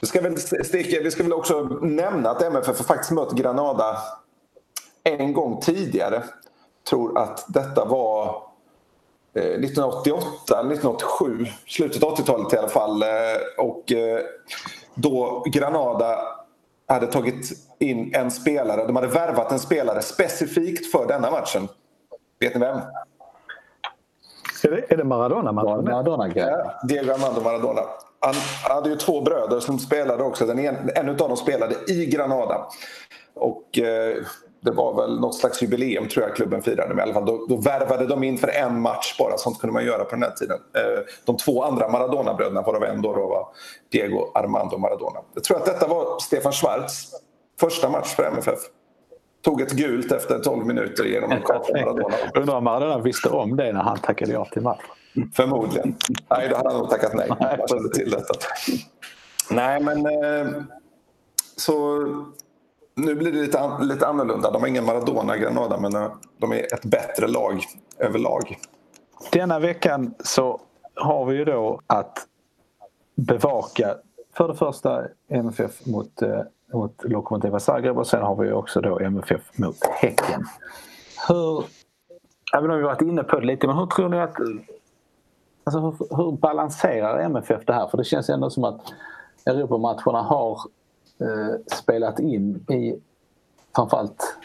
Vi 0.00 0.06
ska 0.06 0.20
väl, 0.20 0.38
sticka, 0.38 1.02
vi 1.02 1.10
ska 1.10 1.22
väl 1.22 1.32
också 1.32 1.62
nämna 1.82 2.30
att 2.30 2.42
MFF 2.42 2.78
har 2.78 2.84
faktiskt 2.84 3.10
mött 3.10 3.32
Granada 3.32 3.96
en 5.04 5.32
gång 5.32 5.60
tidigare. 5.60 6.22
Tror 6.90 7.18
att 7.18 7.44
detta 7.48 7.84
var 7.84 8.42
1988 9.40 10.60
eller 10.60 10.72
1987, 10.72 11.46
slutet 11.66 12.02
av 12.02 12.16
80-talet 12.16 12.52
i 12.52 12.56
alla 12.56 12.68
fall. 12.68 13.02
Eh, 13.02 13.08
och 13.58 13.92
eh, 13.92 14.20
då 14.94 15.44
Granada 15.46 16.18
hade 16.88 17.06
tagit 17.06 17.50
in 17.78 18.14
en 18.14 18.30
spelare, 18.30 18.86
de 18.86 18.96
hade 18.96 19.08
värvat 19.08 19.52
en 19.52 19.58
spelare 19.58 20.02
specifikt 20.02 20.92
för 20.92 21.06
denna 21.06 21.30
matchen. 21.30 21.68
Vet 22.40 22.54
ni 22.54 22.60
vem? 22.60 22.80
Är 24.62 24.70
det, 24.70 24.92
är 24.92 24.96
det 24.96 25.04
Maradona-matchen? 25.04 25.84
Maradona 25.84 26.28
ja, 26.34 26.80
Diego 26.88 27.12
Armando 27.12 27.40
Maradona. 27.40 27.80
Han 28.20 28.34
hade 28.62 28.88
ju 28.88 28.96
två 28.96 29.20
bröder 29.20 29.60
som 29.60 29.78
spelade 29.78 30.22
också. 30.22 30.46
Den 30.46 30.58
en, 30.58 30.90
en 30.94 31.08
av 31.08 31.16
dem 31.16 31.36
spelade 31.36 31.74
i 31.88 32.06
Granada. 32.06 32.66
Och 33.34 33.78
eh, 33.78 34.16
det 34.64 34.70
var 34.70 34.94
väl 34.94 35.20
något 35.20 35.34
slags 35.34 35.62
jubileum 35.62 36.08
tror 36.08 36.26
jag 36.26 36.36
klubben 36.36 36.62
firade 36.62 36.94
med. 36.94 37.02
I 37.02 37.02
alla 37.02 37.14
fall. 37.14 37.26
Då, 37.26 37.46
då 37.48 37.56
värvade 37.56 38.06
de 38.06 38.24
in 38.24 38.38
för 38.38 38.48
en 38.48 38.80
match 38.80 39.18
bara, 39.18 39.36
sånt 39.38 39.60
kunde 39.60 39.74
man 39.74 39.84
göra 39.84 40.04
på 40.04 40.10
den 40.10 40.22
här 40.22 40.30
tiden. 40.30 40.58
Eh, 40.76 41.02
de 41.24 41.36
två 41.36 41.62
andra 41.62 41.88
Maradona-bröderna, 41.88 42.62
varav 42.62 42.84
en 42.84 43.02
då, 43.02 43.14
då 43.14 43.26
var 43.26 43.48
Diego 43.92 44.30
Armando 44.34 44.78
Maradona. 44.78 45.20
Jag 45.34 45.44
tror 45.44 45.56
att 45.56 45.64
detta 45.64 45.86
var 45.86 46.18
Stefan 46.20 46.52
Schwarz 46.52 47.10
första 47.60 47.88
match 47.88 48.14
för 48.14 48.24
MFF. 48.24 48.58
Tog 49.44 49.60
ett 49.60 49.72
gult 49.72 50.12
efter 50.12 50.38
12 50.38 50.66
minuter 50.66 51.04
genom 51.04 51.32
att 51.32 51.44
kapa 51.44 51.72
Maradona. 51.72 52.14
Undrar 52.34 52.56
om 52.56 52.64
Maradona 52.64 52.98
visste 52.98 53.28
om 53.28 53.56
det 53.56 53.72
när 53.72 53.82
han 53.82 53.98
tackade 53.98 54.32
ja 54.32 54.44
till 54.44 54.62
match. 54.62 54.82
Förmodligen. 55.34 55.96
Nej, 56.30 56.48
då 56.48 56.56
hade 56.56 56.68
han 56.68 56.78
nog 56.78 56.90
tackat 56.90 57.14
nej. 57.14 57.28
nej 57.40 57.56
jag 57.58 57.68
kände 57.68 57.94
till 57.94 58.10
detta. 58.10 58.34
Nej, 59.50 59.80
men... 59.80 60.06
Eh, 60.06 60.46
så 61.56 62.06
nu 62.94 63.14
blir 63.14 63.32
det 63.32 63.38
lite, 63.38 63.78
lite 63.80 64.06
annorlunda. 64.06 64.50
De 64.50 64.62
har 64.62 64.68
ingen 64.68 64.84
Maradona 64.84 65.36
Granada 65.36 65.80
men 65.80 65.94
eh, 65.96 66.12
de 66.38 66.52
är 66.52 66.74
ett 66.74 66.84
bättre 66.84 67.28
lag 67.28 67.64
överlag. 67.98 68.58
Denna 69.32 69.58
veckan 69.58 70.14
så 70.24 70.60
har 70.94 71.24
vi 71.24 71.36
ju 71.36 71.44
då 71.44 71.80
att 71.86 72.26
bevaka 73.14 73.94
för 74.36 74.48
det 74.48 74.54
första 74.54 75.02
MFF 75.28 75.86
mot, 75.86 76.22
eh, 76.22 76.40
mot 76.72 77.04
Lokomotiva 77.04 77.60
Zagreb 77.60 77.98
och 77.98 78.06
sen 78.06 78.22
har 78.22 78.36
vi 78.36 78.52
också 78.52 78.80
då 78.80 79.00
MFF 79.00 79.58
mot 79.58 79.86
Häcken. 79.86 80.44
Hur, 81.28 81.64
även 82.56 82.70
om 82.70 82.76
vi 82.76 82.82
varit 82.82 83.02
inne 83.02 83.22
på 83.22 83.40
det 83.40 83.46
lite, 83.46 83.66
men 83.66 83.76
hur 83.76 83.86
tror 83.86 84.08
ni 84.08 84.20
att 84.20 84.36
Alltså 85.66 85.80
hur, 85.80 86.16
hur 86.16 86.32
balanserar 86.32 87.18
MFF 87.18 87.66
det 87.66 87.72
här? 87.72 87.88
För 87.88 87.98
det 87.98 88.04
känns 88.04 88.28
ändå 88.28 88.50
som 88.50 88.64
att 88.64 88.80
Europamatcherna 89.46 90.22
har 90.22 90.58
eh, 91.20 91.76
spelat 91.76 92.20
in 92.20 92.54
i 92.54 92.94
framförallt 93.74 94.36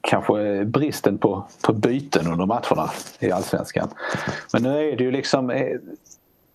kanske 0.00 0.64
bristen 0.64 1.18
på, 1.18 1.44
på 1.62 1.72
byten 1.72 2.26
under 2.32 2.46
matcherna 2.46 2.90
i 3.18 3.30
allsvenskan. 3.30 3.88
Men 4.52 4.62
nu 4.62 4.92
är 4.92 4.96
det 4.96 5.04
ju 5.04 5.10
liksom 5.10 5.50
är, 5.50 5.80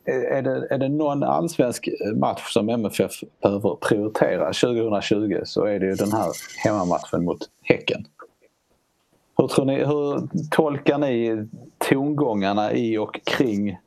är, 0.06 0.42
det, 0.42 0.68
är 0.70 0.78
det 0.78 0.90
någon 0.90 1.24
allsvensk 1.24 1.90
match 2.16 2.54
som 2.54 2.70
MFF 2.70 3.12
behöver 3.42 3.76
prioritera 3.76 4.46
2020 4.46 5.42
så 5.44 5.66
är 5.66 5.80
det 5.80 5.86
ju 5.86 5.96
den 5.96 6.12
här 6.12 6.32
hemmamatchen 6.64 7.26
mot 7.26 7.50
Häcken. 7.64 8.06
Hur, 9.38 9.48
tror 9.48 9.66
ni, 9.66 9.76
hur 9.86 10.28
tolkar 10.52 10.98
ni 10.98 11.48
tongångarna 11.78 12.74
i 12.74 12.98
och 12.98 13.20
kring 13.24 13.78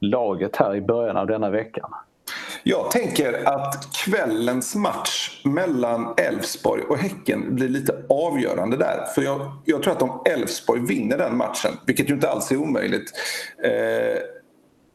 laget 0.00 0.56
här 0.56 0.74
i 0.74 0.80
början 0.80 1.16
av 1.16 1.26
denna 1.26 1.50
veckan? 1.50 1.90
Jag 2.68 2.90
tänker 2.90 3.48
att 3.48 3.88
kvällens 3.92 4.74
match 4.74 5.40
mellan 5.44 6.14
Elfsborg 6.16 6.82
och 6.82 6.98
Häcken 6.98 7.54
blir 7.54 7.68
lite 7.68 8.04
avgörande 8.08 8.76
där. 8.76 9.04
För 9.14 9.22
jag, 9.22 9.52
jag 9.64 9.82
tror 9.82 9.92
att 9.92 10.02
om 10.02 10.22
Elfsborg 10.24 10.80
vinner 10.80 11.18
den 11.18 11.36
matchen, 11.36 11.72
vilket 11.86 12.10
ju 12.10 12.14
inte 12.14 12.30
alls 12.30 12.52
är 12.52 12.56
omöjligt, 12.56 13.12
eh, 13.64 14.22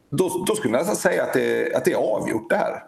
då, 0.09 0.43
då 0.47 0.55
skulle 0.55 0.74
jag 0.74 0.80
nästan 0.80 0.95
säga 0.95 1.24
att 1.24 1.34
det, 1.34 1.76
att 1.76 1.86
det 1.86 1.91
är 1.91 1.95
avgjort 1.95 2.49
det 2.49 2.55
här. 2.55 2.84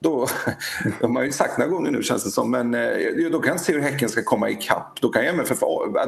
Då, 0.00 0.26
de 1.00 1.16
har 1.16 1.22
ju 1.22 1.32
sagt 1.32 1.58
några 1.58 1.70
gånger 1.70 1.90
nu 1.90 2.02
känns 2.02 2.24
det 2.24 2.30
som, 2.30 2.50
men 2.50 2.74
eh, 2.74 3.30
då 3.32 3.38
kan 3.38 3.52
jag 3.52 3.60
se 3.60 3.72
hur 3.72 3.80
Häcken 3.80 4.08
ska 4.08 4.22
komma 4.22 4.50
ikapp. 4.50 4.98
Då 5.00 5.08
kan, 5.08 5.24
MFF, 5.24 5.60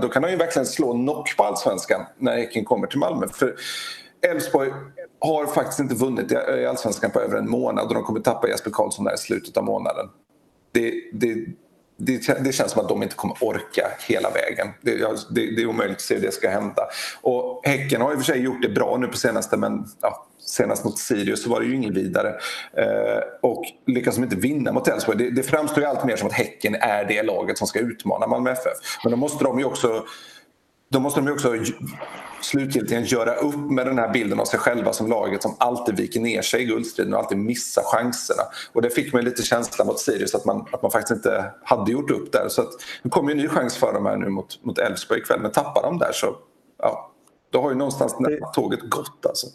då 0.03 0.09
kan 0.13 0.23
de 0.23 0.31
ju 0.31 0.37
verkligen 0.37 0.67
slå 0.67 0.93
knock 0.93 1.37
på 1.37 1.45
allsvenskan 1.45 2.01
när 2.19 2.37
Häcken 2.37 2.65
kommer 2.65 2.87
till 2.87 2.99
Malmö. 2.99 3.27
För 3.29 3.55
Elfsborg 4.23 4.71
har 5.21 5.47
faktiskt 5.47 5.81
inte 5.81 5.95
vunnit 5.95 6.33
i 6.33 6.67
allsvenskan 6.67 7.11
på 7.11 7.21
över 7.21 7.39
en 7.39 7.51
månad 7.51 7.89
och 7.89 7.95
de 7.95 8.03
kommer 8.03 8.21
tappa 8.21 8.49
Jesper 8.49 8.71
Karlsson 8.71 9.05
där 9.05 9.15
i 9.15 9.19
slutet 9.19 9.57
av 9.57 9.65
månaden. 9.65 10.07
Det, 10.73 10.93
det, 11.13 11.35
det, 11.97 12.45
det, 12.45 12.53
känns 12.53 12.73
som 12.73 12.83
att 12.83 12.89
de 12.89 13.03
inte 13.03 13.15
kommer 13.15 13.37
orka 13.41 13.89
hela 14.09 14.31
vägen. 14.31 14.69
Det, 14.83 14.97
det, 15.31 15.57
det 15.57 15.63
är 15.63 15.67
omöjligt 15.67 15.97
att 15.97 16.03
se 16.03 16.15
hur 16.15 16.23
det 16.23 16.33
ska 16.33 16.49
hända. 16.49 16.83
Och 17.23 17.61
Häcken 17.65 18.01
har 18.01 18.13
i 18.13 18.15
och 18.15 18.19
för 18.19 18.33
sig 18.33 18.41
gjort 18.41 18.63
det 18.63 18.69
bra 18.69 18.97
nu 18.97 19.07
på 19.07 19.17
senaste 19.17 19.57
men 19.57 19.85
ja, 20.01 20.27
senast 20.49 20.85
mot 20.85 20.99
Sirius 20.99 21.43
så 21.43 21.51
var 21.51 21.61
det 21.61 21.67
ju 21.67 21.75
ingen 21.75 21.95
vidare. 21.95 22.29
Eh, 22.73 23.23
och 23.43 23.65
lyckas 23.87 24.15
de 24.15 24.25
inte 24.25 24.37
vinna 24.37 24.73
mot 24.73 24.89
Elfsborg. 24.89 25.19
Det, 25.19 25.31
det 25.31 25.43
framstår 25.43 25.79
ju 25.79 25.85
allt 25.85 26.05
mer 26.05 26.17
som 26.17 26.29
att 26.29 26.35
Häcken 26.35 26.75
är 26.75 27.05
det 27.05 27.23
laget 27.23 27.59
som 27.59 27.67
ska 27.67 27.79
utmana 27.79 28.27
Malmö 28.27 28.51
FF. 28.51 28.79
Men 29.05 29.11
då 29.11 29.17
måste 29.17 29.45
de 29.45 29.59
ju 29.59 29.65
också 29.65 30.05
då 30.89 31.01
måste 31.01 31.21
de 31.21 31.27
ju 31.27 31.33
också 31.33 31.55
slutgiltigen 32.43 33.05
göra 33.05 33.35
upp 33.35 33.71
med 33.71 33.87
den 33.87 33.99
här 33.99 34.13
bilden 34.13 34.41
av 34.41 34.45
sig 34.45 34.59
själva 34.59 34.93
som 34.93 35.09
laget 35.09 35.43
som 35.43 35.57
alltid 35.59 35.97
viker 35.97 36.21
ner 36.21 36.43
sig 36.43 36.63
i 36.63 36.65
guldstriden 36.65 37.15
och 37.15 37.21
alltid 37.21 37.39
missar 37.39 37.83
chanserna. 37.83 38.43
Och 38.73 38.83
det 38.83 38.91
fick 38.91 39.13
mig 39.13 39.23
lite 39.23 39.43
känsla 39.43 39.85
mot 39.85 40.01
Sirius 40.01 40.35
att 40.35 40.45
man, 40.45 40.67
att 40.73 40.83
man 40.83 40.91
faktiskt 40.91 41.11
inte 41.11 41.53
hade 41.63 41.93
gjort 41.93 42.11
upp 42.11 42.33
där. 42.33 42.49
Så 42.49 42.63
att, 42.63 42.71
det 43.03 43.09
kommer 43.09 43.31
ju 43.31 43.33
en 43.33 43.43
ny 43.43 43.49
chans 43.49 43.77
för 43.77 43.93
dem 43.93 44.07
här 44.07 44.17
nu 44.17 44.29
mot, 44.29 44.65
mot 44.65 44.79
Elfsborg 44.79 45.21
ikväll. 45.21 45.41
Men 45.41 45.53
tappar 45.53 45.83
de 45.83 45.99
där 45.99 46.13
så 46.13 46.37
ja, 46.79 47.13
då 47.51 47.63
har 47.63 47.71
ju 47.71 47.77
någonstans 47.77 48.17
tåget 48.55 48.81
gått 48.91 49.27
alltså. 49.29 49.47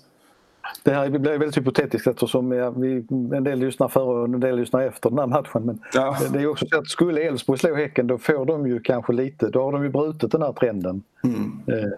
Det 0.84 0.92
här 0.92 1.10
blir 1.10 1.20
väldigt 1.32 1.58
hypotetiskt 1.58 2.08
eftersom 2.08 2.50
vi, 2.76 3.06
en 3.38 3.44
del 3.44 3.60
lyssnar 3.60 3.88
före 3.88 4.20
och 4.20 4.26
en 4.26 4.40
del 4.40 4.56
lyssnar 4.56 4.82
efter 4.82 5.10
den 5.10 5.20
här 5.20 5.28
matchen. 5.28 5.66
Men 5.66 5.80
ja. 5.94 6.18
det 6.34 6.42
är 6.42 6.48
också 6.48 6.66
så 6.68 6.78
att 6.78 6.88
skulle 6.88 7.22
Elfsborg 7.22 7.60
slå 7.60 7.76
Häcken 7.76 8.08
då 8.08 8.18
får 8.18 8.46
de 8.46 8.68
ju 8.68 8.80
kanske 8.80 9.14
lite, 9.14 9.50
då 9.50 9.64
har 9.64 9.72
de 9.72 9.84
ju 9.84 9.90
brutit 9.90 10.32
den 10.32 10.42
här 10.42 10.54
trenden. 10.54 11.04
Mm. 11.24 11.62
Eh, 11.68 11.92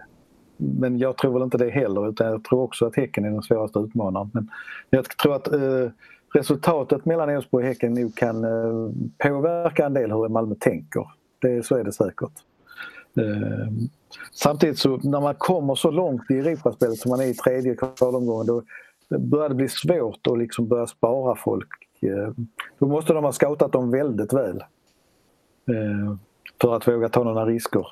men 0.56 0.98
jag 0.98 1.16
tror 1.16 1.32
väl 1.32 1.42
inte 1.42 1.58
det 1.58 1.70
heller 1.70 2.08
utan 2.08 2.26
jag 2.26 2.44
tror 2.44 2.62
också 2.62 2.86
att 2.86 2.96
Häcken 2.96 3.24
är 3.24 3.30
den 3.30 3.42
svåraste 3.42 3.78
utmanaren. 3.78 4.30
Men 4.32 4.48
jag 4.90 5.04
tror 5.04 5.34
att 5.34 5.52
eh, 5.52 5.90
resultatet 6.34 7.04
mellan 7.04 7.28
Elfsborg 7.28 7.64
och 7.64 7.68
Häcken 7.68 7.94
nog 7.94 8.14
kan 8.14 8.44
eh, 8.44 8.90
påverka 9.18 9.86
en 9.86 9.94
del 9.94 10.12
hur 10.12 10.28
Malmö 10.28 10.54
tänker. 10.60 11.06
Det, 11.38 11.66
så 11.66 11.76
är 11.76 11.84
det 11.84 11.92
säkert. 11.92 12.32
Eh, 13.16 13.68
samtidigt 14.32 14.78
så 14.78 14.96
när 14.96 15.20
man 15.20 15.34
kommer 15.34 15.74
så 15.74 15.90
långt 15.90 16.30
i 16.30 16.38
Europaspelet 16.38 16.98
som 16.98 17.10
man 17.10 17.20
är 17.20 17.26
i 17.26 17.34
tredje 17.34 17.76
kvalomgången 17.76 18.46
då 18.46 18.62
börjar 19.18 19.48
det 19.48 19.54
bli 19.54 19.68
svårt 19.68 20.26
att 20.26 20.38
liksom 20.38 20.68
börja 20.68 20.86
spara 20.86 21.36
folk. 21.36 21.68
Eh, 22.00 22.32
då 22.78 22.86
måste 22.86 23.12
de 23.12 23.24
ha 23.24 23.32
scoutat 23.32 23.72
dem 23.72 23.90
väldigt 23.90 24.32
väl. 24.32 24.56
Eh, 25.68 26.16
för 26.60 26.76
att 26.76 26.88
våga 26.88 27.08
ta 27.08 27.24
några 27.24 27.46
risker 27.46 27.86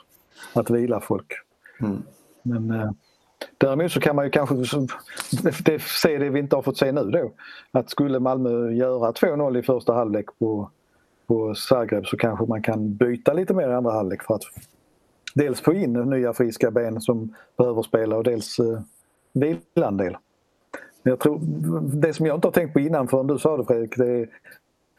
att 0.52 0.70
vila 0.70 1.00
folk. 1.00 1.32
Mm. 1.80 2.02
Men 2.42 2.94
däremot 3.58 3.92
så 3.92 4.00
kan 4.00 4.16
man 4.16 4.24
ju 4.24 4.30
kanske 4.30 4.54
det, 5.64 5.82
se 5.82 6.18
det 6.18 6.30
vi 6.30 6.38
inte 6.38 6.56
har 6.56 6.62
fått 6.62 6.76
se 6.76 6.92
nu 6.92 7.02
då. 7.02 7.32
Att 7.70 7.90
skulle 7.90 8.20
Malmö 8.20 8.70
göra 8.70 9.12
2-0 9.12 9.58
i 9.58 9.62
första 9.62 9.92
halvlek 9.92 10.26
på, 10.38 10.70
på 11.26 11.54
Zagreb 11.54 12.06
så 12.06 12.16
kanske 12.16 12.46
man 12.46 12.62
kan 12.62 12.94
byta 12.96 13.32
lite 13.32 13.54
mer 13.54 13.68
i 13.68 13.74
andra 13.74 13.92
halvlek 13.92 14.22
för 14.22 14.34
att 14.34 14.42
dels 15.34 15.60
få 15.60 15.72
in 15.72 15.92
nya 15.92 16.32
friska 16.32 16.70
ben 16.70 17.00
som 17.00 17.34
behöver 17.56 17.82
spela 17.82 18.16
och 18.16 18.24
dels 18.24 18.58
eh, 18.58 18.80
vila 19.32 19.88
en 19.88 19.96
del. 19.96 20.16
Jag 21.02 21.20
tror, 21.20 21.40
det 22.00 22.14
som 22.14 22.26
jag 22.26 22.36
inte 22.36 22.46
har 22.46 22.52
tänkt 22.52 22.72
på 22.72 22.80
innan 22.80 23.08
förrän 23.08 23.26
du 23.26 23.38
sa 23.38 23.56
det 23.56 23.64
Fredrik, 23.64 23.96
det 23.96 24.10
är 24.10 24.28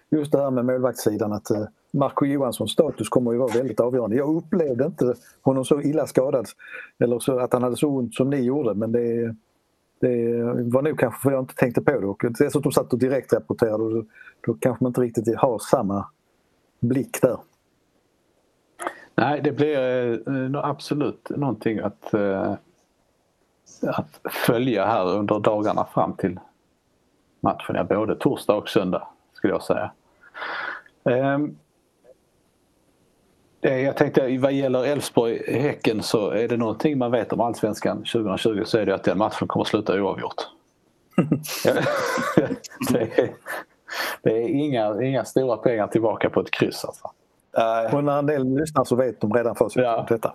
just 0.09 0.31
det 0.31 0.41
här 0.41 0.51
med 0.51 0.65
målvaktssidan 0.65 1.33
att 1.33 1.51
eh, 1.51 1.63
Marco 1.93 2.25
Johanssons 2.25 2.71
status 2.71 3.09
kommer 3.09 3.31
ju 3.31 3.37
vara 3.37 3.53
väldigt 3.53 3.79
avgörande. 3.79 4.15
Jag 4.15 4.35
upplevde 4.35 4.85
inte 4.85 5.15
honom 5.41 5.65
så 5.65 5.81
illa 5.81 6.07
skadad 6.07 6.45
eller 6.99 7.19
så 7.19 7.39
att 7.39 7.53
han 7.53 7.63
hade 7.63 7.77
så 7.77 7.89
ont 7.89 8.15
som 8.15 8.29
ni 8.29 8.41
gjorde 8.41 8.73
men 8.73 8.91
det, 8.91 9.35
det 9.99 10.43
var 10.63 10.81
nog 10.81 10.99
kanske 10.99 11.21
för 11.21 11.31
jag 11.31 11.43
inte 11.43 11.55
tänkte 11.55 11.81
på 11.81 11.91
det 11.91 12.07
och 12.07 12.23
dessutom 12.39 12.71
satt 12.71 12.93
och 12.93 12.99
direkt 12.99 13.33
rapporterade 13.33 13.83
och 13.83 13.91
då, 13.93 14.05
då 14.41 14.53
kanske 14.53 14.83
man 14.83 14.89
inte 14.89 15.01
riktigt 15.01 15.35
har 15.35 15.59
samma 15.59 16.05
blick 16.79 17.21
där. 17.21 17.37
Nej, 19.15 19.41
det 19.41 19.51
blir 19.51 20.11
eh, 20.29 20.65
absolut 20.65 21.29
någonting 21.29 21.79
att, 21.79 22.13
eh, 22.13 22.53
att 23.81 24.19
följa 24.31 24.85
här 24.85 25.05
under 25.05 25.39
dagarna 25.39 25.85
fram 25.85 26.13
till 26.13 26.39
matchen. 27.39 27.75
Ja, 27.75 27.83
både 27.83 28.15
torsdag 28.15 28.55
och 28.55 28.69
söndag 28.69 29.07
skulle 29.33 29.53
jag 29.53 29.63
säga. 29.63 29.91
Ehm, 31.09 31.57
jag 33.61 33.97
tänkte 33.97 34.37
vad 34.37 34.53
gäller 34.53 34.85
Elfsborg-Häcken 34.85 36.03
så 36.03 36.29
är 36.29 36.47
det 36.47 36.57
någonting 36.57 36.97
man 36.97 37.11
vet 37.11 37.33
om 37.33 37.41
Allsvenskan 37.41 37.97
2020 37.97 38.63
så 38.65 38.77
är 38.77 38.85
det 38.85 38.95
att 38.95 39.03
den 39.03 39.17
matchen 39.17 39.47
kommer 39.47 39.63
att 39.63 39.67
sluta 39.67 40.01
oavgjort. 40.01 40.47
det, 42.91 43.19
är, 43.19 43.29
det 44.21 44.29
är 44.29 44.49
inga, 44.49 45.03
inga 45.03 45.25
stora 45.25 45.57
pengar 45.57 45.87
tillbaka 45.87 46.29
på 46.29 46.39
ett 46.39 46.51
kryss 46.51 46.85
alltså. 46.85 47.11
Och 47.93 48.03
när 48.03 48.19
en 48.19 48.25
del 48.25 48.55
lyssnar 48.55 48.83
så 48.83 48.95
vet 48.95 49.21
de 49.21 49.33
redan 49.33 49.55
för 49.55 49.69
sig 49.69 49.83
ja. 49.83 50.05
detta. 50.09 50.33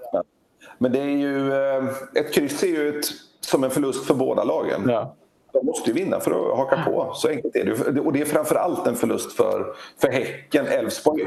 Men 0.78 0.92
det 0.92 1.00
är 1.00 1.16
ju, 1.16 1.54
eh, 1.54 1.84
ett 2.14 2.34
kryss 2.34 2.62
är 2.62 2.66
ju 2.66 2.98
ett, 2.98 3.04
som 3.40 3.64
en 3.64 3.70
förlust 3.70 4.06
för 4.06 4.14
båda 4.14 4.44
lagen. 4.44 4.82
Ja. 4.86 5.16
De 5.52 5.66
måste 5.66 5.90
ju 5.90 5.94
vinna 5.94 6.20
för 6.20 6.30
att 6.30 6.56
haka 6.58 6.82
på. 6.84 7.10
Så 7.14 7.28
enkelt 7.28 7.56
är 7.56 7.64
det. 7.64 8.00
Och 8.00 8.12
det 8.12 8.20
är 8.20 8.24
framförallt 8.24 8.86
en 8.86 8.94
förlust 8.94 9.32
för, 9.32 9.66
för 10.00 10.08
Häcken, 10.08 10.66
Elfsborg. 10.66 11.22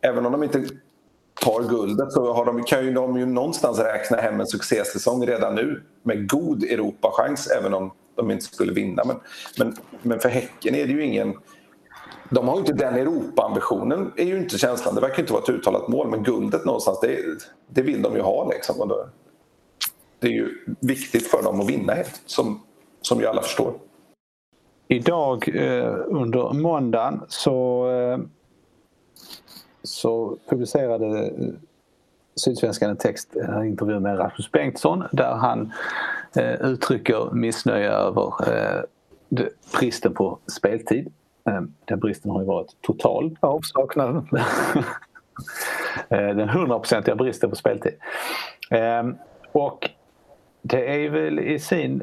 Även 0.00 0.26
om 0.26 0.32
de 0.32 0.42
inte 0.42 0.64
tar 1.40 1.62
guldet 1.62 2.12
så 2.12 2.32
har 2.32 2.44
de, 2.44 2.62
kan 2.62 2.84
ju 2.84 2.92
de 2.92 3.18
ju 3.18 3.26
någonstans 3.26 3.78
räkna 3.78 4.16
hem 4.16 4.40
en 4.40 4.46
succésäsong 4.46 5.26
redan 5.26 5.54
nu 5.54 5.82
med 6.02 6.30
god 6.30 6.64
Europachans 6.64 7.50
även 7.50 7.74
om 7.74 7.90
de 8.16 8.30
inte 8.30 8.44
skulle 8.44 8.72
vinna. 8.72 9.02
Men, 9.04 9.16
men, 9.58 9.76
men 10.02 10.20
för 10.20 10.28
Häcken 10.28 10.74
är 10.74 10.86
det 10.86 10.92
ju 10.92 11.04
ingen 11.04 11.34
de 12.30 12.48
har 12.48 12.58
inte 12.58 12.72
den 12.72 12.94
Europa-ambitionen, 12.94 14.12
är 14.16 14.24
ju 14.24 14.38
inte 14.38 14.58
känslan. 14.58 14.94
Det 14.94 15.00
verkar 15.00 15.20
inte 15.20 15.32
vara 15.32 15.42
ett 15.42 15.48
uttalat 15.48 15.88
mål, 15.88 16.10
men 16.10 16.22
guldet 16.22 16.64
någonstans, 16.64 17.00
det, 17.00 17.18
det 17.68 17.82
vill 17.82 18.02
de 18.02 18.14
ju 18.14 18.20
ha. 18.20 18.50
Liksom. 18.50 18.80
Och 18.80 18.88
då, 18.88 19.06
det 20.18 20.26
är 20.26 20.32
ju 20.32 20.64
viktigt 20.80 21.26
för 21.26 21.42
dem 21.42 21.60
att 21.60 21.70
vinna 21.70 21.92
helt, 21.92 22.22
som, 22.26 22.62
som 23.00 23.20
ju 23.20 23.26
alla 23.26 23.42
förstår. 23.42 23.74
Idag 24.88 25.48
eh, 25.54 25.94
under 26.06 26.52
måndagen 26.52 27.20
så, 27.28 27.88
eh, 27.90 28.18
så 29.82 30.38
publicerade 30.48 31.26
eh, 31.26 31.54
Sydsvenskan 32.36 32.90
en 32.90 32.96
text, 32.96 33.36
en 33.36 33.64
intervju 33.64 34.00
med 34.00 34.18
Rasmus 34.18 34.52
Bengtsson 34.52 35.04
där 35.12 35.34
han 35.34 35.72
eh, 36.36 36.66
uttrycker 36.66 37.30
missnöje 37.34 37.90
över 37.90 38.32
eh, 38.48 38.82
bristen 39.78 40.14
på 40.14 40.38
speltid 40.56 41.12
den 41.84 41.98
bristen 42.00 42.30
har 42.30 42.40
ju 42.40 42.46
varit 42.46 42.76
total. 42.80 43.36
Avsaknaden. 43.40 44.28
Eh, 46.08 46.28
den 46.28 46.48
hundraprocentiga 46.48 47.14
bristen 47.14 47.50
på 47.50 47.56
speltid. 47.56 47.92
Ehm, 48.70 49.16
och 49.52 49.90
det 50.62 51.04
är 51.04 51.10
väl 51.10 51.38
i 51.38 51.58
sin 51.58 52.02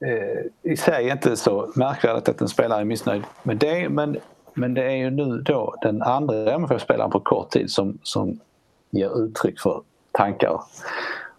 eh, 0.00 0.70
i 0.72 0.76
sig 0.76 1.08
inte 1.08 1.36
så 1.36 1.72
märkvärdigt 1.74 2.28
att 2.28 2.40
en 2.40 2.48
spelare 2.48 2.80
är 2.80 2.84
missnöjd 2.84 3.22
med 3.42 3.56
det 3.56 3.88
men, 3.88 4.16
men 4.54 4.74
det 4.74 4.84
är 4.84 4.96
ju 4.96 5.10
nu 5.10 5.38
då 5.38 5.74
den 5.82 6.02
andra 6.02 6.52
MFF-spelaren 6.52 7.10
på 7.10 7.20
kort 7.20 7.50
tid 7.50 7.70
som, 7.70 7.98
som 8.02 8.40
ger 8.90 9.24
uttryck 9.24 9.60
för 9.60 9.82
tankar 10.12 10.60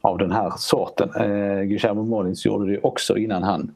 av 0.02 0.18
den 0.18 0.32
här 0.32 0.54
sorten. 0.58 1.10
Eh, 1.16 1.62
Guillermo 1.62 2.04
Molins 2.04 2.46
gjorde 2.46 2.72
det 2.72 2.80
också 2.80 3.18
innan 3.18 3.44
han 3.44 3.76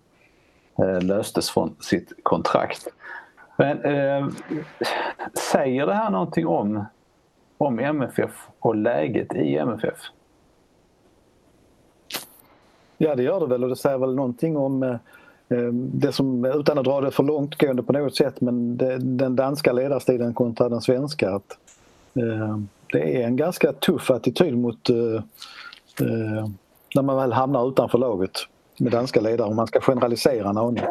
eh, 0.79 1.01
löstes 1.01 1.49
från 1.49 1.75
sitt 1.79 2.13
kontrakt. 2.23 2.88
Men 3.56 3.82
eh, 3.84 4.28
säger 5.51 5.86
det 5.86 5.93
här 5.93 6.10
någonting 6.10 6.47
om, 6.47 6.86
om 7.58 7.80
MFF 7.80 8.47
och 8.60 8.76
läget 8.76 9.36
i 9.36 9.58
MFF? 9.58 9.97
Ja 12.97 13.16
det 13.16 13.24
gör 13.24 13.39
det 13.39 13.45
väl 13.45 13.64
och 13.64 13.70
det 13.70 13.76
säger 13.76 13.97
väl 13.97 14.16
någonting 14.16 14.58
om 14.58 14.84
eh, 14.84 14.97
eh, 15.49 15.74
det 15.74 16.12
som, 16.12 16.45
utan 16.45 16.78
att 16.78 16.86
dra 16.86 17.01
det 17.01 17.12
för 17.12 17.24
långtgående 17.24 17.84
på 17.84 17.93
något 17.93 18.16
sätt, 18.16 18.41
men 18.41 18.78
det, 18.78 18.97
den 18.97 19.36
danska 19.36 19.74
ledarstilen 19.74 20.34
kontra 20.34 20.70
den 20.70 20.82
svenska. 20.82 21.36
Att, 21.36 21.58
eh, 22.14 22.58
det 22.91 23.22
är 23.22 23.28
en 23.28 23.36
ganska 23.36 23.74
tuff 23.74 24.12
attityd 24.12 24.58
mot 24.58 24.89
eh, 24.89 25.24
eh, 26.01 26.47
när 26.95 27.01
man 27.01 27.16
väl 27.16 27.34
hamnar 27.34 27.68
utanför 27.70 27.97
laget 27.97 28.32
med 28.78 28.91
danska 28.91 29.21
ledare 29.21 29.47
om 29.47 29.55
man 29.55 29.67
ska 29.67 29.82
generalisera 29.82 30.49
en 30.49 30.57
aning. 30.57 30.84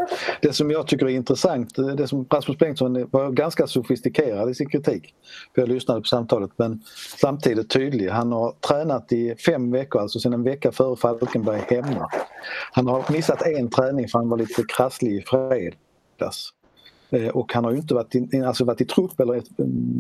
Det 0.43 0.53
som 0.53 0.70
jag 0.70 0.87
tycker 0.87 1.07
är 1.07 1.11
intressant, 1.11 1.74
det 1.97 2.09
som 2.09 2.26
Rasmus 2.30 2.59
Bengtsson 2.59 3.09
var 3.11 3.30
ganska 3.30 3.66
sofistikerad 3.66 4.51
i 4.51 4.55
sin 4.55 4.68
kritik. 4.68 5.14
För 5.55 5.62
jag 5.62 5.68
lyssnade 5.68 6.01
på 6.01 6.07
samtalet 6.07 6.51
men 6.57 6.83
samtidigt 7.20 7.70
tydlig. 7.70 8.09
Han 8.09 8.33
har 8.33 8.53
tränat 8.53 9.12
i 9.12 9.35
fem 9.37 9.70
veckor, 9.70 10.01
alltså 10.01 10.18
sedan 10.18 10.33
en 10.33 10.43
vecka 10.43 10.72
före 10.72 10.97
Falkenberg 10.97 11.61
hemma. 11.68 12.09
Han 12.72 12.87
har 12.87 13.12
missat 13.12 13.43
en 13.43 13.70
träning 13.70 14.09
för 14.09 14.18
han 14.18 14.28
var 14.28 14.37
lite 14.37 14.62
krasslig 14.76 15.12
i 15.12 15.22
fredags. 15.22 16.53
Eh, 17.11 17.28
och 17.28 17.55
han 17.55 17.64
har 17.64 17.70
ju 17.72 17.78
inte 17.78 17.95
varit 17.95 18.14
i, 18.14 18.43
alltså 18.47 18.64
varit 18.64 18.80
i 18.80 18.85
trupp 18.85 19.20
eller 19.20 19.43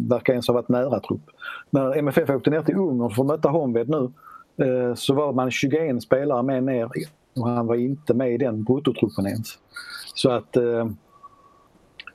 verkar 0.08 0.32
ens 0.32 0.46
ha 0.46 0.54
varit 0.54 0.68
nära 0.68 1.00
trupp. 1.00 1.22
När 1.70 1.96
MFF 1.96 2.30
åkte 2.30 2.50
ner 2.50 2.62
till 2.62 2.76
Ungern 2.76 3.10
för 3.10 3.22
att 3.22 3.28
möta 3.28 3.48
Honved 3.48 3.88
nu 3.88 4.10
eh, 4.66 4.94
så 4.94 5.14
var 5.14 5.32
man 5.32 5.50
21 5.50 6.02
spelare 6.02 6.42
med 6.42 6.64
ner 6.64 6.90
och 7.34 7.48
han 7.48 7.66
var 7.66 7.74
inte 7.74 8.14
med 8.14 8.32
i 8.32 8.38
den 8.38 8.64
bruttotruppen 8.64 9.26
ens. 9.26 9.58
Så 10.14 10.30
att 10.30 10.56
eh, 10.56 10.88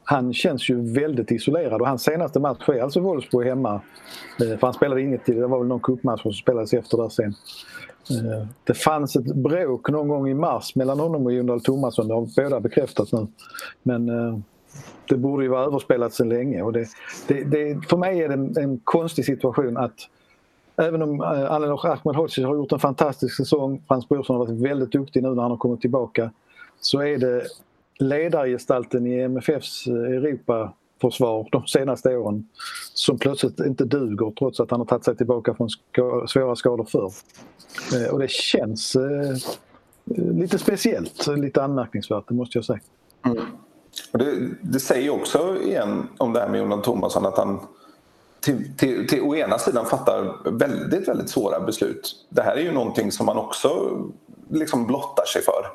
han 0.03 0.33
känns 0.33 0.69
ju 0.69 0.93
väldigt 0.93 1.31
isolerad 1.31 1.81
och 1.81 1.87
hans 1.87 2.03
senaste 2.03 2.39
match 2.39 2.69
är 2.69 2.81
alltså 2.81 2.99
Wolfsburg 2.99 3.47
hemma. 3.47 3.81
Eh, 4.41 4.57
för 4.57 4.67
han 4.67 4.73
spelade 4.73 5.01
inget 5.01 5.25
till, 5.25 5.35
det 5.35 5.47
var 5.47 5.57
väl 5.59 5.67
någon 5.67 5.79
cupmatch 5.79 6.21
som 6.21 6.33
spelades 6.33 6.73
efter 6.73 6.97
där 6.97 7.09
sen. 7.09 7.33
Eh, 8.09 8.47
det 8.63 8.73
fanns 8.73 9.15
ett 9.15 9.35
bråk 9.35 9.89
någon 9.89 10.07
gång 10.07 10.29
i 10.29 10.33
mars 10.33 10.75
mellan 10.75 10.99
honom 10.99 11.25
och 11.25 11.33
Jon 11.33 11.45
Dahl 11.45 11.61
Tomasson, 11.61 12.07
det 12.07 12.13
har 12.13 12.43
båda 12.43 12.59
bekräftat 12.59 13.11
nu. 13.11 13.27
Men 13.83 14.09
eh, 14.09 14.39
det 15.09 15.17
borde 15.17 15.43
ju 15.43 15.49
vara 15.49 15.65
överspelat 15.65 16.13
sedan 16.13 16.29
länge. 16.29 16.61
Och 16.61 16.73
det, 16.73 16.87
det, 17.27 17.43
det, 17.43 17.87
för 17.89 17.97
mig 17.97 18.21
är 18.21 18.27
det 18.27 18.33
en, 18.33 18.57
en 18.57 18.79
konstig 18.79 19.25
situation 19.25 19.77
att 19.77 19.95
även 20.81 21.01
om 21.01 21.21
eh, 21.21 21.51
Ahmedhodzic 21.51 22.45
har 22.45 22.55
gjort 22.55 22.71
en 22.71 22.79
fantastisk 22.79 23.35
säsong, 23.35 23.83
Frans 23.87 24.09
Brorsson 24.09 24.35
har 24.35 24.45
varit 24.45 24.61
väldigt 24.61 24.91
duktig 24.91 25.23
nu 25.23 25.29
när 25.29 25.41
han 25.41 25.51
har 25.51 25.57
kommit 25.57 25.81
tillbaka, 25.81 26.31
så 26.79 27.01
är 27.01 27.17
det 27.17 27.43
ledargestalten 27.99 29.07
i 29.07 29.19
MFFs 29.19 29.87
eh, 29.87 29.93
Europaförsvar 29.93 31.47
de 31.51 31.67
senaste 31.67 32.17
åren 32.17 32.47
som 32.93 33.19
plötsligt 33.19 33.59
inte 33.59 33.85
duger 33.85 34.33
trots 34.39 34.59
att 34.59 34.71
han 34.71 34.79
har 34.79 34.85
tagit 34.85 35.05
sig 35.05 35.15
tillbaka 35.15 35.53
från 35.53 35.69
svåra 36.27 36.55
skador 36.55 36.85
förr. 36.85 37.11
Eh, 37.95 38.13
och 38.13 38.19
det 38.19 38.31
känns 38.31 38.95
eh, 38.95 39.35
lite 40.15 40.57
speciellt, 40.57 41.27
lite 41.27 41.63
anmärkningsvärt, 41.63 42.23
det 42.27 42.33
måste 42.33 42.57
jag 42.57 42.65
säga. 42.65 42.79
Mm. 43.25 43.37
Det, 44.11 44.49
det 44.61 44.79
säger 44.79 45.09
också 45.09 45.61
igen 45.63 46.07
om 46.17 46.33
det 46.33 46.39
här 46.39 46.49
med 46.49 46.59
Jonathan 46.59 46.81
Thomasson 46.81 47.25
att 47.25 47.37
han 47.37 47.59
till, 48.39 48.77
till, 48.77 49.07
till 49.07 49.21
å 49.21 49.35
ena 49.35 49.59
sidan 49.59 49.85
fattar 49.85 50.49
väldigt, 50.51 51.07
väldigt 51.07 51.29
svåra 51.29 51.59
beslut. 51.59 52.15
Det 52.29 52.41
här 52.41 52.55
är 52.55 52.61
ju 52.61 52.71
någonting 52.71 53.11
som 53.11 53.25
man 53.25 53.37
också 53.37 54.01
liksom 54.49 54.87
blottar 54.87 55.25
sig 55.25 55.41
för. 55.41 55.67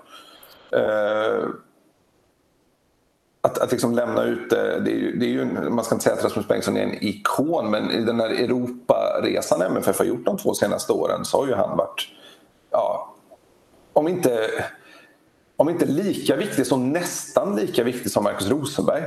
Eh, 0.78 1.48
att, 3.40 3.58
att 3.58 3.72
liksom 3.72 3.94
lämna 3.94 4.24
ut 4.24 4.50
det, 4.50 4.80
det 4.80 4.90
är, 4.90 4.96
ju, 4.96 5.16
det 5.16 5.26
är 5.26 5.28
ju, 5.28 5.44
man 5.70 5.84
ska 5.84 5.94
inte 5.94 6.04
säga 6.04 6.16
att 6.16 6.24
Rasmus 6.24 6.48
Bengtsson 6.48 6.76
är 6.76 6.82
en 6.82 7.04
ikon 7.04 7.70
men 7.70 7.90
i 7.90 8.04
den 8.04 8.20
här 8.20 8.30
Europaresan 8.30 9.62
MFF 9.62 9.98
har 9.98 10.04
gjort 10.04 10.24
de 10.24 10.38
två 10.38 10.54
senaste 10.54 10.92
åren 10.92 11.24
så 11.24 11.40
har 11.40 11.46
ju 11.46 11.54
han 11.54 11.76
varit, 11.76 12.08
ja, 12.70 13.14
om 13.92 14.08
inte 14.08 14.50
om 15.56 15.68
inte 15.68 15.86
lika 15.86 16.36
viktig 16.36 16.66
så 16.66 16.76
nästan 16.76 17.56
lika 17.56 17.84
viktig 17.84 18.10
som 18.10 18.24
Marcus 18.24 18.48
Rosenberg. 18.48 19.02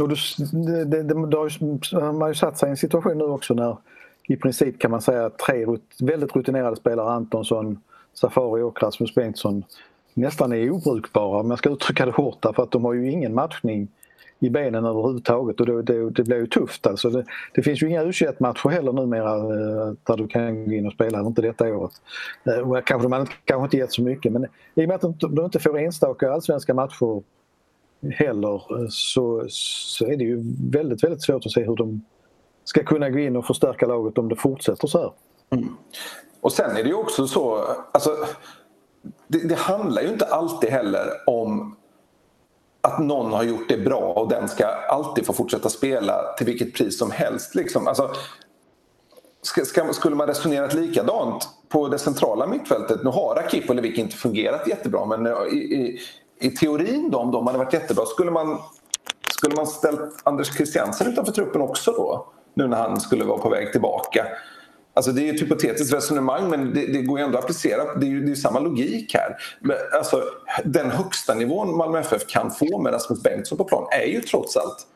Och 0.00 0.08
du, 0.08 0.16
det, 0.52 0.84
det, 0.84 1.02
det 1.02 1.14
har 1.14 2.02
man 2.02 2.20
har 2.20 2.28
ju 2.28 2.34
satt 2.34 2.58
sig 2.58 2.68
i 2.68 2.70
en 2.70 2.76
situation 2.76 3.18
nu 3.18 3.24
också 3.24 3.54
när 3.54 3.76
i 4.28 4.36
princip 4.36 4.78
kan 4.78 4.90
man 4.90 5.02
säga 5.02 5.26
att 5.26 5.38
tre 5.38 5.66
väldigt 6.00 6.36
rutinerade 6.36 6.76
spelare, 6.76 7.10
Antonsson, 7.10 7.78
Safari 8.14 8.62
och 8.62 8.82
Rasmus 8.82 9.14
Bengtsson, 9.14 9.64
nästan 10.14 10.52
är 10.52 10.70
obrukbara 10.70 11.40
om 11.40 11.50
jag 11.50 11.58
ska 11.58 11.70
uttrycka 11.70 12.06
det 12.06 12.12
hårt 12.12 12.46
för 12.54 12.62
att 12.62 12.70
de 12.70 12.84
har 12.84 12.92
ju 12.92 13.10
ingen 13.10 13.34
matchning 13.34 13.88
i 14.40 14.50
benen 14.50 14.84
överhuvudtaget 14.84 15.60
och 15.60 15.66
det, 15.66 15.82
det, 15.82 16.10
det 16.10 16.22
blir 16.22 16.36
ju 16.36 16.46
tufft. 16.46 16.86
Alltså 16.86 17.10
det, 17.10 17.24
det 17.54 17.62
finns 17.62 17.82
ju 17.82 17.88
inga 17.88 18.02
u 18.02 18.12
matcher 18.38 18.68
heller 18.68 18.92
numera 18.92 19.36
eh, 19.36 19.92
där 20.06 20.16
du 20.16 20.28
kan 20.28 20.64
gå 20.68 20.72
in 20.72 20.86
och 20.86 20.92
spela, 20.92 21.20
inte 21.20 21.42
detta 21.42 21.68
året. 21.76 21.92
Eh, 22.44 22.70
och 22.70 22.86
kanske 22.86 23.08
man 23.08 23.26
kanske 23.44 23.64
inte 23.64 23.76
gett 23.76 23.92
så 23.92 24.02
mycket 24.02 24.32
men 24.32 24.46
i 24.74 24.84
och 24.84 24.88
med 24.88 24.94
att 24.94 25.20
de 25.20 25.44
inte 25.44 25.58
får 25.58 25.78
enstaka 25.78 26.32
allsvenska 26.32 26.74
matcher 26.74 27.22
heller 28.02 28.62
så, 28.90 29.44
så 29.48 30.06
är 30.06 30.16
det 30.16 30.24
ju 30.24 30.42
väldigt, 30.70 31.04
väldigt 31.04 31.22
svårt 31.22 31.46
att 31.46 31.52
se 31.52 31.64
hur 31.64 31.76
de 31.76 32.04
ska 32.64 32.84
kunna 32.84 33.10
gå 33.10 33.18
in 33.18 33.36
och 33.36 33.46
förstärka 33.46 33.86
laget 33.86 34.18
om 34.18 34.28
det 34.28 34.36
fortsätter 34.36 34.86
så 34.88 34.98
här. 34.98 35.12
Mm. 35.50 35.76
Och 36.40 36.52
sen 36.52 36.76
är 36.76 36.82
det 36.82 36.88
ju 36.88 36.94
också 36.94 37.26
så, 37.26 37.64
alltså, 37.92 38.16
det, 39.28 39.48
det 39.48 39.54
handlar 39.54 40.02
ju 40.02 40.08
inte 40.08 40.26
alltid 40.26 40.70
heller 40.70 41.06
om 41.26 41.76
att 42.80 42.98
någon 42.98 43.32
har 43.32 43.42
gjort 43.42 43.68
det 43.68 43.78
bra 43.78 44.12
och 44.12 44.28
den 44.28 44.48
ska 44.48 44.66
alltid 44.66 45.26
få 45.26 45.32
fortsätta 45.32 45.68
spela 45.68 46.34
till 46.36 46.46
vilket 46.46 46.74
pris 46.74 46.98
som 46.98 47.10
helst. 47.10 47.54
Liksom. 47.54 47.88
Alltså, 47.88 48.10
ska, 49.42 49.64
ska, 49.64 49.92
skulle 49.92 50.16
man 50.16 50.26
resonerat 50.26 50.74
likadant 50.74 51.48
på 51.68 51.88
det 51.88 51.98
centrala 51.98 52.46
mittfältet, 52.46 53.04
nu 53.04 53.10
har 53.10 53.36
Akip 53.36 53.68
och 53.68 53.74
Levik 53.74 53.98
inte 53.98 54.16
fungerat 54.16 54.68
jättebra 54.68 55.06
men 55.06 55.26
eh, 55.26 55.32
i, 55.52 55.56
i, 55.56 56.00
i 56.40 56.50
teorin 56.50 57.10
då, 57.10 57.18
om 57.18 57.30
de 57.30 57.46
hade 57.46 57.58
varit 57.58 57.72
jättebra, 57.72 58.06
skulle 58.06 58.30
man, 58.30 58.58
skulle 59.30 59.54
man 59.54 59.66
ställt 59.66 60.22
Anders 60.22 60.56
Christiansen 60.56 61.12
utanför 61.12 61.32
truppen 61.32 61.60
också 61.60 61.92
då? 61.92 62.32
Nu 62.54 62.68
när 62.68 62.76
han 62.76 63.00
skulle 63.00 63.24
vara 63.24 63.38
på 63.38 63.48
väg 63.48 63.72
tillbaka. 63.72 64.26
Alltså 64.94 65.12
det 65.12 65.28
är 65.28 65.34
ett 65.34 65.42
hypotetiskt 65.42 65.94
resonemang 65.94 66.50
men 66.50 66.74
det, 66.74 66.86
det 66.86 67.02
går 67.02 67.18
ju 67.18 67.24
ändå 67.24 67.38
att 67.38 67.44
applicera. 67.44 67.94
Det 67.94 68.06
är 68.06 68.10
ju 68.10 68.24
det 68.24 68.30
är 68.30 68.34
samma 68.34 68.60
logik 68.60 69.14
här. 69.14 69.36
Alltså, 69.96 70.22
den 70.64 70.90
högsta 70.90 71.34
nivån 71.34 71.76
Malmö 71.76 71.98
FF 71.98 72.26
kan 72.26 72.50
få 72.50 72.78
med 72.78 72.92
Rasmus 72.92 73.22
Bengtsson 73.22 73.58
på 73.58 73.64
plan 73.64 73.88
är 73.90 74.06
ju 74.06 74.20
trots 74.20 74.56
allt 74.56 74.86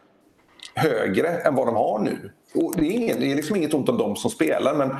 högre 0.74 1.28
än 1.28 1.54
vad 1.54 1.66
de 1.66 1.76
har 1.76 1.98
nu. 1.98 2.30
Och 2.54 2.72
det, 2.76 2.86
är 2.86 2.90
ingen, 2.90 3.20
det 3.20 3.32
är 3.32 3.36
liksom 3.36 3.56
inget 3.56 3.74
ont 3.74 3.88
om 3.88 3.98
dem 3.98 4.16
som 4.16 4.30
spelar 4.30 4.74
men 4.74 4.96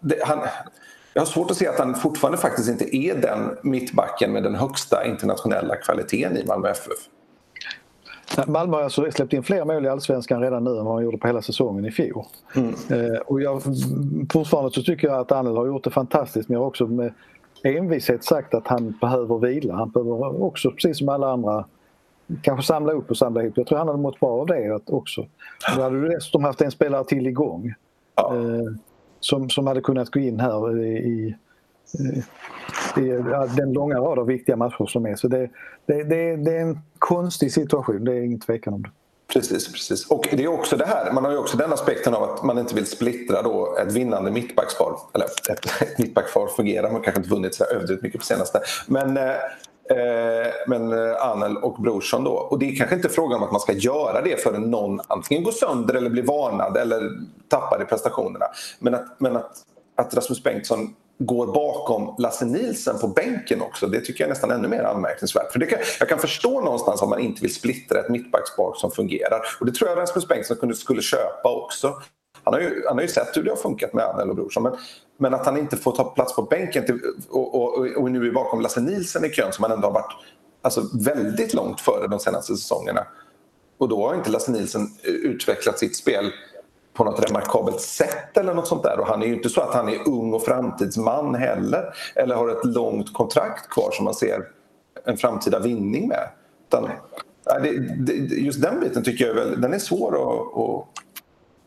det, 0.00 0.24
han, 0.24 0.38
jag 1.14 1.20
har 1.20 1.26
svårt 1.26 1.50
att 1.50 1.56
se 1.56 1.66
att 1.66 1.78
han 1.78 1.94
fortfarande 1.94 2.38
faktiskt 2.38 2.68
inte 2.68 2.96
är 2.96 3.14
den 3.14 3.58
mittbacken 3.62 4.32
med 4.32 4.42
den 4.42 4.54
högsta 4.54 5.06
internationella 5.06 5.76
kvaliteten 5.76 6.36
i 6.36 6.44
Malmö 6.46 6.68
FF. 6.68 7.08
Malmö 8.46 8.76
har 8.76 8.84
alltså 8.84 9.10
släppt 9.10 9.32
in 9.32 9.42
fler 9.42 9.64
mål 9.64 9.86
i 9.86 9.88
Allsvenskan 9.88 10.40
redan 10.40 10.64
nu 10.64 10.70
än 10.70 10.84
vad 10.84 10.94
han 10.94 11.04
gjorde 11.04 11.18
på 11.18 11.26
hela 11.26 11.42
säsongen 11.42 11.84
i 11.84 11.90
fjol. 11.90 12.24
Mm. 12.56 12.74
Eh, 12.90 13.18
och 13.18 13.42
jag, 13.42 13.62
fortfarande 14.32 14.70
så 14.70 14.82
tycker 14.82 15.08
jag 15.08 15.18
att 15.18 15.32
Anel 15.32 15.56
har 15.56 15.66
gjort 15.66 15.84
det 15.84 15.90
fantastiskt 15.90 16.48
men 16.48 16.54
jag 16.54 16.60
har 16.60 16.66
också 16.66 16.86
med 16.86 17.12
envishet 17.62 18.24
sagt 18.24 18.54
att 18.54 18.66
han 18.66 18.98
behöver 19.00 19.38
vila. 19.38 19.74
Han 19.74 19.90
behöver 19.90 20.42
också, 20.42 20.70
precis 20.70 20.98
som 20.98 21.08
alla 21.08 21.32
andra, 21.32 21.64
kanske 22.42 22.66
samla 22.66 22.92
upp 22.92 23.10
och 23.10 23.16
samla 23.16 23.42
ihop. 23.42 23.56
Jag 23.56 23.66
tror 23.66 23.78
han 23.78 23.88
hade 23.88 24.00
mått 24.00 24.20
bra 24.20 24.30
av 24.30 24.46
det 24.46 24.80
också. 24.86 25.26
Då 25.76 25.82
hade 25.82 26.00
du 26.00 26.08
dessutom 26.08 26.44
haft 26.44 26.60
en 26.60 26.70
spelare 26.70 27.04
till 27.04 27.26
igång. 27.26 27.74
Ja. 28.16 28.36
Eh, 28.36 28.72
som, 29.24 29.50
som 29.50 29.66
hade 29.66 29.80
kunnat 29.80 30.10
gå 30.10 30.20
in 30.20 30.40
här 30.40 30.84
i, 30.84 30.96
i 30.96 31.34
i 32.96 33.08
den 33.56 33.72
långa 33.72 33.98
rad 33.98 34.18
av 34.18 34.26
viktiga 34.26 34.56
matcher 34.56 34.86
som 34.86 35.06
är. 35.06 35.16
Så 35.16 35.28
det, 35.28 35.50
det, 35.86 36.04
det, 36.04 36.36
det, 36.36 36.56
är 36.56 36.60
en 36.60 36.78
konstig 36.98 37.52
situation, 37.52 38.04
det 38.04 38.12
är 38.12 38.20
ingen 38.20 38.40
tvekan 38.40 38.74
om 38.74 38.82
det. 38.82 38.90
Precis, 39.32 39.72
precis. 39.72 40.10
Och 40.10 40.28
det 40.32 40.44
är 40.44 40.48
också 40.48 40.76
det 40.76 40.86
här, 40.86 41.12
man 41.12 41.24
har 41.24 41.32
ju 41.32 41.38
också 41.38 41.56
den 41.56 41.72
aspekten 41.72 42.14
av 42.14 42.22
att 42.22 42.42
man 42.42 42.58
inte 42.58 42.74
vill 42.74 42.86
splittra 42.86 43.42
då 43.42 43.76
ett 43.76 43.92
vinnande 43.92 44.30
mittbackspar. 44.30 44.98
Eller 45.14 45.26
ett, 45.26 45.82
ett 45.82 45.98
mittbackspar 45.98 46.46
fungerar, 46.46 46.90
man 46.92 47.02
kanske 47.02 47.20
inte 47.20 47.30
vunnit 47.30 47.54
så 47.54 47.64
överdrivet 47.64 48.02
mycket 48.02 48.20
på 48.20 48.26
senaste. 48.26 48.60
Men, 48.86 49.16
eh, 49.16 49.34
Eh, 49.90 50.52
men 50.66 50.92
eh, 50.92 51.26
Anel 51.26 51.56
och 51.56 51.82
Brorsson 51.82 52.24
då. 52.24 52.30
Och 52.30 52.58
det 52.58 52.70
är 52.70 52.76
kanske 52.76 52.96
inte 52.96 53.08
frågan 53.08 53.38
om 53.38 53.44
att 53.44 53.52
man 53.52 53.60
ska 53.60 53.72
göra 53.72 54.22
det 54.22 54.42
förrän 54.42 54.70
någon 54.70 55.00
antingen 55.08 55.44
går 55.44 55.52
sönder 55.52 55.94
eller 55.94 56.10
blir 56.10 56.22
varnad 56.22 56.76
eller 56.76 57.10
tappar 57.48 57.82
i 57.82 57.84
prestationerna. 57.84 58.46
Men 58.78 58.94
att, 58.94 59.20
men 59.20 59.36
att, 59.36 59.52
att 59.96 60.14
Rasmus 60.14 60.42
Bengtsson 60.42 60.94
går 61.18 61.46
bakom 61.46 62.14
Lasse 62.18 62.44
Nilsen 62.44 62.98
på 62.98 63.08
bänken 63.08 63.62
också. 63.62 63.86
Det 63.86 64.00
tycker 64.00 64.24
jag 64.24 64.28
är 64.28 64.34
nästan 64.34 64.50
ännu 64.50 64.68
mer 64.68 64.82
anmärkningsvärt. 64.82 65.52
För 65.52 65.58
det 65.58 65.66
kan, 65.66 65.78
jag 65.98 66.08
kan 66.08 66.18
förstå 66.18 66.60
någonstans 66.60 67.02
om 67.02 67.10
man 67.10 67.20
inte 67.20 67.40
vill 67.40 67.54
splittra 67.54 68.00
ett 68.00 68.08
mittbackspar 68.08 68.74
som 68.76 68.90
fungerar. 68.90 69.40
Och 69.60 69.66
det 69.66 69.72
tror 69.72 69.90
jag 69.90 69.98
Rasmus 69.98 70.28
Bengtsson 70.28 70.74
skulle 70.74 71.02
köpa 71.02 71.52
också. 71.64 71.94
Han 72.44 72.54
har, 72.54 72.60
ju, 72.60 72.82
han 72.88 72.96
har 72.96 73.02
ju 73.02 73.08
sett 73.08 73.36
hur 73.36 73.42
det 73.42 73.50
har 73.50 73.56
funkat 73.56 73.92
med 73.92 74.04
Anel 74.04 74.30
och 74.30 74.36
Brorsson. 74.36 74.62
Men, 74.62 74.76
men 75.16 75.34
att 75.34 75.46
han 75.46 75.56
inte 75.56 75.76
får 75.76 75.92
ta 75.92 76.04
plats 76.04 76.36
på 76.36 76.42
bänken 76.42 76.86
till, 76.86 77.00
och, 77.30 77.54
och, 77.54 77.86
och, 77.96 78.10
nu 78.10 78.28
är 78.28 78.32
bakom 78.32 78.60
Lasse 78.60 78.80
Nilsen 78.80 79.24
i 79.24 79.28
kön 79.28 79.52
som 79.52 79.64
han 79.64 79.72
ändå 79.72 79.86
har 79.86 79.94
varit 79.94 80.12
alltså, 80.62 80.82
väldigt 81.04 81.54
långt 81.54 81.80
före 81.80 82.06
de 82.06 82.20
senaste 82.20 82.56
säsongerna. 82.56 83.06
Och 83.78 83.88
då 83.88 84.06
har 84.06 84.14
inte 84.14 84.30
Lasse 84.30 84.52
Nilsen 84.52 84.82
eh, 84.82 85.10
utvecklat 85.10 85.78
sitt 85.78 85.96
spel 85.96 86.32
på 86.94 87.04
något 87.04 87.30
remarkabelt 87.30 87.80
sätt 87.80 88.36
eller 88.36 88.54
något 88.54 88.68
sånt 88.68 88.82
där. 88.82 89.00
Och 89.00 89.06
han 89.06 89.22
är 89.22 89.26
ju 89.26 89.34
inte 89.34 89.48
så 89.48 89.60
att 89.60 89.74
han 89.74 89.88
är 89.88 90.08
ung 90.08 90.32
och 90.32 90.42
framtidsman 90.42 91.34
heller 91.34 91.94
eller 92.14 92.34
har 92.34 92.48
ett 92.48 92.64
långt 92.64 93.12
kontrakt 93.12 93.68
kvar 93.68 93.90
som 93.92 94.04
man 94.04 94.14
ser 94.14 94.48
en 95.04 95.16
framtida 95.16 95.58
vinning 95.58 96.08
med. 96.08 96.28
Utan, 96.68 96.90
just 98.30 98.62
den 98.62 98.80
biten 98.80 99.04
tycker 99.04 99.26
jag 99.26 99.36
är, 99.36 99.44
väl, 99.44 99.60
den 99.60 99.74
är 99.74 99.78
svår 99.78 100.14
att 100.14 100.88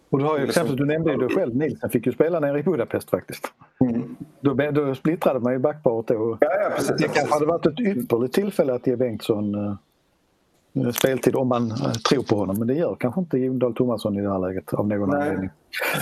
och 0.09 0.19
du 0.19 0.25
har 0.25 0.37
ju 0.37 0.43
exempel, 0.43 0.75
du 0.75 0.85
nämnde 0.85 1.11
ju 1.11 1.17
dig 1.17 1.29
själv, 1.29 1.55
Nilsen 1.55 1.89
fick 1.89 2.05
ju 2.05 2.11
spela 2.11 2.39
nere 2.39 2.59
i 2.59 2.63
Budapest 2.63 3.09
faktiskt. 3.09 3.53
Mm. 3.79 4.15
Då, 4.41 4.53
då 4.53 4.95
splittrade 4.95 5.39
man 5.39 5.53
ju 5.53 5.59
backparet 5.59 6.07
då. 6.07 6.37
Ja, 6.41 6.47
ja, 6.61 6.69
precis, 6.75 6.95
det 6.97 7.07
kanske 7.07 7.33
hade 7.33 7.45
varit 7.45 7.65
ett 7.65 7.79
ypperligt 7.79 8.33
tillfälle 8.33 8.73
att 8.73 8.87
ge 8.87 8.95
Bengtsson 8.95 9.55
uh, 9.55 10.91
speltid 10.91 11.35
om 11.35 11.47
man 11.47 11.71
uh, 11.71 11.91
tror 11.91 12.23
på 12.23 12.35
honom. 12.35 12.59
Men 12.59 12.67
det 12.67 12.73
gör 12.73 12.95
kanske 12.99 13.21
inte 13.21 13.49
Dahl 13.49 13.73
Tomasson 13.73 14.17
i 14.17 14.21
det 14.21 14.31
här 14.31 14.39
läget 14.39 14.73
av 14.73 14.87
någon 14.87 15.09
Nej. 15.09 15.21
anledning. 15.21 15.49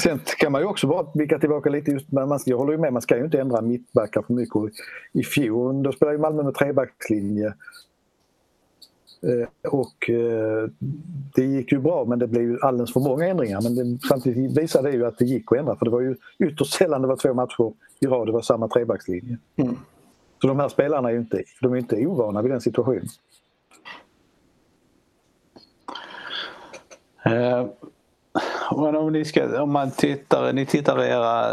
Sen 0.04 0.20
kan 0.38 0.52
man 0.52 0.62
ju 0.62 0.68
också 0.68 0.88
bara 0.88 1.08
blicka 1.14 1.40
tillbaka 1.40 1.70
lite. 1.70 1.92
Just, 1.92 2.12
man, 2.12 2.40
jag 2.46 2.58
håller 2.58 2.72
ju 2.72 2.78
med, 2.78 2.94
man 2.94 3.02
ska 3.02 3.18
ju 3.18 3.26
inte 3.26 3.42
ändra 3.42 3.62
mittbackar 3.62 4.22
för 4.22 4.34
mycket. 4.34 4.62
I 5.14 5.24
fjol 5.24 5.84
då 5.84 5.92
spelade 5.92 6.18
Malmö 6.18 6.44
med 6.44 6.54
trebackslinje. 6.54 7.54
Eh, 9.22 9.72
och 9.72 10.10
eh, 10.10 10.70
det 11.36 11.46
gick 11.46 11.72
ju 11.72 11.80
bra 11.80 12.06
men 12.06 12.20
det 12.20 12.28
blev 12.28 12.58
alldeles 12.62 12.94
för 12.94 13.00
många 13.00 13.28
ändringar. 13.28 13.62
Men 13.62 13.76
det, 13.76 14.08
samtidigt 14.08 14.58
visade 14.58 14.92
det 14.92 14.98
ju 14.98 15.06
att 15.06 15.18
det 15.18 15.26
gick 15.26 15.52
att 15.52 15.58
ändra 15.58 15.76
för 15.76 15.86
det 15.86 15.92
var 15.92 16.02
ju 16.02 16.16
ytterst 16.40 16.74
sällan 16.74 17.02
det 17.02 17.08
var 17.08 17.16
två 17.16 17.34
matcher 17.34 17.74
i 18.00 18.08
rad 18.08 18.28
det 18.28 18.32
var 18.32 18.42
samma 18.42 18.68
trebackslinje. 18.68 19.38
Mm. 19.56 19.76
Så 20.42 20.48
de 20.48 20.60
här 20.60 20.70
spelarna 20.70 21.10
är 21.10 21.14
ju 21.14 21.20
inte, 21.20 21.44
de 21.62 21.74
är 21.74 21.78
inte 21.78 22.06
ovana 22.06 22.42
vid 22.42 22.52
den 22.52 22.62
situationen. 22.62 23.08
Eh, 27.26 27.66
om, 28.72 29.12
ni 29.12 29.26
ska, 29.26 29.62
om 29.62 29.72
man 29.72 29.92
tittar, 29.92 30.54
ni 30.54 30.66
tittar 30.66 31.04
i 31.04 31.08
era 31.08 31.46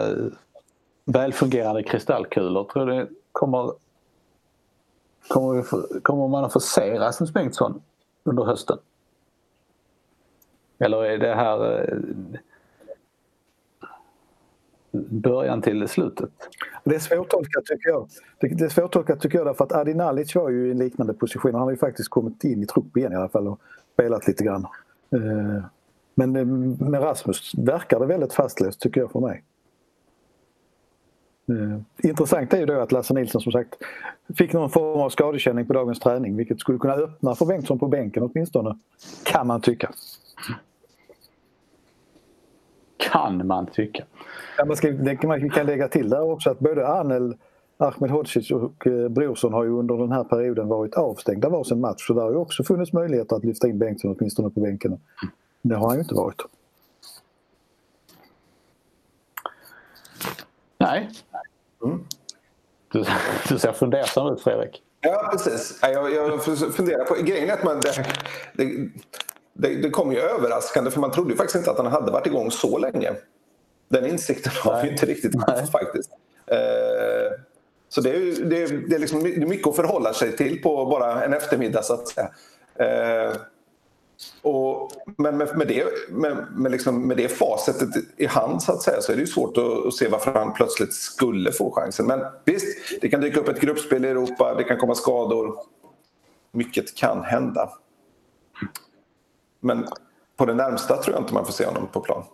välfungerande 1.04 1.82
kristallkulor, 1.82 2.64
tror 2.64 2.86
du 2.86 3.08
kommer 3.32 3.72
Kommer, 5.28 6.00
kommer 6.00 6.28
man 6.28 6.44
att 6.44 6.52
få 6.52 6.60
se 6.60 6.98
Rasmus 6.98 7.32
Bengtsson 7.32 7.82
under 8.24 8.44
hösten? 8.44 8.78
Eller 10.78 11.04
är 11.04 11.18
det 11.18 11.34
här 11.34 11.80
eh, 11.80 11.98
början 15.10 15.62
till 15.62 15.88
slutet? 15.88 16.30
Det 16.84 16.94
är 16.94 16.98
svårtolkat 16.98 17.64
tycker 17.64 17.88
jag. 17.88 18.08
Det 18.40 18.64
är 18.64 18.68
svårtolkat 18.68 19.20
tycker 19.20 19.38
jag 19.38 19.46
därför 19.46 19.64
att 19.64 19.72
Adi 19.72 19.94
Nalic 19.94 20.34
var 20.34 20.50
ju 20.50 20.68
i 20.68 20.70
en 20.70 20.78
liknande 20.78 21.14
position. 21.14 21.54
Han 21.54 21.62
har 21.62 21.70
ju 21.70 21.76
faktiskt 21.76 22.08
kommit 22.08 22.44
in 22.44 22.62
i 22.62 22.66
trupp 22.66 22.96
igen 22.96 23.12
i 23.12 23.16
alla 23.16 23.28
fall 23.28 23.48
och 23.48 23.60
spelat 23.92 24.26
lite 24.28 24.44
grann. 24.44 24.66
Eh, 25.10 25.64
men 26.14 26.36
eh, 26.36 26.44
med 26.88 27.02
Rasmus 27.02 27.52
verkar 27.54 28.00
det 28.00 28.06
väldigt 28.06 28.32
fastlöst 28.32 28.80
tycker 28.80 29.00
jag 29.00 29.10
för 29.10 29.20
mig. 29.20 29.44
Eh, 31.49 32.09
intressant 32.11 32.55
är 32.55 32.59
ju 32.59 32.66
då 32.66 32.80
att 32.80 32.93
Lasse 32.93 33.14
Nilsson 33.14 33.40
som 33.40 33.53
sagt 33.53 33.74
fick 34.34 34.53
någon 34.53 34.70
form 34.70 35.01
av 35.01 35.11
skadekänning 35.11 35.66
på 35.66 35.72
dagens 35.72 36.01
träning 36.01 36.36
vilket 36.36 36.61
skulle 36.61 36.78
kunna 36.78 36.95
öppna 36.95 37.34
för 37.34 37.47
Bengtsson 37.47 37.78
på 37.78 37.88
bänken 37.88 38.22
åtminstone. 38.22 38.78
Kan 39.24 39.47
man 39.47 39.61
tycka. 39.61 39.93
Kan 42.97 43.47
man 43.47 43.66
tycka. 43.66 44.05
Ja, 44.59 44.64
man, 44.64 44.76
ska, 44.76 44.93
man 45.22 45.51
kan 45.51 45.66
lägga 45.66 45.88
till 45.88 46.09
där 46.09 46.22
också 46.22 46.51
att 46.51 46.59
både 46.59 46.88
Arnel, 46.88 47.36
Ahmed 47.76 48.11
Hodzic 48.11 48.51
och 48.51 48.86
eh, 48.86 49.09
Brorsson 49.09 49.53
har 49.53 49.64
ju 49.64 49.70
under 49.70 49.97
den 49.97 50.12
här 50.12 50.24
perioden 50.24 50.68
varit 50.68 50.95
avstängda 50.95 51.49
varsin 51.49 51.80
match 51.80 52.07
så 52.07 52.14
där 52.14 52.22
har 52.22 52.30
ju 52.30 52.36
också 52.36 52.64
funnits 52.64 52.93
möjligheter 52.93 53.36
att 53.36 53.45
lyfta 53.45 53.68
in 53.68 53.78
Bengtsson 53.78 54.16
åtminstone 54.18 54.51
på 54.51 54.61
bänken. 54.61 55.01
Det 55.62 55.74
har 55.74 55.86
han 55.88 55.97
ju 55.97 56.03
inte 56.03 56.14
varit. 56.14 56.43
Nej. 60.78 61.11
Mm. 61.85 62.05
Du, 62.93 63.05
du 63.49 63.59
ser 63.59 63.72
fundersam 63.72 64.33
ut 64.33 64.41
Fredrik. 64.41 64.83
Ja 65.01 65.28
precis. 65.33 65.78
Jag, 65.83 66.14
jag 66.14 66.45
funderar 66.74 67.05
på, 67.05 67.14
grejen 67.14 67.51
är 67.51 67.55
att 67.55 67.64
man, 67.64 67.80
det, 67.80 68.07
det, 68.53 68.89
det, 69.53 69.83
det 69.83 69.91
kom 69.91 70.12
ju 70.12 70.18
överraskande 70.18 70.91
för 70.91 71.01
man 71.01 71.11
trodde 71.11 71.30
ju 71.30 71.37
faktiskt 71.37 71.57
inte 71.57 71.70
att 71.70 71.76
han 71.78 71.87
hade 71.87 72.12
varit 72.12 72.26
igång 72.26 72.51
så 72.51 72.78
länge. 72.78 73.12
Den 73.89 74.07
insikten 74.07 74.53
har 74.64 74.83
vi 74.83 74.91
inte 74.91 75.07
riktigt 75.07 75.43
haft 75.47 75.72
faktiskt. 75.72 76.11
Eh, 76.47 77.39
så 77.89 78.01
det 78.01 78.11
är, 78.11 78.45
det, 78.45 78.62
är, 78.62 78.68
det, 78.89 78.95
är 78.95 78.99
liksom, 78.99 79.22
mycket 79.22 79.66
att 79.66 79.76
förhålla 79.76 80.12
sig 80.12 80.37
till 80.37 80.62
på 80.62 80.87
bara 80.87 81.24
en 81.24 81.33
eftermiddag 81.33 81.83
så 81.83 81.95
att 81.95 82.09
säga. 82.09 82.30
Eh, 82.74 83.33
och, 84.42 84.90
men 85.18 85.36
med, 85.36 85.56
med, 85.56 85.68
det, 85.68 85.84
med, 86.10 86.46
med, 86.50 86.72
liksom, 86.72 87.08
med 87.08 87.16
det 87.16 87.28
facetet 87.28 87.88
i 88.16 88.26
hand 88.26 88.62
så 88.62 88.72
att 88.72 88.82
säga 88.82 89.00
så 89.00 89.12
är 89.12 89.16
det 89.16 89.26
svårt 89.26 89.58
att, 89.58 89.86
att, 89.86 89.94
se 89.94 90.08
varför 90.08 90.32
han 90.32 90.52
plötsligt 90.52 90.94
skulle 90.94 91.52
få 91.52 91.70
chansen. 91.70 92.06
Men 92.06 92.20
visst, 92.44 93.00
det 93.00 93.08
kan 93.08 93.20
dyka 93.20 93.40
upp 93.40 93.48
ett 93.48 93.60
gruppspel 93.60 94.04
i 94.04 94.08
Europa, 94.08 94.54
det 94.54 94.64
kan 94.64 94.78
komma 94.78 94.94
skador. 94.94 95.58
Mycket 96.52 96.94
kan 96.96 97.24
hända. 97.24 97.70
Men 99.60 99.86
på 100.36 100.46
det 100.46 100.54
närmsta 100.54 100.96
tror 100.96 101.14
jag 101.16 101.22
inte 101.22 101.34
man 101.34 101.44
får 101.44 101.52
se 101.52 101.66
honom 101.66 101.88
på 101.92 102.00
plan. 102.00 102.24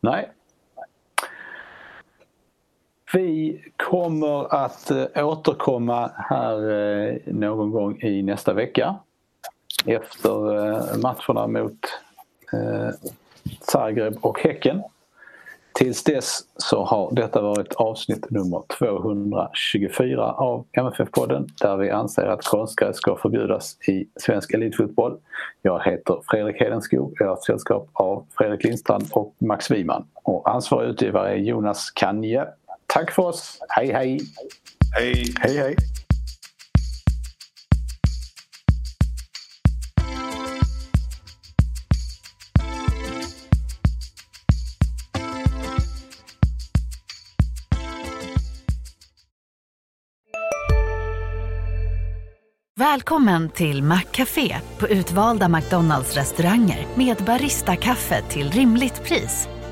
Nej. 0.00 0.32
Vi 3.14 3.62
kommer 3.76 4.54
att 4.54 4.90
eh, 4.90 5.28
återkomma 5.28 6.10
här 6.16 6.70
eh, 6.70 7.16
någon 7.26 7.70
gång 7.70 8.00
i 8.02 8.22
nästa 8.22 8.52
vecka 8.52 8.96
efter 9.86 10.56
eh, 10.56 10.96
matcherna 11.02 11.46
mot 11.46 11.78
Zagreb 13.60 14.16
och 14.20 14.40
Häcken. 14.40 14.82
Tills 15.72 16.04
dess 16.04 16.40
så 16.56 16.84
har 16.84 17.12
detta 17.12 17.42
varit 17.42 17.74
avsnitt 17.74 18.30
nummer 18.30 18.62
224 18.78 20.32
av 20.32 20.64
MFF-podden 20.72 21.48
där 21.60 21.76
vi 21.76 21.90
anser 21.90 22.26
att 22.26 22.44
konstgräs 22.44 22.96
ska 22.96 23.16
förbjudas 23.16 23.88
i 23.88 24.06
svensk 24.16 24.54
elitfotboll. 24.54 25.18
Jag 25.62 25.84
heter 25.84 26.20
Fredrik 26.30 26.60
Hedenskog, 26.60 27.16
jag 27.18 27.28
har 27.28 27.36
sällskap 27.36 27.88
av 27.92 28.26
Fredrik 28.38 28.64
Lindstrand 28.64 29.04
och 29.12 29.34
Max 29.38 29.70
Wiman. 29.70 30.06
Och 30.14 30.50
ansvarig 30.50 30.88
utgivare 30.88 31.30
är 31.32 31.36
Jonas 31.36 31.90
Kanje. 31.90 32.46
Tack 32.86 33.10
för 33.10 33.22
oss. 33.22 33.58
Hej 33.68 33.92
hej! 33.92 34.20
Hej 34.96 35.34
hej! 35.40 35.56
hej. 35.56 35.76
Välkommen 52.94 53.48
till 53.48 53.82
Maccafé 53.82 54.56
på 54.78 54.88
utvalda 54.88 55.48
McDonalds 55.48 56.16
restauranger 56.16 56.86
med 56.94 57.16
Baristakaffe 57.16 58.22
till 58.28 58.50
rimligt 58.50 59.02
pris. 59.04 59.48